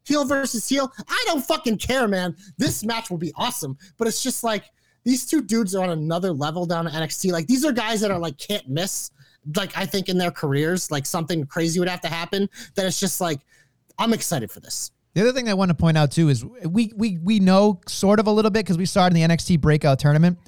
[0.04, 0.90] heel versus heel.
[1.08, 2.36] I don't fucking care, man.
[2.58, 3.76] This match will be awesome.
[3.96, 4.64] But it's just like
[5.04, 7.32] these two dudes are on another level down at NXT.
[7.32, 9.10] Like, these are guys that are like can't miss.
[9.54, 12.48] Like, I think in their careers, like something crazy would have to happen.
[12.74, 13.40] That it's just like,
[13.98, 14.90] I'm excited for this.
[15.16, 18.20] The other thing I want to point out too is we we we know sort
[18.20, 20.38] of a little bit because we started in the NXT Breakout tournament,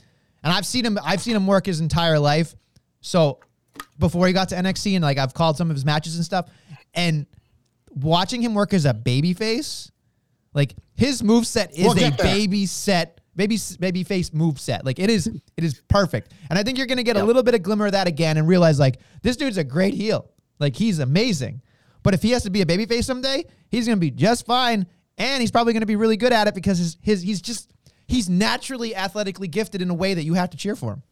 [0.45, 2.55] and I've seen him I've seen him work his entire life.
[3.01, 3.41] So
[3.99, 6.51] before he got to NXT and like I've called some of his matches and stuff,
[6.93, 7.25] and
[7.95, 9.91] watching him work as a baby face,
[10.53, 14.85] like his move set is We'll a baby set baby baby face move set.
[14.85, 17.55] Like it is it is perfect, and I think you're gonna get a little bit
[17.55, 20.31] of glimmer of that again and realize like this dude's a great heel.
[20.59, 21.63] Like he's amazing.
[22.03, 24.87] But if he has to be a babyface someday, he's going to be just fine,
[25.17, 27.71] and he's probably going to be really good at it because his, his he's just
[28.07, 31.03] he's naturally athletically gifted in a way that you have to cheer for him.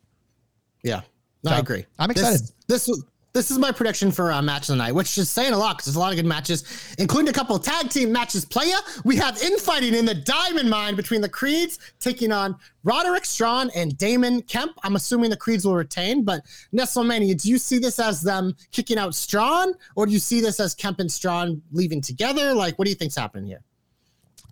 [0.82, 1.00] Yeah,
[1.42, 1.86] no, So, I agree.
[1.98, 2.40] I'm excited.
[2.68, 3.04] This was.
[3.36, 5.76] This is my prediction for uh, match of the night, which is saying a lot
[5.76, 6.64] because there's a lot of good matches,
[6.96, 8.46] including a couple tag team matches.
[8.46, 13.72] Playa, we have infighting in the Diamond Mine between the Creeds taking on Roderick Strong
[13.76, 14.72] and Damon Kemp.
[14.82, 18.96] I'm assuming the Creeds will retain, but Nestlemania, do you see this as them kicking
[18.96, 22.54] out Strong, or do you see this as Kemp and Strong leaving together?
[22.54, 23.60] Like, what do you think's happening here?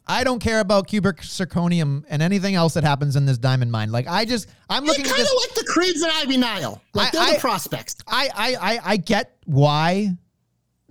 [0.07, 3.91] I don't care about cubic zirconium and anything else that happens in this diamond mine.
[3.91, 6.83] Like I just I'm looking kind of like the Creeds and Ivy Nile.
[6.93, 7.97] Like, I- they're I- the prospects.
[8.07, 10.11] I, I I I get why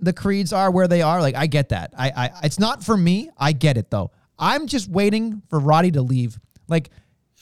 [0.00, 1.20] the creeds are where they are.
[1.20, 1.92] Like I get that.
[1.96, 3.30] I I it's not for me.
[3.38, 4.10] I get it though.
[4.38, 6.38] I'm just waiting for Roddy to leave.
[6.66, 6.90] Like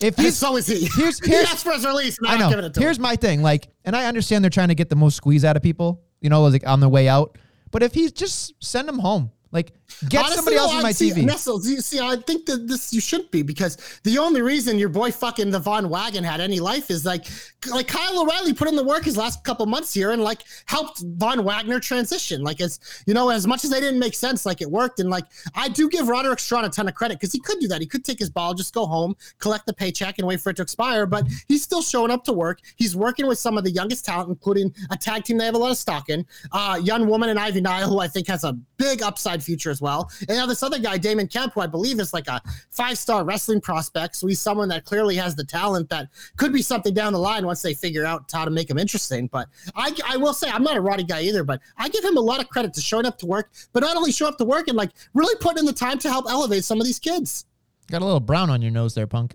[0.00, 0.88] if he's so is he.
[0.96, 2.18] here's- he here's- asked for his release.
[2.18, 2.50] And I know.
[2.50, 2.84] giving it to him.
[2.84, 3.40] Here's my thing.
[3.40, 6.28] Like, and I understand they're trying to get the most squeeze out of people, you
[6.28, 7.38] know, like on their way out.
[7.70, 9.72] But if he's just send them home, like
[10.08, 11.24] get Honestly, somebody else on my see, TV.
[11.24, 14.88] Nestles, you see, I think that this you shouldn't be because the only reason your
[14.88, 17.26] boy fucking the Von Wagon had any life is like,
[17.70, 21.02] like Kyle O'Reilly put in the work his last couple months here and like helped
[21.16, 22.42] Von Wagner transition.
[22.42, 25.00] Like as you know, as much as they didn't make sense, like it worked.
[25.00, 25.24] And like
[25.54, 27.80] I do give Roderick Strong a ton of credit because he could do that.
[27.80, 30.56] He could take his ball, just go home, collect the paycheck, and wait for it
[30.56, 31.06] to expire.
[31.06, 32.60] But he's still showing up to work.
[32.76, 35.58] He's working with some of the youngest talent, including a tag team they have a
[35.58, 36.26] lot of stock in.
[36.50, 39.81] Uh, young woman and Ivy Nile, who I think has a big upside future as
[39.82, 40.10] well.
[40.20, 43.24] And now this other guy, Damon Kemp, who I believe is like a five star
[43.24, 44.16] wrestling prospect.
[44.16, 47.44] So he's someone that clearly has the talent that could be something down the line
[47.44, 49.26] once they figure out how to make him interesting.
[49.26, 52.16] But I, I will say, I'm not a Roddy guy either, but I give him
[52.16, 54.44] a lot of credit to showing up to work, but not only show up to
[54.44, 57.44] work and like really putting in the time to help elevate some of these kids.
[57.90, 59.34] Got a little brown on your nose there, punk.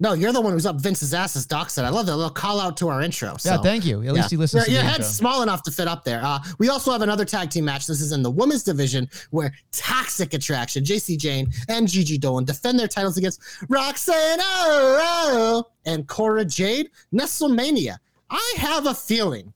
[0.00, 1.84] No, you're the one who's up Vince's ass, as Doc said.
[1.84, 3.36] I love that little call out to our intro.
[3.44, 4.02] Yeah, thank you.
[4.02, 4.40] At least he Yeah.
[4.40, 5.10] listens Your, to your head's intro.
[5.10, 6.20] small enough to fit up there.
[6.24, 7.86] Uh, we also have another tag team match.
[7.86, 12.78] This is in the women's division where Toxic Attraction, Jacy Jayne, and Gigi Dolin defend
[12.78, 16.90] their titles against Roxanne oh, and Cora Jade.
[17.12, 17.96] Nestlemania.
[18.30, 19.52] I have a feeling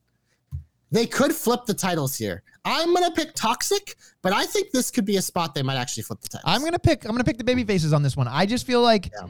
[0.92, 2.42] they could flip the titles here.
[2.64, 6.04] I'm gonna pick Toxic, but I think this could be a spot they might actually
[6.04, 6.44] flip the titles.
[6.46, 7.04] I'm gonna pick.
[7.04, 8.28] I'm gonna pick the baby faces on this one.
[8.28, 9.28] I just feel like Yeah.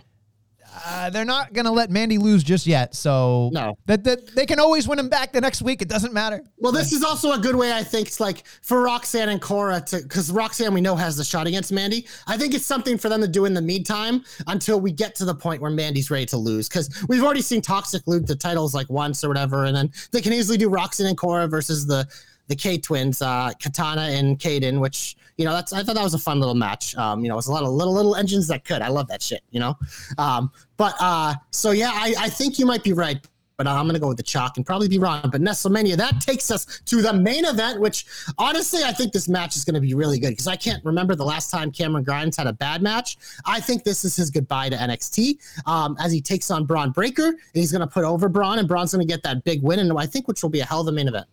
[0.86, 2.94] Uh, they're not gonna let Mandy lose just yet.
[2.94, 3.76] So No.
[3.86, 5.82] that, that they can always win him back the next week.
[5.82, 6.42] It doesn't matter.
[6.58, 9.80] Well, this is also a good way, I think, it's like for Roxanne and Cora
[9.88, 12.06] to, because Roxanne we know has the shot against Mandy.
[12.26, 15.24] I think it's something for them to do in the meantime until we get to
[15.24, 16.68] the point where Mandy's ready to lose.
[16.68, 20.20] Because we've already seen Toxic lose the titles like once or whatever, and then they
[20.20, 22.06] can easily do Roxanne and Cora versus the
[22.48, 26.14] the K twins, uh, Katana and Kayden, which you know that's I thought that was
[26.14, 26.94] a fun little match.
[26.96, 28.82] Um, you know, it was a lot of little little engines that could.
[28.82, 29.42] I love that shit.
[29.50, 29.74] You know,
[30.18, 33.26] um, but uh, so yeah, I, I think you might be right
[33.58, 35.20] but I'm going to go with the chalk and probably be wrong.
[35.30, 38.06] But WrestleMania, that takes us to the main event, which
[38.38, 41.16] honestly, I think this match is going to be really good because I can't remember
[41.16, 43.18] the last time Cameron Grimes had a bad match.
[43.44, 47.26] I think this is his goodbye to NXT um, as he takes on Bron Breakker
[47.26, 49.80] and he's going to put over Bron and Bron's going to get that big win.
[49.80, 51.26] And I think which will be a hell of a main event.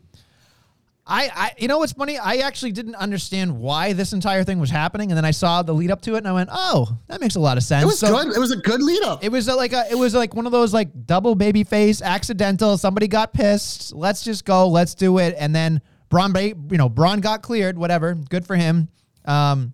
[1.07, 2.17] I, I, you know what's funny?
[2.17, 5.71] I actually didn't understand why this entire thing was happening, and then I saw the
[5.73, 7.85] lead up to it, and I went, "Oh, that makes a lot of sense." It
[7.85, 8.35] was So- good.
[8.35, 9.23] It was a good lead up.
[9.23, 12.01] It was a, like a, it was like one of those like double baby face,
[12.01, 12.75] accidental.
[12.79, 13.93] Somebody got pissed.
[13.93, 14.67] Let's just go.
[14.67, 15.35] Let's do it.
[15.37, 15.79] And then
[16.09, 17.77] Bron, you know, Bron got cleared.
[17.77, 18.15] Whatever.
[18.15, 18.89] Good for him.
[19.25, 19.73] Um,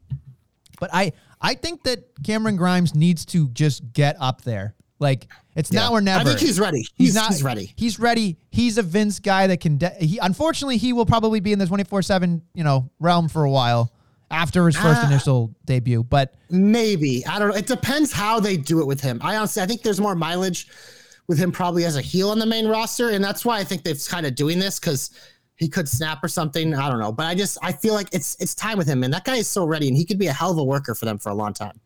[0.82, 4.76] but I, I think that Cameron Grimes needs to just get up there.
[5.00, 6.22] Like it's now or never.
[6.22, 6.80] I think he's ready.
[6.96, 7.28] He's, He's, not.
[7.30, 7.74] he's ready.
[7.76, 8.38] He's ready.
[8.50, 9.78] He's a Vince guy that can.
[9.78, 13.28] De- he unfortunately he will probably be in the twenty four seven you know realm
[13.28, 13.92] for a while
[14.30, 15.08] after his first Ah.
[15.08, 16.04] initial debut.
[16.04, 17.26] But Maybe.
[17.26, 17.56] I don't know.
[17.56, 19.20] It depends how they do it with him.
[19.22, 20.68] I honestly I think there's more mileage
[21.28, 23.10] with him probably as a heel on the main roster.
[23.10, 25.12] And that's why I think they've kind of doing this because
[25.58, 26.74] he could snap or something.
[26.74, 27.12] I don't know.
[27.12, 29.04] But I just I feel like it's it's time with him.
[29.04, 30.96] And that guy is so ready and he could be a hell of a worker
[30.96, 31.80] for them for a long time.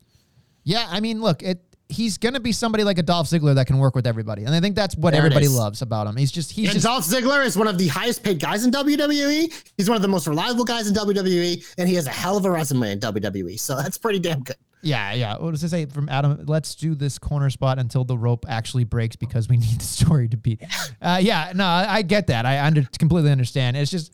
[0.62, 3.78] Yeah, I mean, look, it he's gonna be somebody like a Dolph Ziggler that can
[3.78, 6.16] work with everybody, and I think that's what There everybody loves about him.
[6.16, 8.70] He's just he's And just Dolph Ziggler is one of the highest paid guys in
[8.70, 9.52] WWE.
[9.76, 12.44] He's one of the most reliable guys in WWE, and he has a hell of
[12.44, 13.58] a resume in WWE.
[13.58, 14.56] So that's pretty damn good.
[14.82, 15.38] yeah yeah.
[15.38, 16.44] What does it say from Adam?
[16.46, 20.28] Let's do this corner spot until the rope actually breaks because we need the story
[20.28, 20.62] to beat.
[21.02, 22.46] Uh, yeah, no, I, I get that.
[22.46, 23.76] I under, completely understand.
[23.76, 24.12] It's just.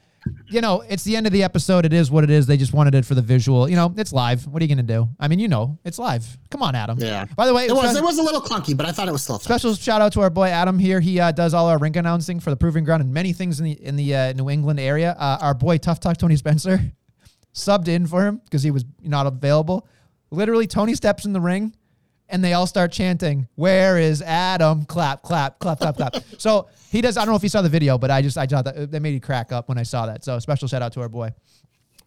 [0.48, 1.84] You know, it's the end of the episode.
[1.84, 2.46] It is what it is.
[2.46, 3.68] They just wanted it for the visual.
[3.68, 4.46] You know, it's live.
[4.46, 5.08] What are you gonna do?
[5.18, 6.38] I mean, you know, it's live.
[6.50, 6.98] Come on, Adam.
[6.98, 7.24] Yeah.
[7.36, 9.22] By the way, It was it was a little clunky, but I thought it was
[9.22, 9.44] still fun.
[9.44, 11.00] Special shout out to our boy Adam here.
[11.00, 13.64] He uh, does all our rink announcing for the Proving Ground and many things in
[13.64, 15.16] the in the uh, New England area.
[15.18, 16.92] Uh, our boy Tough Talk Tony Spencer
[17.54, 19.86] subbed in for him because he was not available.
[20.30, 21.74] Literally, Tony steps in the ring,
[22.32, 26.16] and they all start chanting, "Where is Adam?" Clap, clap, clap, clap, clap.
[26.38, 27.16] So he does.
[27.16, 29.00] I don't know if you saw the video, but I just I thought that that
[29.00, 30.24] made me crack up when I saw that.
[30.24, 31.30] So special shout out to our boy.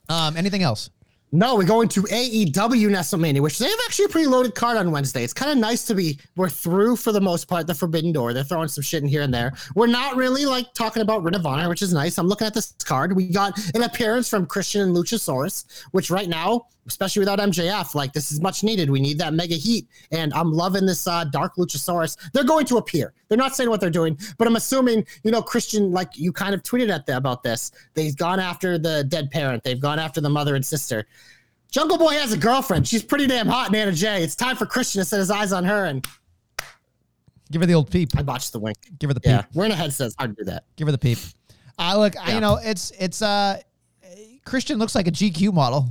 [0.09, 0.89] Um, anything else?
[1.31, 4.91] No, we're going to AEW WrestleMania, which they have actually a pretty loaded card on
[4.91, 5.23] Wednesday.
[5.23, 6.19] It's kind of nice to be.
[6.35, 8.33] We're through for the most part the Forbidden Door.
[8.33, 9.53] They're throwing some shit in here and there.
[9.73, 12.17] We're not really like talking about Ring of Honor, which is nice.
[12.17, 13.15] I'm looking at this card.
[13.15, 18.13] We got an appearance from Christian and Luchasaurus, which right now, especially without MJF, like
[18.13, 18.89] this is much needed.
[18.89, 22.17] We need that mega heat, and I'm loving this uh, Dark Luchasaurus.
[22.31, 23.13] They're going to appear.
[23.27, 26.53] They're not saying what they're doing, but I'm assuming you know Christian, like you kind
[26.53, 27.71] of tweeted at the, about this.
[27.95, 29.63] They've gone after the dead parent.
[29.63, 31.07] They've gone after the mother and sister.
[31.71, 32.87] Jungle Boy has a girlfriend.
[32.87, 34.23] She's pretty damn hot, Nana J.
[34.23, 36.05] It's time for Christian to set his eyes on her, and
[37.51, 38.09] Give her the old peep.
[38.17, 38.77] I botched the wink.
[38.97, 39.31] Give her the peep.
[39.31, 40.07] Yeah, wearing a headset.
[40.07, 40.63] It's hard to do that.
[40.77, 41.19] Give her the peep.
[41.77, 43.59] I look, I, you know, it's it's uh
[44.45, 45.87] Christian looks like a GQ model.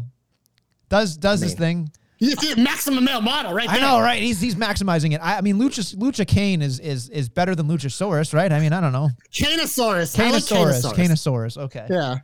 [0.89, 1.87] Does does his Man.
[1.87, 1.91] thing.
[2.19, 4.23] You see, maximum male model, right I know, right?
[4.23, 5.19] He's he's maximizing it.
[5.19, 8.51] I, I mean, Lucha Lucha Kane is is is better than Luchasaurus, right?
[8.51, 9.11] I mean, I don't know.
[9.33, 10.19] Canosaurus.
[10.19, 10.95] I like Canosaurus, Canosaurus.
[10.95, 11.59] Canosaurus.
[11.59, 12.19] Okay, Yeah,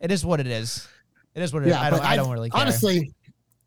[0.00, 0.88] it is what it is.
[1.34, 1.72] It is what it is.
[1.74, 1.80] yeah.
[1.82, 1.98] I don't.
[2.00, 2.60] but I don't really care.
[2.60, 3.12] Honestly,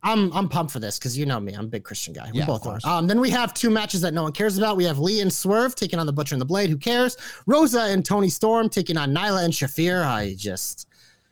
[0.03, 1.53] I'm I'm pumped for this because you know me.
[1.53, 2.29] I'm a big Christian guy.
[2.31, 2.79] We Yeah, both are.
[2.83, 4.77] Um, then we have two matches that no one cares about.
[4.77, 6.69] We have Lee and Swerve taking on the Butcher and the Blade.
[6.69, 7.17] Who cares?
[7.45, 10.05] Rosa and Toni Storm taking on Nyla and Shafir.
[10.05, 10.86] I just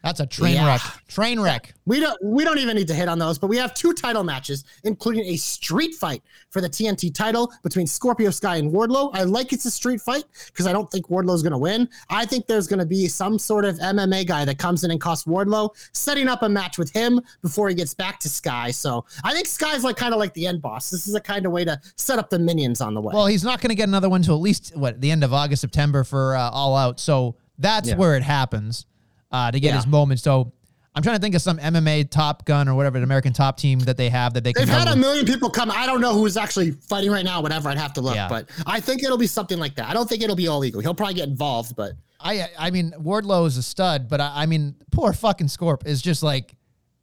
[0.05, 0.67] that's a train Yeah.
[0.67, 0.81] wreck.
[1.07, 1.73] Train wreck.
[1.85, 4.23] We don't we don't even need to hit on those, but we have two title
[4.23, 6.21] matches, including a street fight
[6.51, 9.09] for the TNT title between Scorpio Sky and Wardlow.
[9.13, 11.89] I like it's a street fight because I don't think Wardlow's gonna win.
[12.09, 15.25] I think there's gonna be some sort of MMA guy that comes in and costs
[15.25, 18.69] Wardlow, setting up a match with him before he gets back to Sky.
[18.71, 20.91] So I think Sky's like kind of like the end boss.
[20.91, 23.11] This is a kind of way to set up the minions on the way.
[23.13, 25.33] Well, he's not going to get another one till at least what the end of
[25.33, 26.99] August, September for uh, All Out.
[26.99, 27.95] So that's Yeah.
[27.95, 28.85] where it happens
[29.31, 29.75] uh, to get Yeah.
[29.77, 30.19] his moment.
[30.19, 30.51] So
[30.93, 33.79] I'm trying to think of some MMA Top Gun or whatever, the American Top Team
[33.79, 35.69] that they have that they They've had a probably- million people come.
[35.69, 37.41] I don't know who's actually fighting right now.
[37.41, 38.15] Whatever, I'd have to look.
[38.15, 38.29] Yeah.
[38.29, 39.89] But I think it'll be something like that.
[39.89, 40.79] I don't think it'll be all legal.
[40.81, 44.45] He'll probably get involved, but I I mean Wardlow is a stud, but I, I
[44.45, 46.55] mean poor fucking Scorp is just like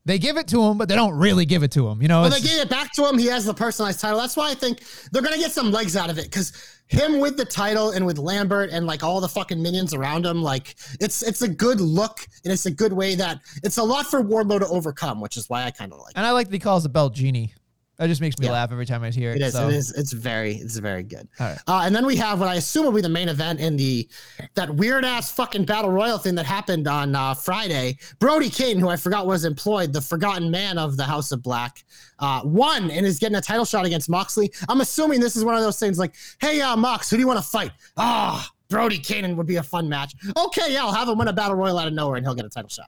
[0.04, 2.02] They give it to him, but they don't really give it to him.
[2.02, 3.18] You know, Well, they gave it back to him.
[3.18, 4.18] He has the personalized title.
[4.18, 6.52] That's why I think they're gonna get some legs out of it because
[6.88, 10.42] him with the title and with Lambert and like all the fucking minions around him,
[10.42, 14.06] like it's it's a good look and it's a good way that it's a lot
[14.06, 16.10] for Wardlow to overcome, which is why I kind of like.
[16.10, 16.16] it.
[16.16, 17.54] and I like that he calls the belt genie.
[18.02, 18.52] That just makes me Yeah.
[18.54, 19.36] laugh every time I hear it.
[19.36, 19.52] It is.
[19.52, 19.68] so.
[19.68, 19.92] It is.
[19.92, 20.56] It's very.
[20.56, 21.28] It's very good.
[21.38, 21.58] All right.
[21.68, 24.08] Uh, and then we have what I assume will be the main event in the
[24.54, 27.98] that weird ass fucking battle royal thing that happened on uh, Friday.
[28.18, 31.84] Brody King, who I forgot was employed, the forgotten man of the House of Black,
[32.18, 34.52] uh, won and is getting a title shot against Moxley.
[34.68, 37.28] I'm assuming this is one of those things like, hey, uh, Mox, who do you
[37.28, 37.70] want to fight?
[37.96, 40.14] Ah, Brody King would be a fun match.
[40.36, 42.46] Okay, yeah, I'll have him win a battle royal out of nowhere and he'll get
[42.46, 42.86] a title shot.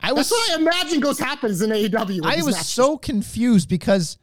[0.00, 2.20] I was That's what I imagine goes happens in AEW.
[2.24, 2.68] I was matches.
[2.68, 4.18] so confused because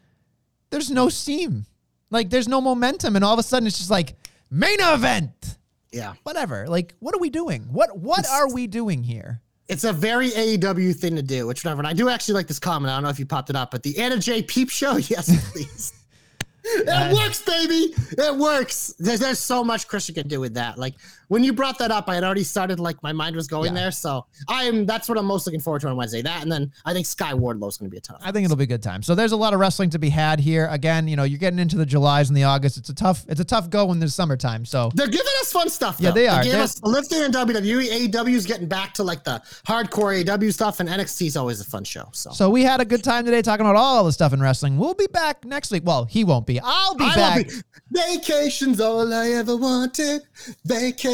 [0.69, 1.65] there's no steam.
[2.09, 4.15] Like there's no momentum and all of a sudden it's just like
[4.49, 5.57] main event.
[5.91, 6.13] yeah.
[6.23, 6.67] Whatever.
[6.67, 7.63] Like what are we doing?
[7.71, 9.41] What what are we doing here?
[9.69, 11.79] it's a very AEW thing to do, which whatever.
[11.81, 12.91] And I do actually like this comment.
[12.91, 15.51] I don't know if you popped it up, but the Anna Jay Peep Show, yes,
[15.51, 15.93] please.
[16.65, 17.93] it works, baby.
[18.17, 18.93] It works.
[18.99, 20.77] There's, there's so much Christian can do with that.
[20.77, 20.95] Like
[21.33, 23.81] when you brought that up, I had already started like my mind was going Yeah.
[23.81, 23.91] there.
[23.91, 24.85] So I am.
[24.85, 26.21] That's what I'm most looking forward to on Wednesday.
[26.21, 28.17] That and then I think Sky Wardlow's going to be a ton.
[28.17, 29.01] Of I think it'll be a good time.
[29.03, 30.67] So there's a lot of wrestling to be had here.
[30.71, 32.77] Again, you know, you're getting into the Julys and the August.
[32.77, 34.63] It's a tough it's a tough go when there's summertime.
[34.65, 35.97] So They're giving us fun stuff.
[35.99, 36.15] Yeah, though.
[36.15, 36.43] they are.
[36.43, 38.07] gave They're- us lifting in WWE.
[38.09, 42.07] AEW's getting back to like the hardcore AEW stuff, and NXT's always a fun show.
[42.13, 44.77] So, So we had a good time today talking about all the stuff in wrestling.
[44.77, 45.83] We'll be back next week.
[45.85, 46.59] Well, he won't be.
[46.61, 47.47] I'll be I back.
[47.47, 47.63] it.
[47.91, 50.21] Vacation's all I ever wanted.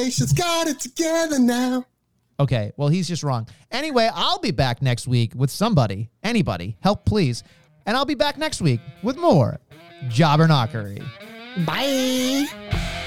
[0.10, 1.86] Vacation's got it together now.
[2.40, 3.48] Okay, well, he's just wrong.
[3.70, 7.44] Anyway, I'll be back next week with somebody, anybody, help please.
[7.86, 9.60] And I'll be back next week with more
[10.08, 11.04] Jobber Knockery.
[11.64, 12.99] Bye.